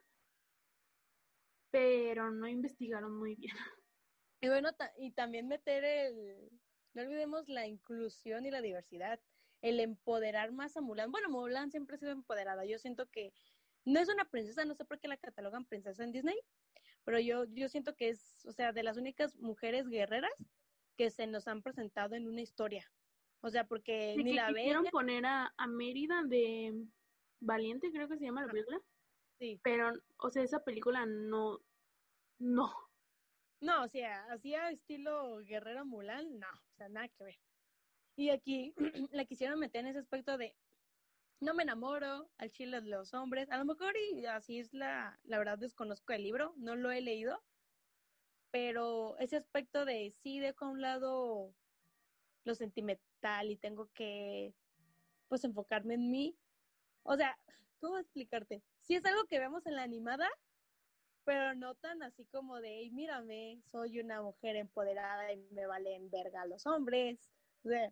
pero 1.69 2.31
no 2.31 2.47
investigaron 2.47 3.17
muy 3.17 3.35
bien. 3.35 3.55
Y 4.39 4.47
bueno, 4.47 4.69
y 4.97 5.11
también 5.11 5.47
meter 5.47 5.83
el, 5.83 6.49
no 6.93 7.01
olvidemos 7.01 7.47
la 7.49 7.67
inclusión 7.67 8.45
y 8.45 8.51
la 8.51 8.61
diversidad, 8.61 9.19
el 9.61 9.79
empoderar 9.79 10.51
más 10.51 10.77
a 10.77 10.81
Mulan. 10.81 11.11
Bueno, 11.11 11.29
Mulan 11.29 11.71
siempre 11.71 11.95
ha 11.95 11.99
sido 11.99 12.11
empoderada. 12.11 12.65
Yo 12.65 12.77
siento 12.77 13.09
que 13.09 13.33
no 13.85 13.99
es 13.99 14.09
una 14.09 14.29
princesa, 14.29 14.65
no 14.65 14.75
sé 14.75 14.85
por 14.85 14.99
qué 14.99 15.07
la 15.07 15.17
catalogan 15.17 15.65
princesa 15.65 16.03
en 16.03 16.11
Disney, 16.11 16.39
pero 17.03 17.19
yo, 17.19 17.45
yo 17.45 17.69
siento 17.69 17.95
que 17.95 18.09
es, 18.09 18.45
o 18.45 18.51
sea, 18.51 18.71
de 18.71 18.83
las 18.83 18.97
únicas 18.97 19.35
mujeres 19.37 19.87
guerreras 19.87 20.33
que 20.97 21.09
se 21.09 21.27
nos 21.27 21.47
han 21.47 21.61
presentado 21.61 22.15
en 22.15 22.27
una 22.27 22.41
historia. 22.41 22.91
O 23.41 23.49
sea, 23.49 23.65
porque 23.65 24.15
ni 24.17 24.33
la 24.33 24.51
ven. 24.51 24.85
poner 24.91 25.25
a, 25.25 25.53
a, 25.57 25.67
Mérida 25.67 26.23
de 26.23 26.85
Valiente, 27.41 27.91
creo 27.91 28.07
que 28.07 28.17
se 28.17 28.25
llama 28.25 28.45
la 28.45 28.51
película. 28.51 28.79
Sí. 29.37 29.59
Pero, 29.63 29.91
o 30.17 30.29
sea, 30.29 30.43
esa 30.43 30.63
película 30.63 31.05
no, 31.05 31.59
no. 32.39 32.73
No, 33.59 33.83
o 33.83 33.87
sea, 33.87 34.23
hacía 34.31 34.69
estilo 34.69 35.37
Guerrero 35.43 35.85
Mulan, 35.85 36.39
no, 36.39 36.47
o 36.47 36.75
sea, 36.77 36.89
nada 36.89 37.07
que 37.09 37.23
ver. 37.23 37.39
Y 38.15 38.29
aquí 38.29 38.73
la 39.11 39.25
quisieron 39.25 39.59
meter 39.59 39.81
en 39.81 39.87
ese 39.87 39.99
aspecto 39.99 40.37
de 40.37 40.55
no 41.39 41.53
me 41.53 41.63
enamoro 41.63 42.29
al 42.37 42.51
chile 42.51 42.81
de 42.81 42.89
los 42.89 43.13
hombres. 43.13 43.49
A 43.49 43.57
lo 43.57 43.65
mejor 43.65 43.93
y 43.97 44.25
así 44.25 44.59
es 44.59 44.73
la, 44.73 45.19
la 45.23 45.37
verdad 45.37 45.57
desconozco 45.57 46.13
el 46.13 46.23
libro, 46.23 46.53
no 46.57 46.75
lo 46.75 46.91
he 46.91 47.01
leído, 47.01 47.43
pero 48.51 49.17
ese 49.17 49.37
aspecto 49.37 49.85
de 49.85 50.11
sí 50.11 50.39
dejo 50.39 50.65
a 50.65 50.69
un 50.69 50.81
lado 50.81 51.53
lo 52.43 52.55
sentimental 52.55 53.49
y 53.49 53.57
tengo 53.57 53.89
que 53.93 54.53
pues 55.27 55.43
enfocarme 55.43 55.95
en 55.95 56.11
mí. 56.11 56.37
O 57.03 57.15
sea, 57.15 57.37
¿cómo 57.79 57.97
explicarte? 57.97 58.61
Sí 58.81 58.95
es 58.95 59.05
algo 59.05 59.25
que 59.25 59.39
vemos 59.39 59.65
en 59.65 59.75
la 59.75 59.83
animada, 59.83 60.29
pero 61.25 61.55
no 61.55 61.75
tan 61.75 62.03
así 62.03 62.25
como 62.25 62.61
de, 62.61 62.79
hey, 62.79 62.91
mírame, 62.91 63.61
soy 63.71 63.99
una 63.99 64.21
mujer 64.21 64.55
empoderada 64.55 65.31
y 65.33 65.37
me 65.51 65.65
valen 65.65 66.09
verga 66.09 66.45
los 66.45 66.67
hombres. 66.67 67.31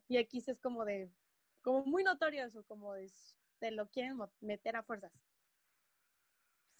Y 0.08 0.18
aquí 0.18 0.42
sí 0.42 0.52
es 0.52 0.60
como 0.60 0.86
de, 0.86 1.10
como 1.62 1.86
muy 1.86 2.04
notorio 2.04 2.46
eso, 2.46 2.64
como 2.64 2.94
de, 2.94 3.12
te 3.60 3.72
lo 3.72 3.88
quieren 3.90 4.18
meter 4.40 4.76
a 4.76 4.84
fuerzas. 4.84 5.12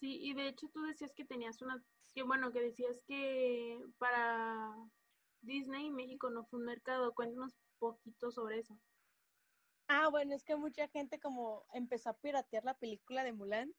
Sí, 0.00 0.18
y 0.20 0.34
de 0.34 0.48
hecho 0.48 0.68
tú 0.68 0.82
decías 0.82 1.14
que 1.14 1.24
tenías 1.24 1.62
una, 1.62 1.82
que 2.14 2.22
bueno, 2.22 2.52
que 2.52 2.60
decías 2.60 3.00
que 3.06 3.78
para 3.98 4.74
Disney 5.42 5.90
México 5.90 6.30
no 6.30 6.44
fue 6.44 6.58
un 6.58 6.66
mercado. 6.66 7.14
Cuéntanos 7.14 7.56
poquito 7.78 8.30
sobre 8.30 8.58
eso. 8.60 8.78
Ah, 9.88 10.08
bueno, 10.08 10.34
es 10.34 10.44
que 10.44 10.56
mucha 10.56 10.88
gente 10.88 11.20
como 11.20 11.66
empezó 11.74 12.10
a 12.10 12.16
piratear 12.16 12.64
la 12.64 12.74
película 12.74 13.24
de 13.24 13.32
Mulan, 13.32 13.74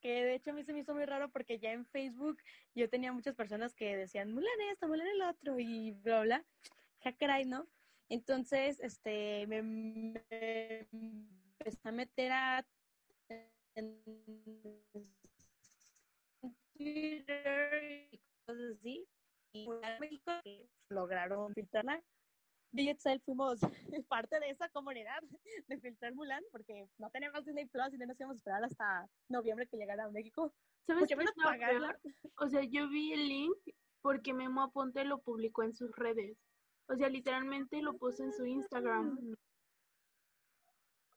que 0.00 0.24
de 0.24 0.34
hecho 0.34 0.50
a 0.50 0.54
mí 0.54 0.64
se 0.64 0.72
me 0.72 0.80
hizo 0.80 0.94
muy 0.94 1.04
raro 1.04 1.30
porque 1.30 1.58
ya 1.58 1.72
en 1.72 1.86
Facebook 1.86 2.38
yo 2.74 2.88
tenía 2.90 3.12
muchas 3.12 3.36
personas 3.36 3.74
que 3.74 3.96
decían 3.96 4.32
Mulan 4.32 4.60
esto, 4.72 4.88
Mulan 4.88 5.06
el 5.06 5.22
otro 5.22 5.58
y 5.58 5.92
bla, 5.92 6.22
bla, 6.22 6.46
caray, 7.18 7.44
¿no? 7.44 7.68
Entonces, 8.12 8.78
este, 8.80 9.46
me, 9.46 9.62
me 9.62 10.86
empecé 11.58 11.88
a 11.88 11.92
meter 11.92 12.32
a 12.32 12.66
en 13.74 14.02
Twitter 16.76 18.08
y 18.10 18.20
cosas 18.44 18.76
así, 18.78 19.08
y 19.54 19.64
Mulan 19.64 19.98
México 19.98 20.30
lograron 20.90 21.54
filtrarla 21.54 22.02
yo 22.72 22.82
y 22.82 22.88
Excel 22.88 23.20
fuimos 23.20 23.60
parte 24.08 24.40
de 24.40 24.50
esa 24.50 24.68
comunidad 24.70 25.22
de 25.68 25.78
filtrar 25.78 26.14
Mulan, 26.14 26.42
porque 26.50 26.86
no 26.98 27.10
tenemos 27.10 27.44
Disney 27.44 27.66
Plus 27.66 27.92
y 27.92 27.98
no 27.98 28.06
nos 28.06 28.18
íbamos 28.18 28.36
a 28.36 28.38
esperar 28.38 28.64
hasta 28.64 29.08
noviembre 29.28 29.66
que 29.66 29.76
llegara 29.76 30.04
a 30.04 30.10
México. 30.10 30.52
¿Sabes 30.86 31.06
qué 31.06 31.16
pagarla. 31.42 31.98
O 32.38 32.48
sea, 32.48 32.62
yo 32.64 32.88
vi 32.88 33.12
el 33.12 33.28
link 33.28 33.56
porque 34.00 34.32
Memo 34.32 34.62
Aponte 34.62 35.04
lo 35.04 35.18
publicó 35.18 35.62
en 35.62 35.74
sus 35.74 35.94
redes. 35.96 36.36
O 36.92 36.96
sea, 36.96 37.08
literalmente 37.08 37.80
lo 37.80 37.96
puso 37.96 38.22
en 38.22 38.32
su 38.32 38.44
Instagram. 38.44 39.34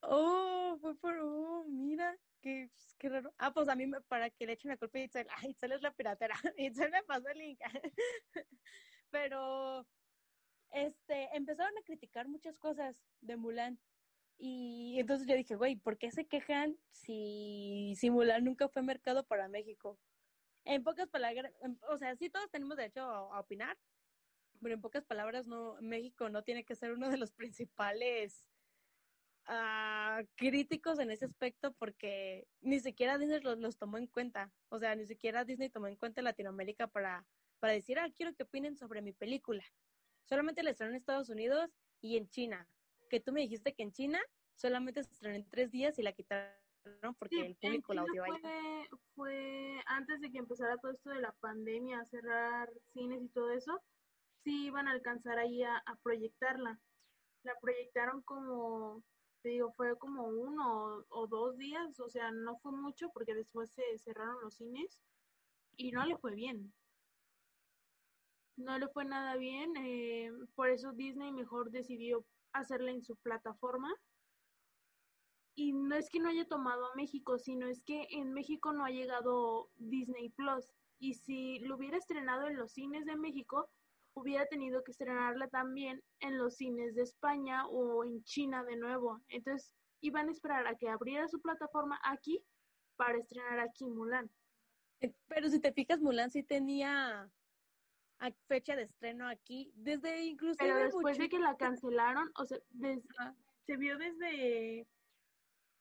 Oh, 0.01 0.77
fue 0.79 0.95
por, 0.95 1.17
oh, 1.19 1.65
mira, 1.67 2.17
qué, 2.41 2.69
qué 2.97 3.09
raro. 3.09 3.33
Ah, 3.37 3.53
pues 3.53 3.67
a 3.67 3.75
mí, 3.75 3.85
para 4.07 4.29
que 4.29 4.45
le 4.45 4.53
echen 4.53 4.69
la 4.69 4.77
culpa 4.77 4.99
a 4.99 5.01
Itzel, 5.01 5.27
ah, 5.29 5.47
Itzel 5.47 5.73
es 5.73 5.81
la 5.81 5.91
piratera, 5.91 6.35
Itzel 6.57 6.91
me 6.91 7.03
pasó 7.03 7.27
el 7.29 7.39
link. 7.39 7.59
Pero 9.09 9.85
este, 10.71 11.29
empezaron 11.35 11.77
a 11.77 11.83
criticar 11.83 12.27
muchas 12.27 12.57
cosas 12.57 13.01
de 13.21 13.35
Mulan. 13.35 13.79
Y 14.37 14.97
entonces 14.99 15.27
yo 15.27 15.35
dije, 15.35 15.55
güey, 15.55 15.75
¿por 15.75 15.97
qué 15.97 16.11
se 16.11 16.25
quejan 16.25 16.77
si, 16.91 17.95
si 17.97 18.09
Mulan 18.09 18.43
nunca 18.43 18.69
fue 18.69 18.81
mercado 18.81 19.25
para 19.25 19.47
México? 19.47 19.97
En 20.65 20.83
pocas 20.83 21.07
palabras, 21.09 21.53
o 21.89 21.97
sea, 21.97 22.15
sí 22.15 22.29
todos 22.29 22.49
tenemos 22.49 22.75
derecho 22.75 23.01
a, 23.01 23.39
opinar, 23.39 23.77
pero 24.65 24.73
en 24.73 24.81
pocas 24.81 25.05
palabras, 25.05 25.45
no, 25.45 25.77
México 25.79 26.27
no 26.29 26.43
tiene 26.43 26.63
que 26.63 26.73
ser 26.73 26.91
uno 26.91 27.11
de 27.11 27.17
los 27.17 27.31
principales 27.31 28.49
uh, 29.47 30.25
críticos 30.35 30.97
en 30.97 31.11
ese 31.11 31.25
aspecto 31.25 31.71
porque 31.73 32.47
ni 32.61 32.79
siquiera 32.79 33.19
Disney 33.19 33.41
los, 33.41 33.59
los, 33.59 33.77
tomó 33.77 33.99
en 33.99 34.07
cuenta. 34.07 34.51
O 34.69 34.79
sea, 34.79 34.95
ni 34.95 35.05
siquiera 35.05 35.45
Disney 35.45 35.69
tomó 35.69 35.85
en 35.85 35.97
cuenta 35.97 36.23
Latinoamérica 36.23 36.87
para, 36.87 37.27
para 37.59 37.73
decir, 37.73 37.99
ah, 37.99 38.09
quiero 38.15 38.33
que 38.33 38.41
opinen 38.41 38.75
sobre 38.75 39.03
mi 39.03 39.13
película 39.13 39.63
solamente 40.25 40.63
la 40.63 40.71
estrenó 40.71 40.91
en 40.91 40.97
Estados 40.97 41.29
Unidos 41.29 41.71
y 42.01 42.17
en 42.17 42.27
China. 42.29 42.67
Que 43.09 43.19
tú 43.19 43.31
me 43.31 43.41
dijiste 43.41 43.73
que 43.73 43.83
en 43.83 43.91
China 43.91 44.19
solamente 44.55 45.03
se 45.03 45.13
estrenó 45.13 45.35
en 45.35 45.49
tres 45.49 45.71
días 45.71 45.97
y 45.99 46.03
la 46.03 46.13
quitaron 46.13 46.51
porque 47.17 47.41
el 47.41 47.55
público 47.55 47.93
la 47.93 48.03
odió 48.03 48.23
ahí. 48.23 48.87
Fue, 49.15 49.79
antes 49.85 50.19
de 50.21 50.31
que 50.31 50.37
empezara 50.37 50.77
todo 50.77 50.91
esto 50.91 51.09
de 51.09 51.21
la 51.21 51.31
pandemia, 51.33 52.03
cerrar 52.05 52.69
cines 52.93 53.23
y 53.23 53.29
todo 53.29 53.51
eso, 53.51 53.81
sí 54.45 54.67
iban 54.67 54.87
a 54.87 54.91
alcanzar 54.91 55.37
ahí 55.37 55.61
a, 55.63 55.83
proyectarla. 56.03 56.79
La 57.43 57.59
proyectaron 57.59 58.21
como, 58.21 59.03
te 59.41 59.49
digo, 59.49 59.73
fue 59.73 59.97
como 59.97 60.27
uno 60.27 61.05
o 61.09 61.27
dos 61.27 61.57
días, 61.57 61.99
o 61.99 62.09
sea, 62.09 62.31
no 62.31 62.57
fue 62.59 62.71
mucho 62.71 63.09
porque 63.13 63.35
después 63.35 63.69
se 63.71 63.83
cerraron 63.99 64.41
los 64.41 64.55
cines 64.55 65.01
y 65.75 65.91
no 65.91 66.05
le 66.05 66.17
fue 66.17 66.33
bien 66.33 66.73
no 68.57 68.79
le 68.79 68.87
fue 68.87 69.05
nada 69.05 69.35
bien, 69.35 69.75
eh, 69.77 70.31
por 70.55 70.69
eso 70.69 70.93
Disney 70.93 71.31
mejor 71.31 71.71
decidió 71.71 72.25
hacerla 72.53 72.91
en 72.91 73.03
su 73.03 73.15
plataforma. 73.17 73.93
Y 75.57 75.71
no 75.73 75.95
es 75.95 76.09
que 76.09 76.19
no 76.19 76.29
haya 76.29 76.47
tomado 76.47 76.85
a 76.85 76.95
México, 76.95 77.37
sino 77.37 77.67
es 77.67 77.81
que 77.83 78.07
en 78.11 78.33
México 78.33 78.73
no 78.73 78.83
ha 78.83 78.89
llegado 78.89 79.69
Disney 79.77 80.29
Plus. 80.29 80.65
Y 80.99 81.13
si 81.13 81.59
lo 81.59 81.75
hubiera 81.75 81.97
estrenado 81.97 82.47
en 82.47 82.57
los 82.57 82.73
cines 82.73 83.05
de 83.05 83.15
México, 83.15 83.69
hubiera 84.15 84.45
tenido 84.47 84.83
que 84.83 84.91
estrenarla 84.91 85.47
también 85.49 86.01
en 86.21 86.37
los 86.37 86.55
cines 86.55 86.95
de 86.95 87.03
España 87.03 87.67
o 87.67 88.03
en 88.03 88.23
China 88.23 88.63
de 88.63 88.77
nuevo. 88.77 89.21
Entonces 89.27 89.71
iban 90.01 90.29
a 90.29 90.31
esperar 90.31 90.65
a 90.67 90.75
que 90.75 90.89
abriera 90.89 91.27
su 91.27 91.41
plataforma 91.41 91.99
aquí 92.03 92.43
para 92.95 93.17
estrenar 93.17 93.59
aquí 93.59 93.85
Mulan. 93.85 94.31
Eh, 95.01 95.13
pero 95.27 95.49
si 95.49 95.59
te 95.59 95.73
fijas, 95.73 96.01
Mulan 96.01 96.31
sí 96.31 96.43
tenía 96.43 97.29
fecha 98.47 98.75
de 98.75 98.83
estreno 98.83 99.27
aquí, 99.27 99.71
desde 99.75 100.23
incluso... 100.23 100.55
Pero 100.59 100.77
después 100.77 101.17
de 101.17 101.29
que 101.29 101.37
la 101.37 101.57
cancelaron, 101.57 102.31
o 102.37 102.45
sea, 102.45 102.59
se 103.65 103.77
vio 103.77 103.97
desde 103.97 104.87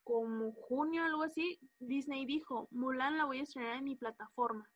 como 0.02 0.52
junio 0.52 1.04
algo 1.04 1.22
así, 1.22 1.58
Disney 1.78 2.26
dijo, 2.26 2.68
Mulan 2.70 3.16
la 3.16 3.24
voy 3.24 3.38
a 3.38 3.42
estrenar 3.44 3.78
en 3.78 3.84
mi 3.84 3.96
plataforma. 3.96 4.68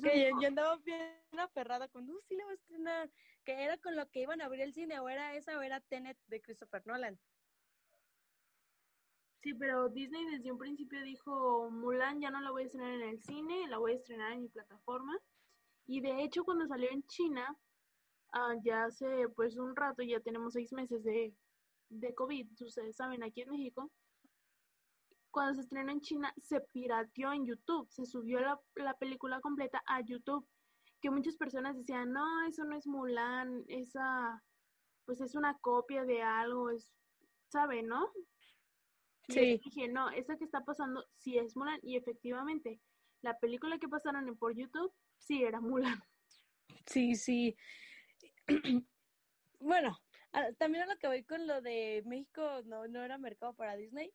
Que 0.00 0.30
yo, 0.40 0.46
andaba 0.46 0.76
bien 0.78 1.00
aferrada 1.38 1.88
con, 1.88 2.06
no, 2.06 2.14
sí 2.28 2.36
la 2.36 2.44
voy 2.44 2.52
a 2.52 2.54
estrenar, 2.54 3.10
que 3.44 3.64
era 3.64 3.76
con 3.78 3.96
lo 3.96 4.08
que 4.10 4.20
iban 4.20 4.40
a 4.40 4.46
abrir 4.46 4.62
el 4.62 4.72
cine, 4.72 5.00
o 5.00 5.08
era 5.08 5.34
esa 5.34 5.58
o 5.58 5.62
era 5.62 5.80
Tenet 5.80 6.18
de 6.28 6.40
Christopher 6.40 6.86
Nolan. 6.86 7.18
Sí, 9.42 9.54
pero 9.54 9.88
Disney 9.88 10.24
desde 10.26 10.52
un 10.52 10.58
principio 10.58 11.02
dijo, 11.02 11.68
Mulan 11.70 12.20
ya 12.20 12.30
no 12.30 12.40
la 12.40 12.52
voy 12.52 12.62
a 12.62 12.66
estrenar 12.66 12.92
en 12.92 13.08
el 13.08 13.20
cine, 13.20 13.66
la 13.68 13.78
voy 13.78 13.92
a 13.92 13.96
estrenar 13.96 14.32
en 14.32 14.42
mi 14.42 14.48
plataforma. 14.48 15.18
Y 15.86 16.00
de 16.00 16.22
hecho, 16.22 16.44
cuando 16.44 16.64
salió 16.68 16.88
en 16.90 17.02
China, 17.08 17.56
uh, 18.34 18.62
ya 18.62 18.84
hace 18.84 19.28
pues 19.34 19.56
un 19.56 19.74
rato, 19.74 20.02
ya 20.04 20.20
tenemos 20.20 20.52
seis 20.52 20.72
meses 20.72 21.02
de, 21.02 21.34
de 21.88 22.14
COVID, 22.14 22.46
ustedes 22.60 22.94
saben, 22.94 23.24
aquí 23.24 23.40
en 23.42 23.50
México, 23.50 23.90
cuando 25.32 25.54
se 25.54 25.62
estrenó 25.62 25.90
en 25.90 26.00
China, 26.00 26.32
se 26.36 26.60
pirateó 26.60 27.32
en 27.32 27.46
YouTube, 27.46 27.90
se 27.90 28.06
subió 28.06 28.38
la, 28.40 28.60
la 28.76 28.96
película 28.98 29.40
completa 29.40 29.82
a 29.86 30.00
YouTube, 30.02 30.46
que 31.00 31.10
muchas 31.10 31.36
personas 31.36 31.76
decían, 31.76 32.12
no, 32.12 32.46
eso 32.46 32.64
no 32.64 32.76
es 32.76 32.86
Mulan, 32.86 33.64
esa, 33.66 34.44
pues 35.04 35.20
es 35.20 35.34
una 35.34 35.58
copia 35.58 36.04
de 36.04 36.22
algo, 36.22 36.70
es, 36.70 36.92
¿sabe, 37.48 37.82
no? 37.82 38.12
sí. 39.28 39.60
dije, 39.64 39.88
no, 39.88 40.10
esa 40.10 40.36
que 40.36 40.44
está 40.44 40.64
pasando 40.64 41.04
sí 41.16 41.38
es 41.38 41.56
Mulan, 41.56 41.80
y 41.82 41.96
efectivamente, 41.96 42.80
la 43.22 43.38
película 43.38 43.78
que 43.78 43.88
pasaron 43.88 44.36
por 44.36 44.54
YouTube 44.54 44.92
sí 45.18 45.42
era 45.42 45.60
Mulan. 45.60 46.00
Sí, 46.86 47.14
sí. 47.14 47.56
bueno, 49.60 49.98
también 50.58 50.84
a 50.84 50.92
lo 50.92 50.98
que 50.98 51.06
voy 51.06 51.24
con 51.24 51.46
lo 51.46 51.62
de 51.62 52.02
México 52.06 52.42
no, 52.64 52.86
no 52.88 53.02
era 53.02 53.18
mercado 53.18 53.54
para 53.54 53.76
Disney. 53.76 54.12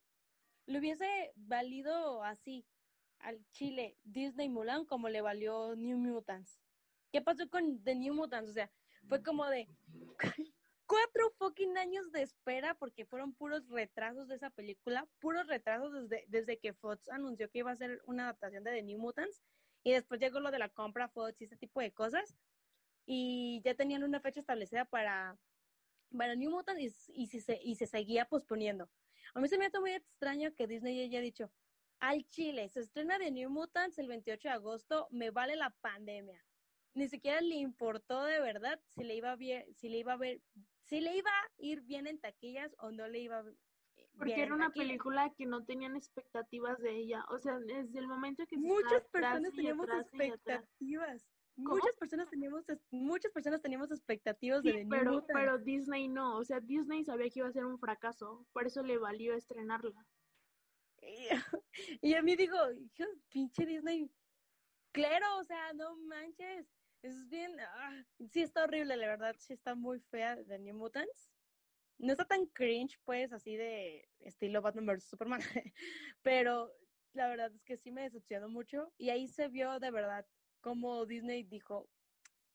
Le 0.68 0.80
hubiese 0.80 1.32
valido 1.34 2.22
así 2.22 2.66
al 3.20 3.42
Chile 3.52 3.96
Disney 4.04 4.50
Mulan 4.50 4.84
como 4.84 5.08
le 5.08 5.22
valió 5.22 5.74
New 5.74 5.96
Mutants. 5.96 6.60
¿Qué 7.10 7.22
pasó 7.22 7.48
con 7.48 7.82
The 7.84 7.94
New 7.94 8.12
Mutants? 8.12 8.50
O 8.50 8.52
sea, 8.52 8.70
fue 9.08 9.22
como 9.22 9.46
de 9.46 9.66
cuatro 10.86 11.30
fucking 11.38 11.78
años 11.78 12.12
de 12.12 12.20
espera 12.20 12.74
porque 12.74 13.06
fueron 13.06 13.32
puros 13.32 13.66
retrasos 13.70 14.28
de 14.28 14.34
esa 14.34 14.50
película, 14.50 15.08
puros 15.20 15.46
retrasos 15.46 15.90
desde, 15.94 16.26
desde 16.28 16.58
que 16.58 16.74
Fox 16.74 17.08
anunció 17.08 17.48
que 17.48 17.60
iba 17.60 17.70
a 17.70 17.76
ser 17.76 18.02
una 18.04 18.24
adaptación 18.24 18.62
de 18.62 18.72
The 18.72 18.82
New 18.82 18.98
Mutants 18.98 19.40
y 19.84 19.92
después 19.92 20.20
llegó 20.20 20.38
lo 20.38 20.50
de 20.50 20.58
la 20.58 20.68
compra 20.68 21.08
Fox 21.08 21.40
y 21.40 21.44
ese 21.44 21.56
tipo 21.56 21.80
de 21.80 21.92
cosas. 21.92 22.34
Y 23.06 23.62
ya 23.64 23.74
tenían 23.74 24.04
una 24.04 24.20
fecha 24.20 24.40
establecida 24.40 24.84
para, 24.84 25.38
para 26.14 26.34
New 26.34 26.50
Mutants 26.50 27.08
y, 27.08 27.22
y, 27.22 27.40
se, 27.40 27.58
y 27.62 27.76
se 27.76 27.86
seguía 27.86 28.26
posponiendo. 28.26 28.90
A 29.34 29.40
mí 29.40 29.48
se 29.48 29.58
me 29.58 29.66
hace 29.66 29.80
muy 29.80 29.92
extraño 29.92 30.54
que 30.54 30.66
Disney 30.66 31.00
haya 31.02 31.20
dicho, 31.20 31.50
al 32.00 32.24
Chile, 32.28 32.68
se 32.68 32.80
estrena 32.80 33.18
de 33.18 33.30
New 33.30 33.50
Mutants 33.50 33.98
el 33.98 34.08
28 34.08 34.48
de 34.48 34.54
agosto, 34.54 35.08
me 35.10 35.30
vale 35.30 35.56
la 35.56 35.70
pandemia. 35.80 36.44
Ni 36.94 37.08
siquiera 37.08 37.40
le 37.40 37.56
importó 37.56 38.24
de 38.24 38.40
verdad 38.40 38.80
si 38.88 39.04
le 39.04 39.14
iba 39.14 39.32
a 39.32 39.36
ver, 39.36 39.66
si 39.74 39.88
le 39.88 39.98
iba 39.98 40.12
a 40.12 40.16
ver, 40.16 40.40
si 40.84 41.00
le 41.00 41.16
iba 41.16 41.30
a 41.30 41.50
ir 41.58 41.82
bien 41.82 42.06
en 42.06 42.18
taquillas 42.18 42.74
o 42.78 42.90
no 42.90 43.08
le 43.08 43.20
iba 43.20 43.38
a 43.38 43.44
porque 44.18 44.42
era 44.42 44.54
una 44.54 44.70
película 44.70 45.32
que 45.36 45.46
no 45.46 45.64
tenían 45.64 45.96
expectativas 45.96 46.78
de 46.80 46.96
ella. 46.96 47.24
O 47.30 47.38
sea, 47.38 47.58
desde 47.60 48.00
el 48.00 48.08
momento 48.08 48.44
que 48.46 48.56
se 48.56 48.62
muchas 48.62 49.06
personas 49.08 49.52
teníamos 49.52 49.88
expectativas. 49.88 51.24
Muchas 51.58 51.94
personas 51.98 52.28
teníamos 52.30 52.64
muchas 52.90 53.32
personas 53.32 53.60
teníamos 53.60 53.90
expectativas 53.90 54.62
de 54.62 54.86
pero, 54.88 55.26
pero 55.26 55.58
Disney 55.58 56.08
no, 56.08 56.38
o 56.38 56.44
sea, 56.44 56.60
Disney 56.60 57.04
sabía 57.04 57.28
que 57.28 57.40
iba 57.40 57.48
a 57.48 57.52
ser 57.52 57.64
un 57.64 57.78
fracaso, 57.78 58.46
por 58.52 58.66
eso 58.66 58.82
le 58.82 58.98
valió 58.98 59.34
estrenarla. 59.34 60.06
Y, 62.02 62.14
a 62.14 62.22
mí 62.22 62.34
digo, 62.34 62.58
pinche 63.28 63.64
Disney, 63.64 64.10
claro, 64.92 65.38
o 65.38 65.44
sea, 65.44 65.72
no 65.72 65.96
manches, 65.96 66.66
es 67.02 67.28
bien, 67.28 67.52
ah, 67.60 68.02
sí 68.30 68.42
está 68.42 68.64
horrible, 68.64 68.96
la 68.96 69.06
verdad, 69.06 69.36
sí 69.38 69.52
está 69.52 69.74
muy 69.74 70.00
fea 70.00 70.36
de 70.36 70.58
New 70.58 70.74
Mutants 70.74 71.30
no 71.98 72.12
está 72.12 72.24
tan 72.24 72.46
cringe, 72.46 72.98
pues, 73.04 73.32
así 73.32 73.56
de 73.56 74.08
estilo 74.20 74.62
Batman 74.62 74.86
vs. 74.86 75.04
Superman, 75.04 75.40
pero 76.22 76.72
la 77.12 77.28
verdad 77.28 77.52
es 77.52 77.62
que 77.64 77.76
sí 77.76 77.90
me 77.90 78.02
decepcionó 78.02 78.48
mucho 78.48 78.92
y 78.96 79.10
ahí 79.10 79.26
se 79.26 79.48
vio 79.48 79.78
de 79.80 79.90
verdad 79.90 80.26
como 80.60 81.06
Disney 81.06 81.42
dijo, 81.42 81.88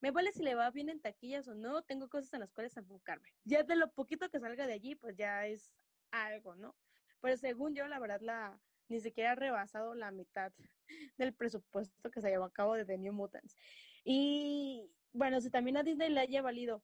me 0.02 0.12
vale 0.12 0.32
si 0.32 0.44
le 0.44 0.56
va 0.56 0.70
bien 0.72 0.90
en 0.90 1.00
taquillas 1.00 1.48
o 1.48 1.56
no, 1.56 1.82
tengo 1.84 2.10
cosas 2.10 2.34
en 2.34 2.42
las 2.42 2.52
cuales 2.52 2.76
enfocarme. 2.78 3.30
Ya 3.46 3.64
de 3.64 3.76
lo 3.76 3.92
poquito 3.92 4.30
que 4.30 4.40
salga 4.40 4.68
de 4.68 4.74
allí, 4.74 4.96
pues 4.96 5.16
ya 5.16 5.48
es 5.48 5.74
algo, 6.12 6.56
¿no? 6.56 6.76
Pero 7.22 7.38
según 7.38 7.74
yo, 7.74 7.88
la 7.88 8.00
verdad, 8.00 8.22
la 8.22 8.60
ni 8.90 9.00
siquiera 9.00 9.32
ha 9.32 9.36
rebasado 9.36 9.96
la 9.96 10.12
mitad 10.12 10.52
del 11.18 11.34
presupuesto 11.34 12.12
que 12.12 12.22
se 12.22 12.30
llevó 12.30 12.46
a 12.46 12.52
cabo 12.52 12.76
de 12.76 12.86
The 12.86 12.98
New 12.98 13.14
Mutants. 13.14 13.56
Y 14.04 14.92
bueno, 15.14 15.40
si 15.40 15.50
también 15.50 15.78
a 15.78 15.84
Disney 15.84 16.10
le 16.10 16.20
haya 16.20 16.42
valido 16.42 16.84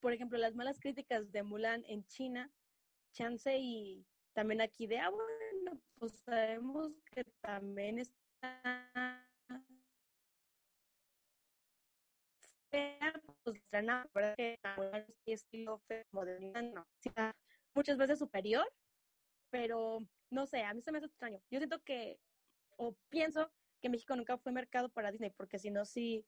por 0.00 0.12
ejemplo, 0.12 0.38
las 0.38 0.54
malas 0.54 0.78
críticas 0.78 1.32
de 1.32 1.42
Mulan 1.42 1.84
en 1.86 2.06
China, 2.06 2.48
chance 3.12 3.58
y 3.58 4.06
también 4.34 4.60
aquí 4.60 4.86
de, 4.86 4.98
ah, 4.98 5.10
bueno, 5.10 5.80
pues 5.98 6.12
sabemos 6.24 6.92
que 7.10 7.24
también 7.40 7.98
está 7.98 9.15
muchas 17.74 17.98
veces 17.98 18.18
superior, 18.18 18.66
pero 19.50 20.00
no 20.30 20.46
sé, 20.46 20.62
a 20.62 20.74
mí 20.74 20.82
se 20.82 20.92
me 20.92 20.98
hace 20.98 21.06
extraño. 21.06 21.38
Yo 21.50 21.58
siento 21.58 21.80
que, 21.82 22.18
o 22.76 22.96
pienso 23.08 23.50
que 23.80 23.88
México 23.88 24.16
nunca 24.16 24.38
fue 24.38 24.52
mercado 24.52 24.88
para 24.88 25.10
Disney, 25.10 25.30
porque 25.30 25.58
si 25.58 25.70
no, 25.70 25.84
sí, 25.84 26.26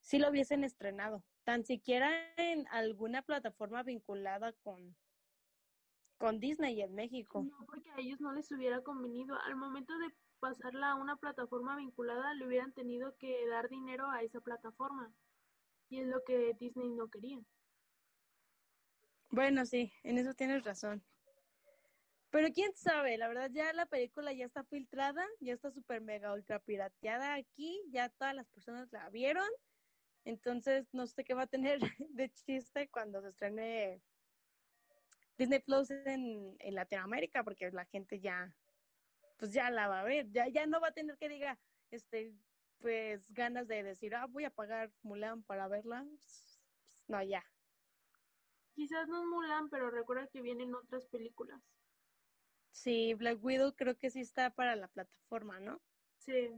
sí 0.00 0.18
lo 0.18 0.30
hubiesen 0.30 0.64
estrenado 0.64 1.22
tan 1.44 1.64
siquiera 1.64 2.10
en 2.36 2.66
alguna 2.68 3.22
plataforma 3.22 3.82
vinculada 3.82 4.52
con, 4.62 4.96
con 6.18 6.40
Disney 6.40 6.80
en 6.80 6.94
México. 6.94 7.42
No, 7.42 7.66
porque 7.66 7.90
a 7.90 7.98
ellos 7.98 8.20
no 8.20 8.32
les 8.32 8.50
hubiera 8.52 8.82
convenido. 8.82 9.36
Al 9.40 9.56
momento 9.56 9.96
de 9.98 10.14
pasarla 10.38 10.92
a 10.92 10.94
una 10.96 11.16
plataforma 11.16 11.76
vinculada, 11.76 12.34
le 12.34 12.46
hubieran 12.46 12.72
tenido 12.72 13.16
que 13.16 13.46
dar 13.48 13.68
dinero 13.68 14.10
a 14.10 14.22
esa 14.22 14.40
plataforma. 14.40 15.12
Y 15.90 16.00
es 16.00 16.06
lo 16.06 16.24
que 16.24 16.54
Disney 16.58 16.88
no 16.88 17.08
quería. 17.08 17.38
Bueno, 19.28 19.66
sí, 19.66 19.92
en 20.02 20.16
eso 20.16 20.32
tienes 20.32 20.64
razón. 20.64 21.04
Pero 22.30 22.48
quién 22.52 22.72
sabe, 22.74 23.18
la 23.18 23.28
verdad 23.28 23.50
ya 23.52 23.72
la 23.72 23.86
película 23.86 24.32
ya 24.32 24.46
está 24.46 24.64
filtrada, 24.64 25.26
ya 25.40 25.52
está 25.52 25.70
súper 25.70 26.00
mega 26.00 26.32
ultra 26.32 26.60
pirateada 26.60 27.34
aquí, 27.34 27.82
ya 27.90 28.08
todas 28.08 28.34
las 28.34 28.48
personas 28.48 28.88
la 28.92 29.10
vieron 29.10 29.48
entonces, 30.24 30.86
no 30.92 31.06
sé 31.06 31.24
qué 31.24 31.34
va 31.34 31.42
a 31.42 31.46
tener 31.46 31.80
de 32.10 32.30
chiste 32.30 32.88
cuando 32.90 33.22
se 33.22 33.28
estrene 33.28 34.02
Disney 35.38 35.60
Plus 35.60 35.90
en, 35.90 36.56
en 36.58 36.74
Latinoamérica, 36.74 37.42
porque 37.42 37.70
la 37.70 37.86
gente 37.86 38.20
ya, 38.20 38.54
pues 39.38 39.52
ya 39.52 39.70
la 39.70 39.88
va 39.88 40.00
a 40.00 40.04
ver, 40.04 40.30
ya, 40.30 40.48
ya 40.48 40.66
no 40.66 40.80
va 40.80 40.88
a 40.88 40.92
tener 40.92 41.16
que 41.16 41.28
diga, 41.28 41.58
este, 41.90 42.34
pues 42.80 43.32
ganas 43.32 43.68
de 43.68 43.82
decir, 43.82 44.14
ah, 44.14 44.26
voy 44.26 44.44
a 44.44 44.50
pagar 44.50 44.92
Mulan 45.02 45.42
para 45.42 45.68
verla. 45.68 46.04
Pues, 46.08 46.60
no, 47.06 47.22
ya. 47.22 47.44
Quizás 48.74 49.08
no 49.08 49.20
es 49.20 49.26
Mulan, 49.26 49.68
pero 49.68 49.90
recuerda 49.90 50.26
que 50.28 50.42
vienen 50.42 50.74
otras 50.74 51.06
películas. 51.06 51.60
Sí, 52.70 53.14
Black 53.14 53.42
Widow 53.42 53.74
creo 53.74 53.96
que 53.96 54.10
sí 54.10 54.20
está 54.20 54.50
para 54.50 54.76
la 54.76 54.88
plataforma, 54.88 55.60
¿no? 55.60 55.80
Sí. 56.18 56.50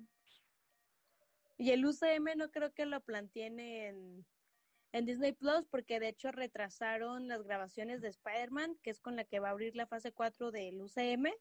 Y 1.58 1.70
el 1.70 1.84
UCM 1.84 2.36
no 2.36 2.50
creo 2.50 2.72
que 2.72 2.86
lo 2.86 3.00
planteen 3.00 3.58
en, 3.58 4.26
en 4.92 5.06
Disney 5.06 5.32
Plus 5.32 5.66
porque 5.66 6.00
de 6.00 6.08
hecho 6.08 6.30
retrasaron 6.30 7.28
las 7.28 7.42
grabaciones 7.42 8.00
de 8.02 8.08
Spider-Man, 8.08 8.78
que 8.82 8.90
es 8.90 9.00
con 9.00 9.16
la 9.16 9.24
que 9.24 9.40
va 9.40 9.48
a 9.48 9.52
abrir 9.52 9.74
la 9.74 9.86
fase 9.86 10.12
4 10.12 10.50
del 10.50 10.80
UCM, 10.80 11.32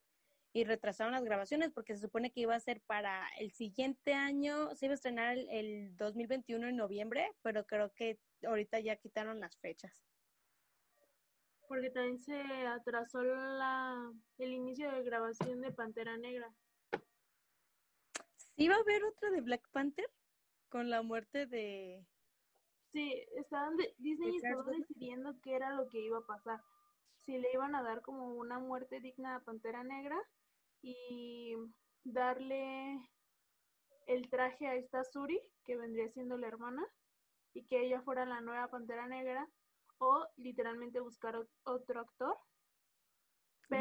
y 0.54 0.66
retrasaron 0.66 1.14
las 1.14 1.24
grabaciones 1.24 1.72
porque 1.72 1.96
se 1.96 2.02
supone 2.02 2.32
que 2.32 2.42
iba 2.42 2.56
a 2.56 2.60
ser 2.60 2.82
para 2.82 3.28
el 3.40 3.52
siguiente 3.52 4.14
año, 4.14 4.76
se 4.76 4.86
iba 4.86 4.94
a 4.94 4.96
estrenar 4.96 5.38
el, 5.38 5.50
el 5.50 5.96
2021 5.96 6.68
en 6.68 6.76
noviembre, 6.76 7.32
pero 7.42 7.66
creo 7.66 7.94
que 7.94 8.20
ahorita 8.46 8.80
ya 8.80 8.98
quitaron 8.98 9.40
las 9.40 9.58
fechas. 9.58 10.04
Porque 11.68 11.90
también 11.90 12.20
se 12.20 12.42
atrasó 12.68 13.24
la, 13.24 14.12
el 14.40 14.52
inicio 14.52 14.92
de 14.92 15.04
grabación 15.04 15.62
de 15.62 15.72
Pantera 15.72 16.18
Negra. 16.18 16.54
¿Iba 18.58 18.76
a 18.76 18.80
haber 18.80 19.06
otra 19.06 19.32
de 19.32 19.40
Black 19.40 19.70
Panther? 19.72 20.10
Con 20.68 20.90
la 20.90 21.02
muerte 21.02 21.46
de... 21.46 22.06
Sí, 22.92 23.26
estaban 23.38 23.78
Disney 23.98 24.36
estaba 24.36 24.64
decidiendo 24.66 25.40
qué 25.42 25.56
era 25.56 25.74
lo 25.74 25.88
que 25.88 26.02
iba 26.02 26.18
a 26.18 26.26
pasar. 26.26 26.62
Si 27.26 27.38
le 27.38 27.48
iban 27.54 27.74
a 27.74 27.84
dar 27.84 28.02
como 28.02 28.34
una 28.34 28.60
muerte 28.60 29.00
digna 29.00 29.38
a 29.38 29.40
Pantera 29.40 29.84
Negra 29.84 30.18
y 30.82 31.56
darle 32.04 33.00
el 34.08 34.30
traje 34.30 34.68
a 34.68 34.76
esta 34.76 35.04
Suri, 35.04 35.40
que 35.66 35.78
vendría 35.78 36.10
siendo 36.10 36.38
la 36.38 36.48
hermana, 36.48 36.86
y 37.54 37.66
que 37.66 37.86
ella 37.86 38.02
fuera 38.02 38.26
la 38.26 38.42
nueva 38.42 38.70
Pantera 38.70 39.08
Negra, 39.08 39.48
o 40.00 40.28
literalmente 40.38 41.00
buscar 41.00 41.36
otro 41.64 42.02
actor. 42.02 42.38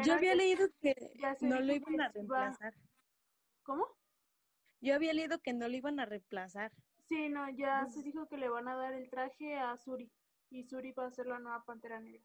Yo 0.05 0.13
había 0.13 0.35
leído 0.35 0.69
que 0.79 0.95
no 1.41 1.59
lo 1.59 1.73
iban 1.73 1.99
a 1.99 2.09
reemplazar. 2.09 2.73
¿Cómo? 3.63 3.87
Yo 4.79 4.95
había 4.95 5.13
leído 5.13 5.39
que 5.39 5.53
no 5.53 5.67
lo 5.67 5.75
iban 5.75 5.99
a 5.99 6.05
reemplazar. 6.05 6.71
Sí, 7.09 7.27
no, 7.27 7.49
ya 7.49 7.85
se 7.87 8.01
dijo 8.03 8.27
que 8.27 8.37
le 8.37 8.49
van 8.49 8.67
a 8.67 8.75
dar 8.75 8.93
el 8.93 9.09
traje 9.09 9.57
a 9.57 9.75
Suri. 9.77 10.09
Y 10.49 10.63
Suri 10.63 10.91
va 10.91 11.07
a 11.07 11.11
ser 11.11 11.25
la 11.27 11.39
nueva 11.39 11.63
Pantera 11.65 11.99
Negra. 11.99 12.23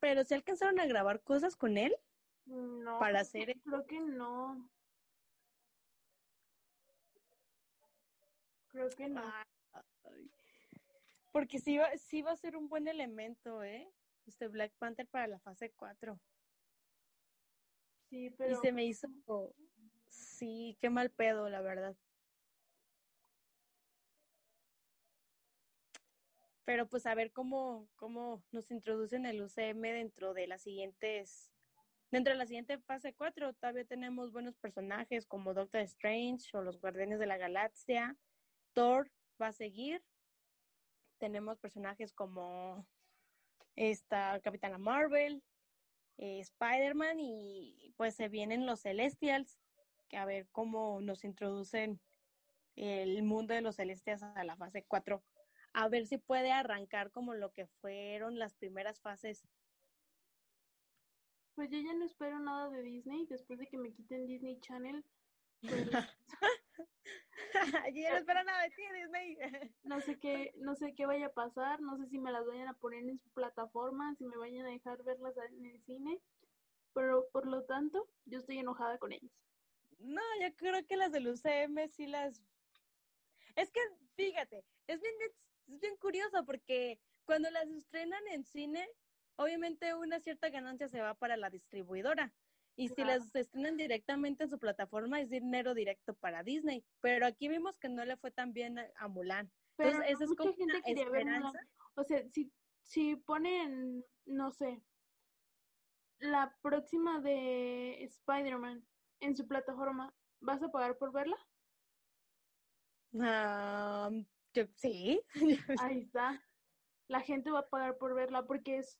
¿Pero 0.00 0.24
se 0.24 0.34
alcanzaron 0.34 0.80
a 0.80 0.86
grabar 0.86 1.22
cosas 1.22 1.56
con 1.56 1.78
él? 1.78 1.94
No. 2.46 2.98
Para 2.98 3.20
hacer. 3.20 3.58
Creo 3.60 3.86
que 3.86 4.00
no. 4.00 4.68
Creo 8.68 8.90
que 8.90 9.08
no. 9.08 9.22
porque 11.32 11.58
sí 11.58 11.78
va, 11.78 11.96
sí 11.96 12.22
va 12.22 12.32
a 12.32 12.36
ser 12.36 12.56
un 12.56 12.68
buen 12.68 12.88
elemento, 12.88 13.62
¿eh? 13.62 13.88
Este 14.26 14.48
Black 14.48 14.72
Panther 14.78 15.06
para 15.06 15.26
la 15.28 15.38
fase 15.38 15.70
4. 15.70 16.18
Sí, 18.10 18.30
pero. 18.30 18.52
Y 18.52 18.60
se 18.60 18.72
me 18.72 18.84
hizo 18.84 19.08
Sí, 20.08 20.76
qué 20.80 20.90
mal 20.90 21.10
pedo, 21.10 21.48
la 21.48 21.60
verdad. 21.60 21.96
Pero 26.64 26.88
pues 26.88 27.06
a 27.06 27.14
ver 27.14 27.32
cómo, 27.32 27.88
cómo 27.96 28.42
nos 28.50 28.70
introducen 28.70 29.26
el 29.26 29.42
UCM 29.42 29.82
dentro 29.82 30.32
de 30.32 30.46
las 30.46 30.62
siguientes, 30.62 31.53
dentro 32.14 32.32
de 32.32 32.38
la 32.38 32.46
siguiente 32.46 32.78
fase 32.78 33.12
4, 33.12 33.54
todavía 33.54 33.84
tenemos 33.84 34.30
buenos 34.30 34.56
personajes 34.56 35.26
como 35.26 35.52
Doctor 35.52 35.80
Strange 35.80 36.56
o 36.56 36.62
los 36.62 36.80
Guardianes 36.80 37.18
de 37.18 37.26
la 37.26 37.36
Galaxia. 37.36 38.16
Thor 38.72 39.10
va 39.40 39.48
a 39.48 39.52
seguir. 39.52 40.00
Tenemos 41.18 41.58
personajes 41.58 42.12
como 42.12 42.86
esta 43.74 44.40
Capitana 44.40 44.78
Marvel, 44.78 45.42
eh, 46.18 46.38
Spider-Man 46.38 47.18
y 47.18 47.92
pues 47.96 48.14
se 48.14 48.28
vienen 48.28 48.64
los 48.64 48.82
Celestials 48.82 49.58
a 50.16 50.24
ver 50.24 50.46
cómo 50.52 51.00
nos 51.00 51.24
introducen 51.24 52.00
el 52.76 53.22
mundo 53.22 53.54
de 53.54 53.60
los 53.60 53.76
celestias 53.76 54.22
a 54.22 54.44
la 54.44 54.56
fase 54.56 54.84
4, 54.86 55.22
a 55.72 55.88
ver 55.88 56.06
si 56.06 56.18
puede 56.18 56.52
arrancar 56.52 57.10
como 57.10 57.34
lo 57.34 57.52
que 57.52 57.66
fueron 57.66 58.38
las 58.38 58.54
primeras 58.54 59.00
fases. 59.00 59.44
Pues 61.54 61.70
yo 61.70 61.78
ya 61.78 61.94
no 61.94 62.04
espero 62.04 62.38
nada 62.40 62.68
de 62.68 62.82
Disney 62.82 63.26
después 63.26 63.58
de 63.58 63.66
que 63.68 63.78
me 63.78 63.92
quiten 63.92 64.26
Disney 64.26 64.58
Channel. 64.60 65.04
Pues 65.60 65.90
yo 67.94 68.00
ya 68.02 68.10
no 68.10 68.16
espero 68.18 68.42
nada 68.42 68.62
de 68.62 68.70
ti, 68.70 68.82
Disney. 68.92 69.36
no 69.84 70.00
sé 70.00 70.18
qué, 70.18 70.52
no 70.56 70.74
sé 70.74 70.94
qué 70.94 71.06
vaya 71.06 71.26
a 71.26 71.32
pasar, 71.32 71.80
no 71.80 71.96
sé 71.96 72.06
si 72.08 72.18
me 72.18 72.32
las 72.32 72.44
vayan 72.46 72.68
a 72.68 72.74
poner 72.74 73.04
en 73.04 73.18
su 73.18 73.30
plataforma, 73.30 74.14
si 74.16 74.24
me 74.24 74.36
vayan 74.36 74.66
a 74.66 74.70
dejar 74.70 75.02
verlas 75.04 75.36
en 75.36 75.66
el 75.66 75.80
cine. 75.84 76.20
pero 76.92 77.28
por 77.32 77.46
lo 77.46 77.64
tanto, 77.64 78.08
yo 78.24 78.38
estoy 78.38 78.58
enojada 78.58 78.98
con 78.98 79.12
ellas. 79.12 79.30
No, 79.98 80.22
yo 80.40 80.54
creo 80.56 80.84
que 80.86 80.96
las 80.96 81.12
del 81.12 81.28
UCM 81.28 81.88
sí 81.88 82.06
las... 82.06 82.42
Es 83.56 83.70
que, 83.70 83.80
fíjate, 84.16 84.64
es 84.88 85.00
bien, 85.00 85.14
es 85.68 85.80
bien 85.80 85.96
curioso 85.96 86.44
porque 86.44 86.98
cuando 87.24 87.50
las 87.50 87.68
estrenan 87.68 88.26
en 88.28 88.44
cine, 88.44 88.88
obviamente 89.36 89.94
una 89.94 90.20
cierta 90.20 90.48
ganancia 90.50 90.88
se 90.88 91.00
va 91.00 91.14
para 91.14 91.36
la 91.36 91.50
distribuidora. 91.50 92.32
Y 92.76 92.88
si 92.88 93.04
las 93.04 93.32
estrenan 93.34 93.76
directamente 93.76 94.44
en 94.44 94.50
su 94.50 94.58
plataforma, 94.58 95.20
es 95.20 95.30
dinero 95.30 95.74
directo 95.74 96.14
para 96.14 96.42
Disney. 96.42 96.84
Pero 97.00 97.24
aquí 97.24 97.48
vimos 97.48 97.78
que 97.78 97.88
no 97.88 98.04
le 98.04 98.16
fue 98.16 98.32
tan 98.32 98.52
bien 98.52 98.78
a 98.96 99.08
Mulan. 99.08 99.50
Entonces, 99.78 100.10
esa 100.10 100.24
es 100.24 100.34
como 100.34 100.54
una 100.58 100.78
esperanza. 100.78 101.60
O 101.94 102.02
sea, 102.02 102.28
si, 102.30 102.50
si 102.82 103.14
ponen, 103.16 104.04
no 104.24 104.50
sé, 104.50 104.82
la 106.18 106.56
próxima 106.62 107.20
de 107.20 108.02
Spider-Man 108.02 108.84
en 109.20 109.36
su 109.36 109.46
plataforma, 109.46 110.12
¿vas 110.40 110.62
a 110.62 110.70
pagar 110.70 110.96
por 110.98 111.12
verla? 111.12 111.36
sí. 114.76 115.22
Ahí 115.80 116.00
está. 116.00 116.42
La 117.08 117.20
gente 117.20 117.50
va 117.50 117.60
a 117.60 117.68
pagar 117.68 117.98
por 117.98 118.14
verla 118.14 118.46
porque 118.46 118.78
es 118.78 118.98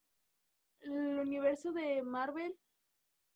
el 0.85 1.19
universo 1.19 1.73
de 1.73 2.03
Marvel. 2.03 2.57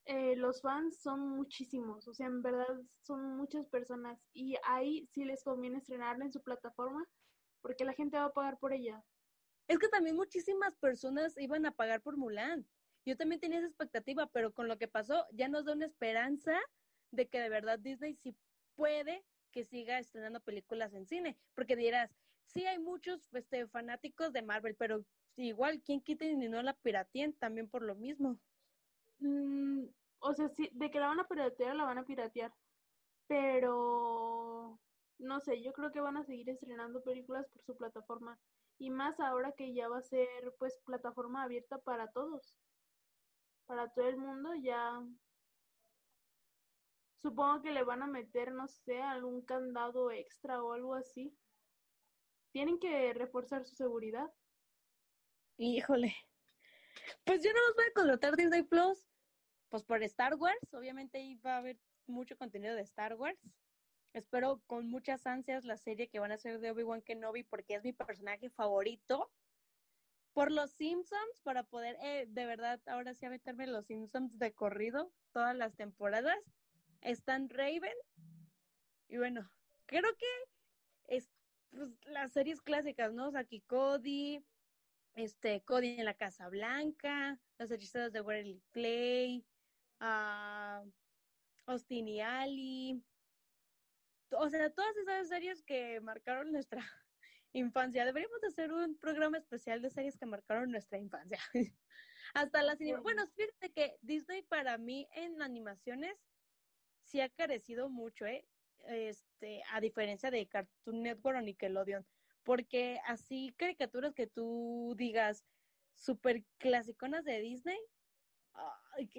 Eh, 0.04 0.36
los 0.36 0.62
fans 0.62 1.02
son 1.02 1.20
muchísimos, 1.20 2.08
o 2.08 2.14
sea, 2.14 2.28
en 2.28 2.40
verdad 2.40 2.80
son 3.02 3.36
muchas 3.36 3.66
personas 3.66 4.18
y 4.32 4.56
ahí 4.64 5.06
sí 5.12 5.26
les 5.26 5.44
conviene 5.44 5.76
estrenarla 5.76 6.24
en 6.24 6.32
su 6.32 6.42
plataforma 6.42 7.06
porque 7.60 7.84
la 7.84 7.92
gente 7.92 8.16
va 8.16 8.24
a 8.24 8.32
pagar 8.32 8.58
por 8.58 8.72
ella. 8.72 9.04
Es 9.66 9.78
que 9.78 9.88
también 9.88 10.16
muchísimas 10.16 10.74
personas 10.76 11.36
iban 11.36 11.66
a 11.66 11.72
pagar 11.72 12.00
por 12.00 12.16
Mulan. 12.16 12.66
Yo 13.04 13.18
también 13.18 13.40
tenía 13.40 13.58
esa 13.58 13.68
expectativa, 13.68 14.26
pero 14.28 14.52
con 14.52 14.66
lo 14.66 14.78
que 14.78 14.88
pasó 14.88 15.26
ya 15.32 15.48
nos 15.48 15.66
da 15.66 15.74
una 15.74 15.84
esperanza 15.84 16.58
de 17.10 17.28
que 17.28 17.40
de 17.40 17.50
verdad 17.50 17.78
Disney 17.78 18.14
sí 18.14 18.34
puede 18.76 19.24
que 19.50 19.64
siga 19.64 19.98
estrenando 19.98 20.40
películas 20.40 20.94
en 20.94 21.06
cine, 21.06 21.38
porque 21.54 21.76
dirás, 21.76 22.10
sí 22.44 22.66
hay 22.66 22.78
muchos 22.78 23.20
este, 23.34 23.66
fanáticos 23.66 24.32
de 24.32 24.42
Marvel, 24.42 24.74
pero 24.76 25.04
igual, 25.44 25.82
¿quién 25.82 26.00
quita 26.00 26.24
y 26.24 26.36
no 26.36 26.62
la 26.62 26.74
pirateen 26.74 27.32
también 27.34 27.68
por 27.68 27.82
lo 27.82 27.94
mismo? 27.94 28.38
Mm, 29.20 29.86
o 30.20 30.34
sea, 30.34 30.48
sí, 30.48 30.70
de 30.72 30.90
que 30.90 31.00
la 31.00 31.08
van 31.08 31.20
a 31.20 31.28
piratear, 31.28 31.74
la 31.76 31.84
van 31.84 31.98
a 31.98 32.04
piratear, 32.04 32.52
pero 33.26 34.80
no 35.18 35.40
sé, 35.40 35.62
yo 35.62 35.72
creo 35.72 35.92
que 35.92 36.00
van 36.00 36.16
a 36.16 36.24
seguir 36.24 36.48
estrenando 36.50 37.02
películas 37.02 37.48
por 37.48 37.62
su 37.64 37.76
plataforma 37.76 38.38
y 38.78 38.90
más 38.90 39.18
ahora 39.20 39.52
que 39.52 39.74
ya 39.74 39.88
va 39.88 39.98
a 39.98 40.02
ser 40.02 40.28
pues 40.58 40.80
plataforma 40.84 41.42
abierta 41.42 41.78
para 41.78 42.10
todos, 42.12 42.56
para 43.66 43.88
todo 43.92 44.08
el 44.08 44.16
mundo, 44.16 44.54
ya 44.54 45.02
supongo 47.20 47.62
que 47.62 47.72
le 47.72 47.84
van 47.84 48.02
a 48.02 48.06
meter, 48.06 48.52
no 48.52 48.68
sé, 48.68 49.02
algún 49.02 49.42
candado 49.42 50.10
extra 50.10 50.62
o 50.62 50.72
algo 50.72 50.94
así. 50.94 51.36
Tienen 52.52 52.78
que 52.78 53.12
reforzar 53.12 53.66
su 53.66 53.74
seguridad. 53.74 54.30
Híjole. 55.58 56.14
Pues 57.24 57.42
yo 57.42 57.52
no 57.52 57.58
los 57.66 57.74
voy 57.74 57.84
a 57.84 57.92
contratar 57.92 58.36
Disney 58.36 58.62
Plus, 58.62 59.04
pues 59.68 59.82
por 59.82 60.02
Star 60.04 60.36
Wars, 60.36 60.72
obviamente 60.72 61.18
ahí 61.18 61.34
va 61.36 61.54
a 61.54 61.58
haber 61.58 61.78
mucho 62.06 62.36
contenido 62.36 62.74
de 62.76 62.82
Star 62.82 63.14
Wars. 63.14 63.38
Espero 64.12 64.62
con 64.66 64.88
muchas 64.88 65.26
ansias 65.26 65.64
la 65.64 65.76
serie 65.76 66.08
que 66.08 66.20
van 66.20 66.30
a 66.30 66.36
hacer 66.36 66.60
de 66.60 66.70
Obi-Wan 66.70 67.02
Kenobi 67.02 67.42
porque 67.42 67.74
es 67.74 67.82
mi 67.82 67.92
personaje 67.92 68.50
favorito. 68.50 69.30
Por 70.32 70.52
los 70.52 70.70
Simpsons, 70.70 71.40
para 71.42 71.64
poder, 71.64 71.96
eh, 72.02 72.26
de 72.28 72.46
verdad, 72.46 72.80
ahora 72.86 73.12
sí 73.14 73.26
a 73.26 73.30
meterme 73.30 73.66
los 73.66 73.86
Simpsons 73.86 74.38
de 74.38 74.52
corrido, 74.52 75.12
todas 75.32 75.56
las 75.56 75.74
temporadas. 75.74 76.38
Están 77.00 77.48
Raven. 77.48 77.96
Y 79.08 79.18
bueno, 79.18 79.50
creo 79.86 80.14
que 80.16 81.16
es 81.16 81.28
pues, 81.70 81.90
las 82.06 82.32
series 82.32 82.62
clásicas, 82.62 83.12
¿no? 83.12 83.32
Saki 83.32 83.60
Cody, 83.62 84.44
este, 85.18 85.62
Cody 85.62 85.98
en 85.98 86.04
la 86.04 86.14
Casa 86.14 86.48
Blanca, 86.48 87.40
Los 87.58 87.72
Hechizados 87.72 88.12
de 88.12 88.20
Waverly 88.20 88.62
Clay, 88.70 89.44
uh, 90.00 90.88
Austin 91.66 92.06
y 92.06 92.20
Ali, 92.20 93.04
o 94.30 94.48
sea, 94.48 94.70
todas 94.70 94.96
esas 94.96 95.28
series 95.28 95.62
que 95.62 96.00
marcaron 96.00 96.52
nuestra 96.52 96.80
infancia. 97.52 98.04
Deberíamos 98.04 98.42
hacer 98.44 98.72
un 98.72 98.96
programa 98.98 99.38
especial 99.38 99.82
de 99.82 99.90
series 99.90 100.16
que 100.16 100.26
marcaron 100.26 100.70
nuestra 100.70 100.98
infancia. 100.98 101.40
Hasta 102.34 102.62
las 102.62 102.78
bueno, 103.02 103.26
fíjate 103.34 103.72
que 103.72 103.96
Disney 104.02 104.42
para 104.42 104.78
mí 104.78 105.08
en 105.12 105.42
animaciones 105.42 106.16
sí 107.02 107.20
ha 107.20 107.28
carecido 107.28 107.88
mucho, 107.88 108.26
¿eh? 108.26 108.46
Este, 108.86 109.62
a 109.72 109.80
diferencia 109.80 110.30
de 110.30 110.46
Cartoon 110.46 111.02
Network 111.02 111.38
o 111.38 111.40
Nickelodeon, 111.40 112.06
porque 112.48 112.98
así 113.04 113.52
caricaturas 113.58 114.14
que 114.14 114.26
tú 114.26 114.94
digas 114.96 115.44
super 115.92 116.42
clasiconas 116.56 117.26
de 117.26 117.42
Disney 117.42 117.78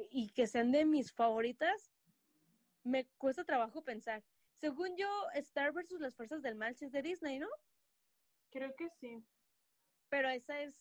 y 0.09 0.29
que 0.31 0.47
sean 0.47 0.71
de 0.71 0.83
mis 0.83 1.13
favoritas, 1.13 1.91
me 2.83 3.05
cuesta 3.19 3.43
trabajo 3.43 3.83
pensar. 3.83 4.23
Según 4.55 4.97
yo, 4.97 5.07
Star 5.35 5.73
versus 5.73 6.01
las 6.01 6.15
fuerzas 6.15 6.41
del 6.41 6.55
mal 6.55 6.75
sí 6.75 6.85
es 6.85 6.91
de 6.91 7.03
Disney, 7.03 7.37
¿no? 7.37 7.47
Creo 8.49 8.75
que 8.75 8.89
sí. 8.99 9.23
Pero 10.09 10.27
esa 10.29 10.63
es 10.63 10.73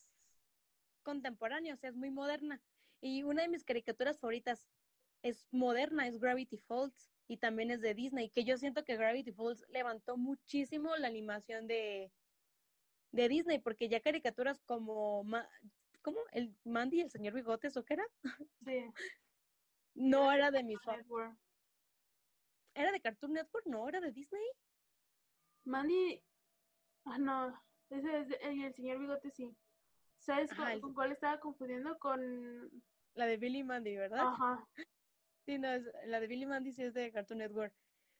contemporánea, 1.03 1.75
o 1.75 1.77
sea, 1.77 1.91
es 1.91 1.97
muy 1.97 2.11
moderna. 2.11 2.63
Y 3.03 3.25
una 3.25 3.43
de 3.43 3.49
mis 3.49 3.63
caricaturas 3.63 4.19
favoritas 4.19 4.67
es 5.21 5.47
moderna, 5.51 6.09
es 6.09 6.19
Gravity 6.19 6.57
Falls, 6.57 7.11
y 7.27 7.37
también 7.37 7.71
es 7.71 7.83
de 7.83 7.93
Disney, 7.93 8.31
que 8.31 8.45
yo 8.45 8.57
siento 8.57 8.85
que 8.85 8.97
Gravity 8.97 9.33
Falls 9.33 9.67
levantó 9.69 10.17
muchísimo 10.17 10.97
la 10.97 11.09
animación 11.09 11.67
de, 11.67 12.11
de 13.13 13.29
Disney, 13.29 13.59
porque 13.59 13.89
ya 13.89 14.01
caricaturas 14.01 14.61
como, 14.65 15.25
¿cómo? 16.03 16.19
El 16.33 16.55
Mandy, 16.65 17.01
el 17.01 17.11
señor 17.11 17.35
Bigotes, 17.35 17.77
¿o 17.77 17.85
qué 17.85 17.95
era? 17.95 18.07
Sí. 18.65 18.85
no 19.95 20.33
era 20.33 20.51
de 20.51 20.63
mis 20.63 20.81
favoritos. 20.83 21.37
¿Era 22.75 22.93
de 22.93 23.01
Cartoon 23.01 23.33
Network? 23.33 23.67
No, 23.67 23.89
era 23.89 24.01
de 24.01 24.13
Disney. 24.13 24.47
Mandy. 25.65 26.23
Ah, 27.05 27.19
no. 27.19 27.63
Ese 27.91 28.21
es 28.21 28.31
el 28.41 28.75
señor 28.75 28.99
Bigote, 28.99 29.31
sí. 29.31 29.57
¿Sabes 30.19 30.51
con, 30.53 30.95
cuál 30.95 31.13
estaba 31.13 31.41
confundiendo? 31.41 31.99
Con. 31.99 32.71
La 33.15 33.27
de 33.27 33.37
Billy 33.37 33.65
Mandy, 33.65 33.97
¿verdad? 33.97 34.27
Ajá. 34.27 34.67
Sí, 35.47 35.57
no, 35.57 35.67
la 36.05 36.21
de 36.21 36.27
Billy 36.27 36.45
Mandy 36.45 36.73
sí 36.73 36.83
es 36.83 36.93
de 36.93 37.11
Cartoon 37.11 37.39
Network. 37.39 37.75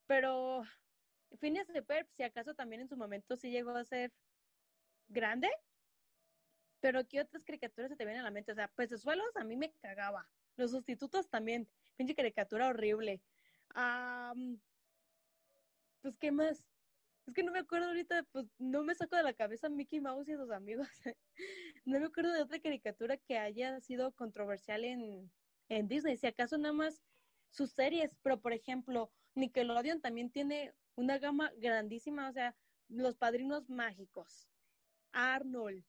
Pero. 0.07 0.63
Phineas 1.41 1.69
de 1.69 1.83
Perp, 1.83 2.09
si 2.17 2.23
acaso 2.23 2.55
también 2.55 2.81
en 2.81 2.89
su 2.89 2.97
momento 2.97 3.37
sí 3.37 3.51
llegó 3.51 3.73
a 3.73 3.85
ser 3.85 4.11
grande. 5.09 5.49
Pero 6.81 7.07
¿qué 7.09 7.21
otras 7.21 7.43
caricaturas 7.45 7.91
se 7.91 7.97
te 7.97 8.05
vienen 8.05 8.21
a 8.21 8.25
la 8.25 8.31
mente? 8.31 8.53
O 8.53 8.55
sea, 8.55 8.69
pues 8.69 8.91
suelos 9.01 9.35
a 9.37 9.45
mí 9.45 9.57
me 9.57 9.73
cagaba. 9.81 10.29
Los 10.57 10.71
sustitutos 10.71 11.29
también. 11.29 11.69
Pinche 11.97 12.15
caricatura 12.15 12.69
horrible 12.69 13.21
pues, 16.03 16.17
¿qué 16.19 16.31
más? 16.31 16.65
Es 17.27 17.35
que 17.35 17.43
no 17.43 17.53
me 17.53 17.59
acuerdo 17.59 17.89
ahorita, 17.89 18.23
pues 18.33 18.47
no 18.59 18.83
me 18.83 18.95
saco 18.95 19.17
de 19.17 19.23
la 19.23 19.35
cabeza 19.35 19.69
Mickey 19.69 20.01
Mouse 20.01 20.29
y 20.29 20.37
sus 20.37 20.51
amigos. 20.51 20.89
no 21.85 22.01
me 22.01 22.07
acuerdo 22.07 22.33
de 22.33 22.43
otra 22.43 22.59
caricatura 22.59 23.19
que 23.19 23.39
haya 23.39 23.81
sido 23.81 24.13
controversial 24.13 24.85
en, 24.85 25.31
en 25.69 25.89
Disney. 25.89 26.17
Si 26.17 26.27
acaso 26.27 26.57
nada 26.57 26.73
más 26.73 27.03
sus 27.51 27.73
series, 27.73 28.17
pero 28.23 28.41
por 28.41 28.53
ejemplo, 28.53 29.13
Nickelodeon 29.35 30.01
también 30.01 30.31
tiene 30.31 30.73
una 30.95 31.19
gama 31.19 31.53
grandísima, 31.59 32.29
o 32.31 32.33
sea, 32.33 32.57
Los 32.89 33.17
Padrinos 33.17 33.69
Mágicos, 33.69 34.49
Arnold, 35.13 35.85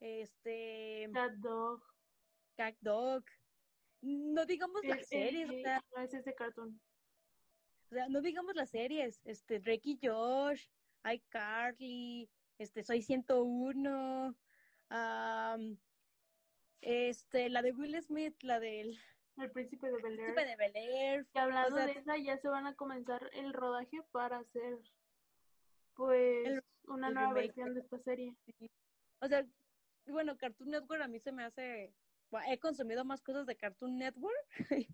este... 0.00 1.08
Cat 1.12 1.32
Dog. 1.34 1.82
Cat 2.56 2.76
Dog. 2.80 3.24
No 4.02 4.44
digamos 4.44 4.84
las 4.84 5.06
series, 5.06 5.48
o 5.48 5.52
sea... 5.52 5.82
No, 5.96 6.02
es 6.02 6.12
ese 6.12 6.34
cartoon. 6.34 6.80
O 7.90 7.94
sea, 7.94 8.08
no 8.08 8.20
digamos 8.20 8.54
las 8.54 8.70
series, 8.70 9.20
este, 9.24 9.60
Drake 9.60 9.82
y 9.90 9.98
Josh, 10.02 10.66
iCarly, 11.04 12.28
este, 12.58 12.82
Soy 12.82 13.02
101, 13.02 14.36
este, 16.80 17.48
la 17.48 17.62
de 17.62 17.72
Will 17.72 18.02
Smith, 18.02 18.34
la 18.42 18.60
del... 18.60 18.98
El 19.36 19.50
príncipe 19.50 19.90
de 19.90 20.02
Bel 20.02 20.18
Air. 20.18 20.34
Príncipe 20.34 20.44
de 20.44 20.56
Bel 20.56 20.76
Air. 20.76 21.26
Y 21.34 21.38
hablando 21.38 21.76
de 21.76 21.92
esa, 21.92 22.16
ya 22.18 22.36
se 22.38 22.48
van 22.48 22.66
a 22.66 22.74
comenzar 22.74 23.30
el 23.32 23.52
rodaje 23.52 24.02
para 24.12 24.38
hacer, 24.38 24.78
pues, 25.94 26.62
una 26.86 27.10
nueva 27.10 27.32
versión 27.32 27.74
de 27.74 27.80
esta 27.80 27.98
serie. 27.98 28.34
O 29.20 29.28
sea, 29.28 29.46
bueno, 30.06 30.36
Cartoon 30.36 30.70
Network 30.70 31.02
a 31.02 31.08
mí 31.08 31.18
se 31.20 31.32
me 31.32 31.44
hace... 31.44 31.92
He 32.48 32.58
consumido 32.58 33.04
más 33.04 33.22
cosas 33.22 33.46
de 33.46 33.56
Cartoon 33.56 33.96
Network 33.96 34.46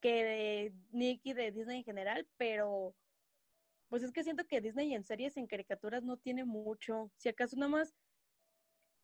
que 0.00 0.24
de 0.24 0.74
Nick 0.90 1.20
y 1.24 1.32
de 1.32 1.50
Disney 1.50 1.78
en 1.78 1.84
general, 1.84 2.28
pero 2.36 2.94
pues 3.88 4.02
es 4.02 4.12
que 4.12 4.24
siento 4.24 4.46
que 4.46 4.60
Disney 4.60 4.92
en 4.92 5.04
series, 5.04 5.36
en 5.36 5.46
caricaturas 5.46 6.02
no 6.02 6.16
tiene 6.16 6.44
mucho. 6.44 7.10
Si 7.16 7.28
acaso 7.28 7.56
nada 7.56 7.70
más 7.70 7.94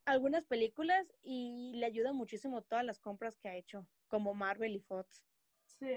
algunas 0.04 0.44
películas 0.44 1.06
y 1.22 1.72
le 1.74 1.86
ayuda 1.86 2.12
muchísimo 2.12 2.62
todas 2.62 2.84
las 2.84 2.98
compras 2.98 3.38
que 3.38 3.48
ha 3.48 3.56
hecho, 3.56 3.86
como 4.08 4.34
Marvel 4.34 4.74
y 4.74 4.80
Fox. 4.80 5.24
Sí. 5.66 5.94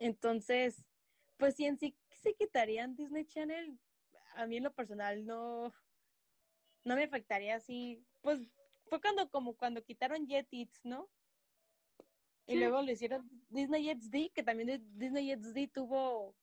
Entonces, 0.00 0.84
pues 1.36 1.56
si 1.56 1.66
en 1.66 1.78
sí 1.78 1.96
se 2.24 2.34
quitarían 2.34 2.96
Disney 2.96 3.26
Channel, 3.26 3.78
a 4.34 4.46
mí 4.46 4.56
en 4.56 4.64
lo 4.64 4.72
personal 4.72 5.26
no, 5.26 5.72
no 6.84 6.96
me 6.96 7.04
afectaría 7.04 7.56
así. 7.56 8.02
Pues 8.22 8.40
fue 8.86 9.00
cuando, 9.00 9.28
como 9.30 9.54
cuando 9.56 9.84
quitaron 9.84 10.26
Jetix, 10.26 10.84
¿no? 10.84 11.10
Y 12.46 12.52
Sí. 12.52 12.58
luego 12.58 12.82
lo 12.82 12.90
hicieron 12.90 13.30
Disney 13.50 13.90
XD, 13.90 14.32
que 14.32 14.42
también 14.42 14.98
Disney 14.98 15.30
XD 15.32 15.70
tuvo 15.72 16.34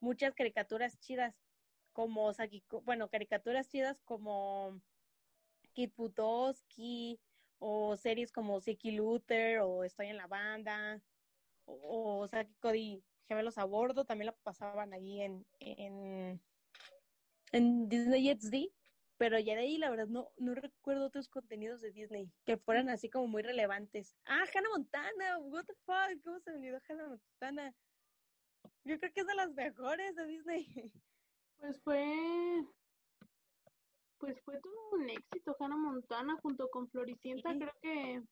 muchas 0.00 0.34
caricaturas 0.34 0.98
chidas, 1.00 1.34
como 1.92 2.30
bueno, 2.84 3.08
caricaturas 3.10 3.68
chidas 3.68 4.00
como 4.02 4.80
Kid 5.72 5.90
Butowski, 5.96 7.20
o 7.58 7.96
series 7.96 8.30
como 8.30 8.60
Siki 8.60 8.92
Luther, 8.92 9.58
o 9.60 9.82
Estoy 9.82 10.06
en 10.08 10.18
la 10.18 10.26
banda, 10.28 11.02
o, 11.64 12.20
o 12.20 12.28
Saki 12.28 12.54
Cody 12.56 13.02
Gemelos 13.28 13.58
a 13.58 13.64
Bordo, 13.64 14.04
también 14.04 14.26
la 14.26 14.36
pasaban 14.36 14.92
ahí 14.92 15.20
en, 15.22 15.46
en, 15.60 16.40
en 17.52 17.88
Disney 17.88 18.30
XD. 18.30 18.72
Pero 19.18 19.38
ya 19.38 19.54
de 19.54 19.60
ahí, 19.62 19.78
la 19.78 19.88
verdad, 19.88 20.08
no, 20.08 20.28
no 20.36 20.54
recuerdo 20.54 21.06
otros 21.06 21.28
contenidos 21.30 21.80
de 21.80 21.90
Disney 21.90 22.30
que 22.44 22.58
fueran 22.58 22.90
así 22.90 23.08
como 23.08 23.26
muy 23.28 23.42
relevantes. 23.42 24.18
Ah, 24.26 24.44
Hannah 24.54 24.68
Montana, 24.70 25.38
what 25.38 25.64
the 25.64 25.74
fuck, 25.86 26.22
¿cómo 26.22 26.38
se 26.40 26.50
me 26.50 26.58
olvidó 26.58 26.78
Hannah 26.86 27.08
Montana? 27.08 27.74
Yo 28.84 28.98
creo 28.98 29.12
que 29.14 29.20
es 29.22 29.26
de 29.26 29.34
las 29.34 29.52
mejores 29.54 30.14
de 30.14 30.26
Disney. 30.26 30.66
Pues 31.58 31.80
fue. 31.82 32.04
Pues 34.18 34.38
fue 34.44 34.60
todo 34.60 34.90
un 34.92 35.08
éxito, 35.08 35.56
Hannah 35.58 35.78
Montana 35.78 36.36
junto 36.42 36.68
con 36.68 36.86
Floricienta, 36.90 37.50
Sí. 37.52 37.58
creo 37.58 37.72
que 37.80 38.22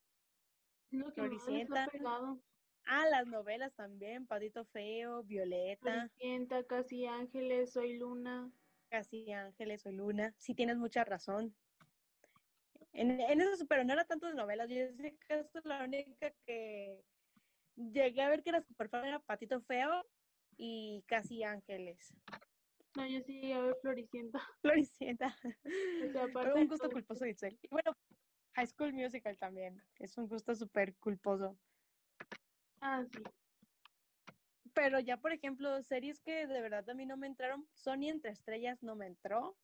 lo 0.90 1.12
que 1.14 1.22
más 1.22 1.30
les 1.30 1.42
Floricienta. 1.42 1.84
ha 1.84 1.88
pegado. 1.88 2.38
Ah, 2.86 3.06
las 3.08 3.26
novelas 3.26 3.74
también, 3.74 4.26
Padito 4.26 4.64
Feo, 4.64 5.22
Violeta, 5.22 6.08
Floricienta, 6.08 6.64
Casi 6.64 7.06
Ángeles, 7.06 7.72
Soy 7.72 7.96
Luna. 7.98 8.50
Casi 8.90 9.32
Ángeles 9.32 9.86
o 9.86 9.92
Luna. 9.92 10.34
Sí, 10.38 10.54
tienes 10.54 10.76
mucha 10.76 11.04
razón. 11.04 11.54
En, 12.92 13.20
en 13.20 13.40
eso, 13.40 13.66
pero 13.66 13.84
no 13.84 13.92
era 13.92 14.04
tanto 14.04 14.28
de 14.28 14.34
novelas. 14.34 14.68
Yo 14.68 14.76
sé 14.92 15.16
que 15.16 15.40
esta 15.40 15.58
es 15.58 15.64
la 15.64 15.84
única 15.84 16.32
que 16.46 17.00
llegué 17.76 18.22
a 18.22 18.28
ver 18.28 18.42
que 18.42 18.50
era 18.50 18.60
super 18.60 18.88
fan, 18.88 19.04
era 19.04 19.18
Patito 19.18 19.60
Feo 19.62 20.04
y 20.56 21.02
Casi 21.06 21.42
Ángeles. 21.42 22.14
No, 22.96 23.06
yo 23.06 23.20
sí 23.22 23.40
llegué 23.40 23.54
a 23.54 23.60
ver 23.60 23.76
Floricienta. 23.80 24.40
Floricienta. 24.62 25.36
O 26.04 26.42
sea, 26.42 26.54
un 26.54 26.68
gusto 26.68 26.90
culposo 26.90 27.26
Itzel. 27.26 27.58
Y 27.62 27.68
bueno, 27.68 27.96
High 28.54 28.66
School 28.68 28.92
Musical 28.92 29.36
también. 29.38 29.82
Es 29.98 30.16
un 30.16 30.28
gusto 30.28 30.54
súper 30.54 30.94
culposo. 30.96 31.58
Ah, 32.86 33.02
sí. 33.10 33.22
Pero 34.74 35.00
ya, 35.00 35.16
por 35.16 35.32
ejemplo, 35.32 35.82
series 35.82 36.20
que 36.20 36.46
de 36.46 36.60
verdad 36.60 36.88
a 36.90 36.94
mí 36.94 37.06
no 37.06 37.16
me 37.16 37.26
entraron, 37.26 37.66
Sony 37.72 38.08
entre 38.08 38.30
estrellas 38.32 38.82
no 38.82 38.94
me 38.94 39.06
entró. 39.06 39.56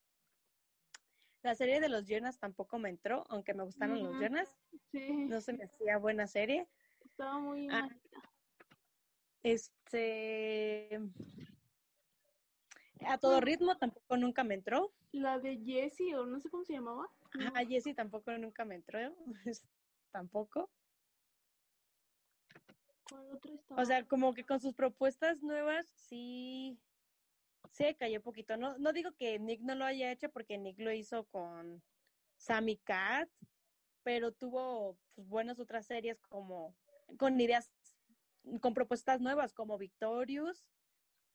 La 1.43 1.55
serie 1.55 1.81
de 1.81 1.91
los 1.91 2.07
Jonas 2.07 2.39
tampoco 2.39 2.79
me 2.79 2.89
entró, 2.89 3.25
aunque 3.29 3.53
me 3.53 3.65
gustaron 3.65 4.03
los. 4.03 4.15
Jonas. 4.21 4.57
Sí, 4.91 5.13
No 5.27 5.41
se 5.43 5.53
me 5.53 5.65
hacía 5.65 5.99
buena 5.99 6.27
serie. 6.27 6.67
estaba 7.05 7.39
muy 7.39 7.69
Ah. 7.71 7.89
Este. 9.43 10.99
A 13.07 13.19
todo 13.19 13.41
ritmo 13.41 13.77
tampoco 13.77 14.17
nunca 14.17 14.45
me 14.45 14.55
entró. 14.55 14.93
La 15.13 15.39
de 15.39 15.59
Jessie, 15.59 16.15
o 16.15 16.25
no 16.25 16.41
sé 16.41 16.49
cómo 16.51 16.65
se 16.65 16.75
llamaba. 16.75 17.09
No, 17.35 17.51
A 17.55 17.65
Jessie 17.67 17.95
tampoco 17.95 18.31
nunca 18.39 18.65
me 18.65 18.77
entró. 18.77 18.99
tampoco. 20.13 20.71
¿Cuál 23.11 23.33
otra 23.33 23.55
estaba? 23.55 23.83
O 23.83 23.85
sea, 23.85 24.07
como 24.07 24.33
que 24.33 24.45
con 24.47 24.61
sus 24.61 24.73
propuestas 24.75 25.43
nuevas 25.43 25.87
sí 25.89 26.79
se 27.73 27.95
cayó 27.97 28.23
poquito. 28.23 28.57
No, 28.57 28.79
no 28.79 28.93
digo 28.93 29.13
que 29.13 29.39
Nick 29.39 29.61
no 29.61 29.75
lo 29.75 29.85
haya 29.85 30.11
hecho 30.13 30.31
porque 30.31 30.57
Nick 30.59 30.79
lo 30.79 30.93
hizo 30.93 31.25
con 31.27 31.83
Sammy 32.37 32.77
Cat, 32.79 33.29
pero 34.03 34.33
tuvo 34.33 34.97
pues, 35.15 35.29
buenas 35.29 35.59
otras 35.59 35.87
series 35.87 36.21
como 36.23 36.75
con 37.19 37.39
ideas, 37.41 37.71
con 38.61 38.73
propuestas 38.75 39.21
nuevas 39.21 39.53
como 39.53 39.77
Victorious, 39.77 40.65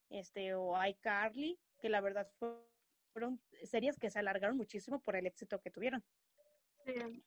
este 0.09 0.53
o 0.55 0.73
iCarly, 0.83 1.59
que 1.79 1.89
la 1.89 2.01
verdad 2.01 2.29
fue- 2.39 2.65
fueron 3.11 3.41
series 3.63 3.97
que 3.97 4.09
se 4.09 4.19
alargaron 4.19 4.57
muchísimo 4.57 4.99
por 4.99 5.15
el 5.15 5.25
éxito 5.25 5.61
que 5.61 5.71
tuvieron. 5.71 6.03
Sí. 6.85 7.23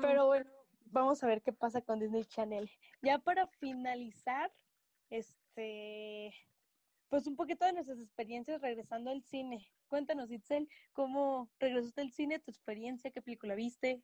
Pero 0.00 0.26
bueno, 0.26 0.50
vamos 0.90 1.22
a 1.22 1.26
ver 1.26 1.42
qué 1.42 1.52
pasa 1.52 1.82
con 1.82 1.98
Disney 1.98 2.24
Channel. 2.24 2.70
Ya 3.02 3.18
para 3.18 3.46
finalizar, 3.46 4.52
este, 5.10 6.34
pues 7.08 7.26
un 7.26 7.36
poquito 7.36 7.64
de 7.64 7.72
nuestras 7.72 8.00
experiencias 8.00 8.60
regresando 8.60 9.10
al 9.10 9.22
cine. 9.22 9.70
Cuéntanos, 9.88 10.30
Itzel, 10.30 10.68
¿cómo 10.92 11.50
regresaste 11.58 12.00
al 12.00 12.12
cine? 12.12 12.38
¿Tu 12.38 12.50
experiencia? 12.50 13.10
¿Qué 13.10 13.22
película 13.22 13.54
viste? 13.54 14.02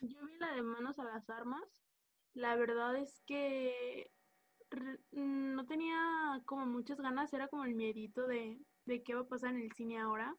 Yo 0.00 0.24
vi 0.26 0.36
la 0.38 0.52
de 0.52 0.62
Manos 0.62 0.98
a 0.98 1.04
las 1.04 1.30
Armas. 1.30 1.84
La 2.34 2.56
verdad 2.56 2.96
es 2.96 3.22
que 3.26 4.10
no 5.10 5.66
tenía 5.66 6.42
como 6.46 6.66
muchas 6.66 6.98
ganas, 6.98 7.32
era 7.32 7.48
como 7.48 7.64
el 7.64 7.74
miedito 7.74 8.26
de, 8.26 8.58
de 8.86 9.02
qué 9.02 9.14
va 9.14 9.22
a 9.22 9.28
pasar 9.28 9.50
en 9.50 9.62
el 9.62 9.72
cine 9.72 9.98
ahora. 9.98 10.34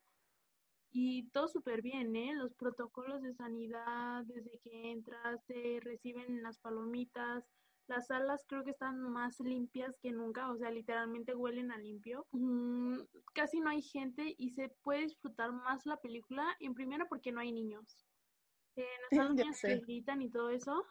Y 0.95 1.27
todo 1.29 1.47
súper 1.47 1.81
bien, 1.81 2.15
¿eh? 2.15 2.35
Los 2.35 2.53
protocolos 2.53 3.23
de 3.23 3.33
sanidad, 3.33 4.23
desde 4.25 4.59
que 4.59 4.91
entras, 4.91 5.43
te 5.47 5.79
reciben 5.81 6.43
las 6.43 6.59
palomitas. 6.59 7.43
Las 7.87 8.07
salas 8.07 8.45
creo 8.47 8.63
que 8.63 8.71
están 8.71 9.01
más 9.01 9.39
limpias 9.39 9.97
que 9.99 10.11
nunca, 10.11 10.51
o 10.51 10.57
sea, 10.57 10.69
literalmente 10.69 11.33
huelen 11.33 11.71
a 11.71 11.79
limpio. 11.79 12.27
Mm, 12.31 12.99
casi 13.33 13.59
no 13.59 13.71
hay 13.71 13.81
gente 13.81 14.35
y 14.37 14.51
se 14.51 14.69
puede 14.83 15.01
disfrutar 15.01 15.51
más 15.51 15.83
la 15.87 15.97
película, 15.97 16.55
en 16.59 16.75
primera 16.75 17.07
porque 17.09 17.31
no 17.31 17.39
hay 17.39 17.51
niños. 17.51 17.97
Eh, 18.75 18.85
no 19.01 19.07
están 19.31 19.35
niños 19.35 19.59
que 19.61 19.79
gritan 19.79 20.21
y 20.21 20.29
todo 20.29 20.51
eso. 20.51 20.85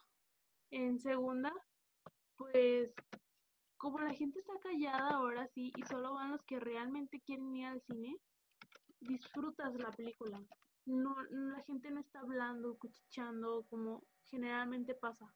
En 0.73 0.99
segunda, 0.99 1.53
pues 2.37 2.93
como 3.77 4.01
la 4.01 4.15
gente 4.15 4.41
está 4.41 4.55
callada 4.61 5.11
ahora 5.11 5.47
sí 5.55 5.73
y 5.77 5.83
solo 5.85 6.15
van 6.15 6.33
los 6.33 6.43
que 6.43 6.59
realmente 6.59 7.21
quieren 7.21 7.55
ir 7.55 7.67
al 7.67 7.81
cine, 7.83 8.19
disfrutas 9.03 9.75
la 9.75 9.91
película. 9.91 10.41
No, 10.85 11.15
la 11.31 11.63
gente 11.63 11.91
no 11.91 12.01
está 12.01 12.21
hablando, 12.21 12.77
cuchicheando 12.79 13.65
como 13.69 14.03
generalmente 14.25 14.95
pasa. 14.95 15.33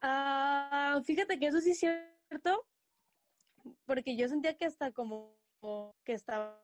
Ah, 0.00 1.00
fíjate 1.04 1.38
que 1.38 1.46
eso 1.46 1.60
sí 1.60 1.70
es 1.70 1.78
cierto, 1.78 2.66
porque 3.86 4.16
yo 4.16 4.28
sentía 4.28 4.56
que 4.56 4.64
hasta 4.64 4.92
como 4.92 5.36
que 6.04 6.12
estaba 6.12 6.60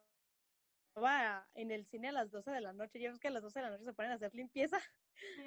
en 1.55 1.71
el 1.71 1.87
cine 1.87 2.09
a 2.09 2.13
las 2.13 2.31
12 2.31 2.51
de 2.51 2.61
la 2.61 2.73
noche. 2.73 2.99
Ya 2.99 3.11
ves 3.11 3.21
que 3.21 3.29
a 3.29 3.31
las 3.31 3.43
12 3.43 3.61
de 3.61 3.65
la 3.65 3.71
noche 3.71 3.85
se 3.85 3.93
ponen 3.93 4.11
a 4.13 4.17
hacer 4.17 4.35
limpieza 4.35 4.81
Sí. 5.37 5.47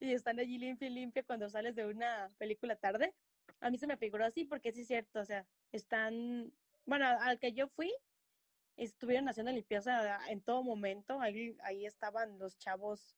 y 0.00 0.12
están 0.12 0.40
allí 0.40 0.58
limpia 0.58 0.88
y 0.88 0.90
limpia 0.90 1.22
cuando 1.22 1.48
sales 1.48 1.76
de 1.76 1.86
una 1.86 2.30
película 2.38 2.74
tarde. 2.76 3.14
A 3.60 3.70
mí 3.70 3.78
se 3.78 3.86
me 3.86 3.96
figuró 3.96 4.24
así 4.24 4.44
porque 4.44 4.72
sí 4.72 4.80
es 4.80 4.88
cierto, 4.88 5.20
o 5.20 5.24
sea, 5.24 5.46
están, 5.70 6.52
bueno, 6.84 7.06
al 7.06 7.38
que 7.38 7.52
yo 7.52 7.68
fui, 7.68 7.92
estuvieron 8.76 9.28
haciendo 9.28 9.52
limpieza 9.52 10.26
en 10.28 10.40
todo 10.42 10.62
momento, 10.62 11.20
ahí, 11.20 11.56
ahí 11.62 11.86
estaban 11.86 12.38
los 12.38 12.58
chavos 12.58 13.16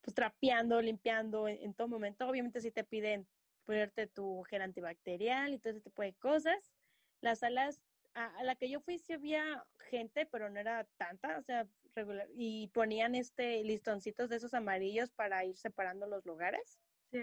pues 0.00 0.14
trapeando, 0.14 0.80
limpiando 0.80 1.48
en, 1.48 1.62
en 1.62 1.74
todo 1.74 1.88
momento. 1.88 2.28
Obviamente 2.28 2.60
sí 2.60 2.70
te 2.70 2.84
piden 2.84 3.26
ponerte 3.64 4.06
tu 4.06 4.42
gel 4.44 4.62
antibacterial 4.62 5.52
y 5.52 5.58
todo 5.58 5.72
ese 5.72 5.80
tipo 5.82 6.02
de 6.02 6.14
cosas. 6.14 6.72
Las 7.20 7.40
salas 7.40 7.82
a, 8.14 8.26
a 8.38 8.44
la 8.44 8.54
que 8.56 8.70
yo 8.70 8.80
fui 8.80 8.98
sí 8.98 9.12
había 9.12 9.66
gente, 9.90 10.26
pero 10.26 10.48
no 10.48 10.58
era 10.60 10.84
tanta, 10.96 11.38
o 11.38 11.42
sea, 11.42 11.68
regular, 11.94 12.28
y 12.34 12.68
ponían 12.68 13.14
este 13.14 13.62
listoncitos 13.64 14.28
de 14.28 14.36
esos 14.36 14.54
amarillos 14.54 15.10
para 15.10 15.44
ir 15.44 15.56
separando 15.56 16.06
los 16.06 16.24
lugares. 16.24 16.78
Sí. 17.10 17.20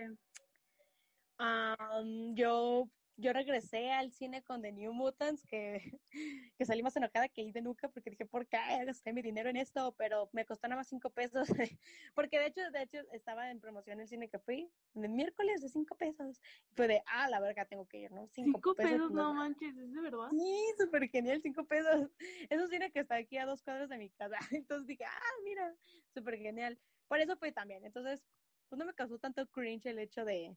Am, 1.38 2.36
yo, 2.36 2.90
yo 3.18 3.32
regresé 3.32 3.92
al 3.92 4.12
cine 4.12 4.44
con 4.44 4.62
The 4.62 4.72
New 4.72 4.94
Mutants, 4.94 5.46
que, 5.46 6.00
que 6.58 6.66
salí 6.66 6.82
más 6.82 6.96
enojada 6.96 7.28
que 7.30 7.52
de 7.52 7.62
nunca, 7.62 7.88
porque 7.90 8.10
dije, 8.10 8.26
¿por 8.26 8.48
qué 8.48 8.58
gasté 8.86 9.14
mi 9.14 9.22
dinero 9.22 9.50
en 9.50 9.58
esto? 9.58 9.94
Pero 9.98 10.30
me 10.34 10.46
costó 10.46 10.68
nada 10.68 10.80
más 10.80 10.88
cinco 10.88 11.10
pesos, 11.10 11.48
porque 12.16 12.40
de 12.40 12.48
hecho, 12.48 12.62
de 12.72 12.82
hecho, 12.82 12.98
estaba 13.12 13.52
en 13.52 13.60
promoción 13.60 14.00
el 14.00 14.08
cine 14.08 14.30
que 14.30 14.40
fui, 14.40 14.72
de 14.94 15.08
miércoles 15.08 15.62
de 15.62 15.70
cinco 15.70 15.96
pesos. 15.96 16.42
Y 16.72 16.76
fue 16.76 16.88
de, 16.88 17.04
ah, 17.08 17.30
la 17.30 17.40
verga, 17.40 17.66
tengo 17.66 17.88
que 17.88 18.00
ir, 18.00 18.12
¿no? 18.12 18.28
Cinco 18.28 18.74
pesos, 18.74 19.12
no 19.12 19.34
manches, 19.34 19.78
¿es 19.78 19.94
de 19.94 20.02
verdad? 20.02 20.30
Sí, 20.32 20.66
súper 20.78 21.08
genial, 21.10 21.42
cinco 21.42 21.66
pesos. 21.66 22.10
Es 22.50 22.62
un 22.62 22.70
cine 22.70 22.92
que 22.92 23.00
está 23.00 23.16
aquí 23.16 23.38
a 23.38 23.46
dos 23.46 23.62
cuadras 23.62 23.90
de 23.90 23.98
mi 23.98 24.10
casa. 24.10 24.38
Entonces 24.52 24.88
dije, 24.88 25.06
ah, 25.06 25.34
mira, 25.44 25.76
súper 26.14 26.38
genial. 26.38 26.80
Por 27.08 27.20
eso 27.20 27.38
fui 27.38 27.52
también. 27.52 27.86
Entonces, 27.86 28.24
pues 28.70 28.80
no 28.80 28.86
me 28.86 28.94
causó 28.94 29.20
tanto 29.20 29.46
cringe 29.48 29.86
el 29.86 30.00
hecho 30.00 30.26
de, 30.26 30.56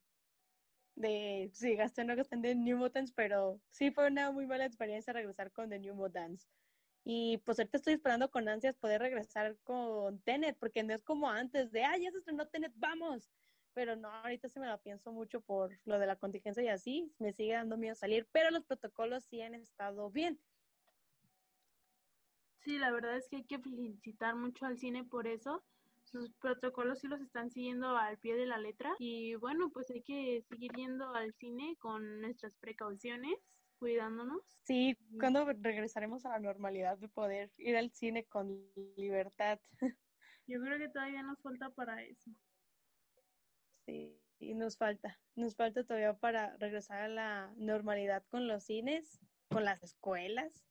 de 0.97 1.51
si 1.53 1.77
gasté 1.77 2.05
no 2.05 2.17
gasté 2.17 2.37
de 2.39 2.55
New 2.57 2.79
Mutants, 2.79 3.13
pero 3.13 3.61
sí 3.71 3.91
fue 3.93 4.09
una 4.09 4.33
muy 4.33 4.47
mala 4.47 4.65
experiencia 4.67 5.13
regresar 5.13 5.53
con 5.53 5.71
The 5.71 5.79
New 5.79 5.95
Mutants. 5.95 6.49
Y 7.05 7.39
pues 7.39 7.59
ahorita 7.59 7.77
estoy 7.79 7.95
esperando 7.95 8.31
con 8.31 8.49
ansias 8.49 8.77
poder 8.77 9.01
regresar 9.01 9.57
con 9.63 10.21
Tenet, 10.23 10.59
porque 10.59 10.83
no 10.83 10.95
es 10.95 11.05
como 11.05 11.31
antes 11.31 11.71
de, 11.71 11.85
ah, 11.85 11.97
ya 11.97 12.11
se 12.11 12.19
estrenó 12.19 12.49
Tenet, 12.49 12.73
vamos. 12.77 13.31
Pero 13.75 13.95
no, 13.95 14.09
ahorita 14.09 14.49
sí 14.49 14.59
me 14.59 14.67
la 14.67 14.79
pienso 14.79 15.13
mucho 15.13 15.41
por 15.43 15.79
lo 15.85 15.99
de 15.99 16.07
la 16.07 16.17
contingencia 16.17 16.63
y 16.65 16.69
así, 16.69 17.15
me 17.19 17.33
sigue 17.33 17.53
dando 17.53 17.77
miedo 17.77 17.95
salir, 17.95 18.29
pero 18.33 18.51
los 18.51 18.65
protocolos 18.65 19.25
sí 19.25 19.41
han 19.43 19.55
estado 19.55 20.11
bien. 20.11 20.41
Sí, 22.59 22.79
la 22.79 22.91
verdad 22.91 23.17
es 23.17 23.29
que 23.29 23.37
hay 23.37 23.45
que 23.45 23.61
felicitar 23.61 24.35
mucho 24.35 24.67
al 24.67 24.79
cine 24.79 25.05
por 25.05 25.29
eso. 25.29 25.65
Sus 26.07 26.33
protocolos 26.35 27.01
sí 27.01 27.09
los 27.09 27.21
están 27.21 27.51
siguiendo 27.51 27.97
al 27.97 28.17
pie 28.19 28.37
de 28.37 28.47
la 28.47 28.59
letra. 28.59 28.95
Y 28.99 29.35
bueno, 29.35 29.71
pues 29.71 29.91
hay 29.91 30.03
que 30.03 30.43
seguir 30.49 30.73
yendo 30.73 31.15
al 31.15 31.35
cine 31.35 31.77
con 31.79 32.21
nuestras 32.21 32.55
precauciones 32.57 33.35
cuidándonos. 33.79 34.41
Sí, 34.65 34.97
cuando 35.19 35.45
regresaremos 35.45 36.25
a 36.25 36.31
la 36.31 36.39
normalidad 36.39 36.97
de 36.99 37.09
poder 37.09 37.53
ir 37.59 37.77
al 37.77 37.91
cine 37.91 38.25
con 38.25 38.49
libertad. 38.97 39.61
Yo 40.47 40.61
creo 40.61 40.79
que 40.79 40.89
todavía 40.89 41.23
nos 41.23 41.41
falta 41.43 41.71
para 41.71 42.03
eso. 42.05 42.31
Sí, 43.85 44.17
y 44.39 44.55
nos 44.55 44.77
falta, 44.77 45.19
nos 45.35 45.57
falta 45.57 45.85
todavía 45.85 46.15
para 46.15 46.57
regresar 46.59 47.03
a 47.03 47.09
la 47.09 47.53
normalidad 47.57 48.25
con 48.29 48.47
los 48.47 48.65
cines, 48.65 49.21
con 49.49 49.65
las 49.65 49.83
escuelas 49.83 50.65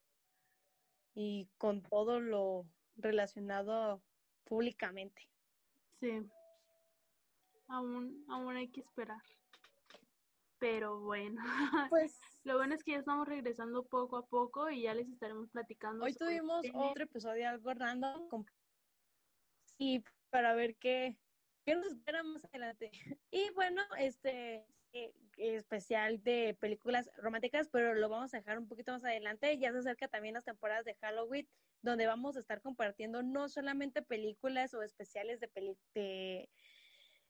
y 1.13 1.49
con 1.57 1.81
todo 1.81 2.19
lo 2.19 2.65
relacionado 2.95 4.01
públicamente. 4.45 5.27
Sí, 5.99 6.21
aún, 7.67 8.25
aún 8.29 8.55
hay 8.55 8.69
que 8.69 8.81
esperar. 8.81 9.21
Pero 10.57 10.99
bueno, 11.01 11.41
pues 11.91 12.19
lo 12.43 12.57
bueno 12.57 12.75
es 12.75 12.83
que 12.83 12.91
ya 12.91 12.99
estamos 12.99 13.27
regresando 13.27 13.85
poco 13.85 14.17
a 14.17 14.25
poco 14.25 14.69
y 14.69 14.83
ya 14.83 14.93
les 14.93 15.09
estaremos 15.09 15.49
platicando. 15.49 16.05
Hoy 16.05 16.13
tuvimos 16.13 16.65
otro 16.73 17.03
episodio 17.03 17.49
algo 17.49 17.73
random 17.73 18.45
y 19.77 20.03
para 20.29 20.55
ver 20.55 20.75
qué, 20.77 21.17
qué 21.65 21.75
nos 21.75 21.87
espera 21.87 22.23
más 22.23 22.43
adelante. 22.45 22.91
Y 23.31 23.49
bueno, 23.51 23.81
este 23.97 24.65
eh, 24.93 25.13
especial 25.38 26.23
de 26.23 26.57
películas 26.59 27.09
románticas, 27.17 27.69
pero 27.69 27.93
lo 27.93 28.09
vamos 28.09 28.33
a 28.33 28.38
dejar 28.38 28.57
un 28.57 28.67
poquito 28.67 28.91
más 28.91 29.03
adelante. 29.03 29.57
Ya 29.57 29.71
se 29.71 29.79
acerca 29.79 30.07
también 30.07 30.33
las 30.33 30.45
temporadas 30.45 30.86
de 30.86 30.95
Halloween, 30.95 31.47
donde 31.81 32.07
vamos 32.07 32.36
a 32.36 32.39
estar 32.39 32.61
compartiendo 32.61 33.23
no 33.23 33.49
solamente 33.49 34.01
películas 34.01 34.73
o 34.73 34.81
especiales 34.81 35.39
de, 35.39 35.49
de, 35.93 36.49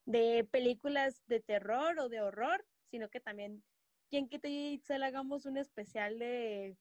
de 0.05 0.43
películas 0.51 1.23
de 1.27 1.39
terror 1.39 1.99
o 1.99 2.09
de 2.09 2.21
horror, 2.21 2.65
sino 2.89 3.09
que 3.09 3.19
también 3.19 3.63
quien 4.09 4.29
quita 4.29 4.47
y 4.47 4.79
se 4.79 4.99
le 4.99 5.05
hagamos 5.05 5.45
un 5.45 5.57
especial 5.57 6.19
de 6.19 6.77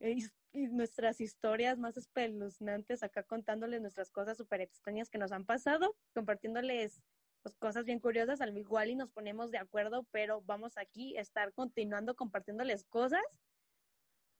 eh, 0.00 0.16
nuestras 0.52 1.20
historias 1.20 1.78
más 1.78 1.96
espeluznantes 1.96 3.02
acá 3.02 3.22
contándoles 3.22 3.80
nuestras 3.80 4.10
cosas 4.10 4.36
súper 4.36 4.60
extrañas 4.60 5.10
que 5.10 5.18
nos 5.18 5.32
han 5.32 5.44
pasado, 5.44 5.96
compartiéndoles 6.14 7.02
pues, 7.42 7.56
cosas 7.56 7.84
bien 7.84 8.00
curiosas, 8.00 8.40
al 8.40 8.56
igual 8.56 8.90
y 8.90 8.94
nos 8.94 9.10
ponemos 9.10 9.50
de 9.50 9.58
acuerdo, 9.58 10.06
pero 10.10 10.42
vamos 10.42 10.78
aquí 10.78 11.16
a 11.16 11.20
estar 11.20 11.52
continuando 11.52 12.14
compartiéndoles 12.14 12.84
cosas. 12.84 13.22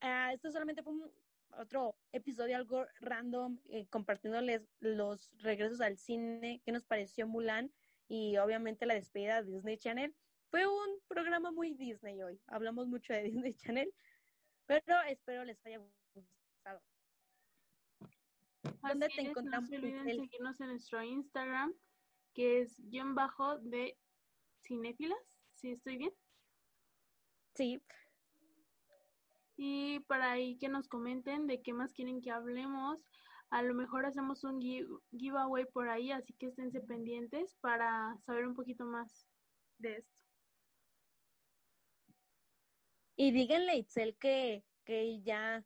Uh, 0.03 0.32
esto 0.32 0.50
solamente 0.50 0.82
fue 0.82 0.92
un, 0.92 1.12
otro 1.59 1.96
episodio 2.12 2.57
algo 2.57 2.86
random, 3.00 3.59
eh, 3.66 3.86
compartiéndoles 3.88 4.68
los 4.80 5.30
regresos 5.38 5.80
al 5.80 5.96
cine, 5.96 6.61
qué 6.64 6.72
nos 6.72 6.84
pareció 6.84 7.26
Mulan 7.26 7.72
y 8.09 8.36
obviamente 8.38 8.86
la 8.86 8.94
despedida 8.94 9.42
de 9.42 9.53
Disney 9.53 9.78
Channel. 9.78 10.14
Fue 10.50 10.66
un 10.66 11.00
programa 11.09 11.50
muy 11.50 11.74
Disney 11.74 12.22
hoy. 12.22 12.40
Hablamos 12.46 12.86
mucho 12.86 13.12
de 13.12 13.22
Disney 13.44 13.55
Channel, 13.55 13.92
pero 14.66 15.00
espero 15.09 15.44
les 15.44 15.64
haya 15.66 15.80
gustado. 16.14 16.82
¿Dónde 18.82 19.09
te 19.09 19.20
encontramos? 19.22 19.70
No 19.70 19.76
se 19.76 19.82
olviden 19.82 20.05
seguirnos 20.05 20.61
en 20.61 20.68
nuestro 20.68 21.03
Instagram, 21.03 21.74
que 22.35 22.61
es 22.61 22.80
guion 22.89 23.14
bajo 23.14 23.59
de 23.59 23.99
cinéfilas. 24.62 25.18
¿Sí 25.55 25.70
estoy 25.70 25.97
bien? 25.97 26.12
Sí. 27.55 27.83
Y 29.57 30.01
para 30.01 30.33
ahí 30.33 30.59
que 30.59 30.68
nos 30.68 30.89
comenten 30.89 31.47
de 31.47 31.62
qué 31.62 31.72
más 31.72 31.93
quieren 31.93 32.20
que 32.20 32.30
hablemos. 32.30 32.99
A 33.51 33.62
lo 33.62 33.74
mejor 33.74 34.07
hacemos 34.07 34.45
un 34.45 34.61
giveaway 34.61 35.66
por 35.66 35.89
ahí, 35.89 36.11
así 36.11 36.33
que 36.35 36.47
esténse 36.47 36.80
pendientes 36.80 37.55
para 37.61 38.16
saber 38.24 38.47
un 38.47 38.55
poquito 38.55 38.85
más 38.87 39.26
de 39.78 39.97
esto. 39.97 40.16
Y 43.16 43.30
díganle 43.30 43.72
a 43.72 43.76
Itzel 43.76 44.16
que, 44.16 44.64
que 44.85 45.20
ya 45.22 45.64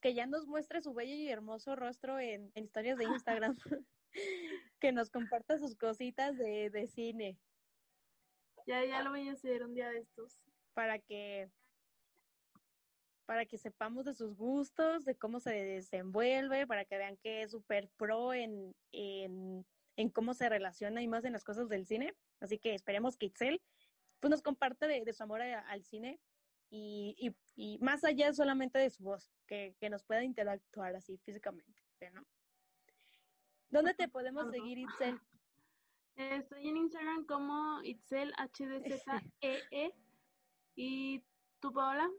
que 0.00 0.14
ya 0.14 0.26
nos 0.26 0.46
muestre 0.46 0.80
su 0.80 0.94
bello 0.94 1.14
y 1.14 1.28
hermoso 1.28 1.76
rostro 1.76 2.18
en, 2.18 2.50
historias 2.54 2.98
de 2.98 3.04
Instagram. 3.48 3.56
que 4.80 4.92
nos 4.92 5.10
comparta 5.10 5.58
sus 5.58 5.76
cositas 5.76 6.36
de, 6.36 6.70
de 6.70 6.86
cine. 6.86 7.38
Ya, 8.66 8.84
ya 8.84 9.02
lo 9.02 9.10
voy 9.10 9.28
a 9.28 9.32
hacer 9.32 9.62
un 9.64 9.74
día 9.74 9.90
de 9.90 9.98
estos. 9.98 10.38
Para 10.74 10.98
que 10.98 11.50
para 13.30 13.46
que 13.46 13.58
sepamos 13.58 14.04
de 14.06 14.14
sus 14.14 14.34
gustos, 14.34 15.04
de 15.04 15.14
cómo 15.14 15.38
se 15.38 15.52
desenvuelve, 15.52 16.66
para 16.66 16.84
que 16.84 16.98
vean 16.98 17.16
que 17.16 17.42
es 17.42 17.52
súper 17.52 17.88
pro 17.96 18.34
en, 18.34 18.74
en, 18.90 19.64
en, 19.94 20.08
cómo 20.10 20.34
se 20.34 20.48
relaciona 20.48 21.00
y 21.00 21.06
más 21.06 21.24
en 21.24 21.34
las 21.34 21.44
cosas 21.44 21.68
del 21.68 21.86
cine. 21.86 22.12
Así 22.40 22.58
que 22.58 22.74
esperemos 22.74 23.16
que 23.16 23.26
Itzel 23.26 23.62
pues, 24.18 24.32
nos 24.32 24.42
comparte 24.42 24.88
de, 24.88 25.04
de 25.04 25.12
su 25.12 25.22
amor 25.22 25.42
al 25.42 25.84
cine 25.84 26.18
y, 26.70 27.32
y, 27.54 27.78
más 27.78 28.02
allá 28.02 28.32
solamente 28.32 28.80
de 28.80 28.90
su 28.90 29.04
voz, 29.04 29.30
que, 29.46 29.76
que 29.78 29.90
nos 29.90 30.02
pueda 30.02 30.24
interactuar 30.24 30.96
así 30.96 31.16
físicamente, 31.18 31.72
¿no? 32.12 32.26
¿Dónde 33.70 33.94
te 33.94 34.08
podemos 34.08 34.50
seguir, 34.50 34.78
Itzel? 34.78 35.20
Estoy 36.16 36.68
en 36.68 36.76
Instagram 36.76 37.24
como 37.24 37.80
Itzel 37.84 38.32
HDZEE. 38.34 39.94
¿Y 40.74 41.22
tú, 41.60 41.72
Paola? 41.72 42.10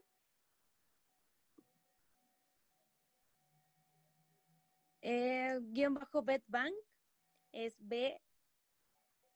Eh, 5.02 5.60
guion 5.62 5.96
bajo 5.96 6.22
Betbank 6.24 6.74
es 7.52 7.76
B 7.80 8.22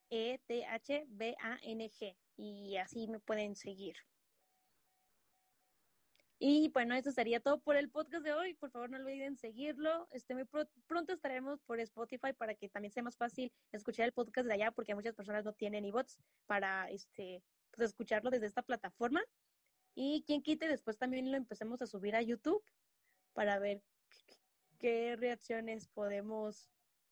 E 0.10 0.40
T 0.48 0.66
H 0.66 1.06
B 1.10 1.36
A 1.42 1.58
N 1.64 1.90
G 1.90 2.16
y 2.38 2.78
así 2.78 3.08
me 3.08 3.20
pueden 3.20 3.56
seguir. 3.56 3.96
Y 6.38 6.70
bueno, 6.70 6.96
eso 6.96 7.12
sería 7.12 7.40
todo 7.40 7.62
por 7.62 7.78
el 7.78 7.90
podcast 7.90 8.24
de 8.24 8.34
hoy. 8.34 8.54
Por 8.56 8.70
favor, 8.70 8.90
no 8.90 8.98
olviden 8.98 9.38
seguirlo. 9.38 10.08
Este, 10.12 10.36
muy 10.36 10.44
pronto 10.88 11.14
estaremos 11.14 11.62
por 11.62 11.80
Spotify 11.80 12.34
para 12.34 12.56
que 12.56 12.68
también 12.68 12.92
sea 12.92 13.04
más 13.04 13.16
fácil 13.16 13.54
escuchar 13.72 14.06
el 14.06 14.12
podcast 14.12 14.48
de 14.48 14.54
allá, 14.54 14.72
porque 14.72 14.96
muchas 14.96 15.16
personas 15.16 15.46
no 15.46 15.54
tienen 15.54 15.86
e-bots 15.86 16.20
para 16.46 16.90
este, 16.90 17.42
pues, 17.72 17.90
escucharlo 17.90 18.30
desde 18.32 18.48
esta 18.48 18.64
plataforma. 18.64 19.24
Y 19.96 20.24
quien 20.28 20.42
quite, 20.42 20.68
después 20.68 20.98
también 20.98 21.32
lo 21.32 21.38
empecemos 21.38 21.82
a 21.82 21.88
subir 21.88 22.18
a 22.18 22.22
YouTube 22.22 22.62
para 23.34 23.58
ver 23.60 23.82
qué 24.78 25.16
reacciones 25.16 25.88
podemos 25.88 26.70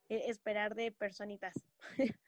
eh, 0.09 0.23
esperar 0.27 0.75
de 0.75 0.91
personitas. 0.91 1.53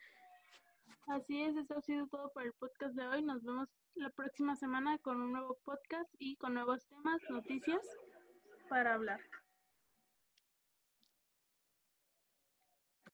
Así 1.07 1.43
es, 1.43 1.57
eso 1.57 1.77
ha 1.77 1.81
sido 1.81 2.07
todo 2.07 2.31
por 2.31 2.43
el 2.43 2.53
podcast 2.53 2.95
de 2.95 3.05
hoy. 3.05 3.21
Nos 3.21 3.43
vemos 3.43 3.69
la 3.95 4.09
próxima 4.09 4.55
semana 4.55 4.97
con 4.97 5.21
un 5.21 5.31
nuevo 5.31 5.57
podcast 5.63 6.13
y 6.19 6.35
con 6.35 6.53
nuevos 6.53 6.85
temas, 6.87 7.21
noticias 7.29 7.81
para 8.69 8.93
hablar. 8.93 9.21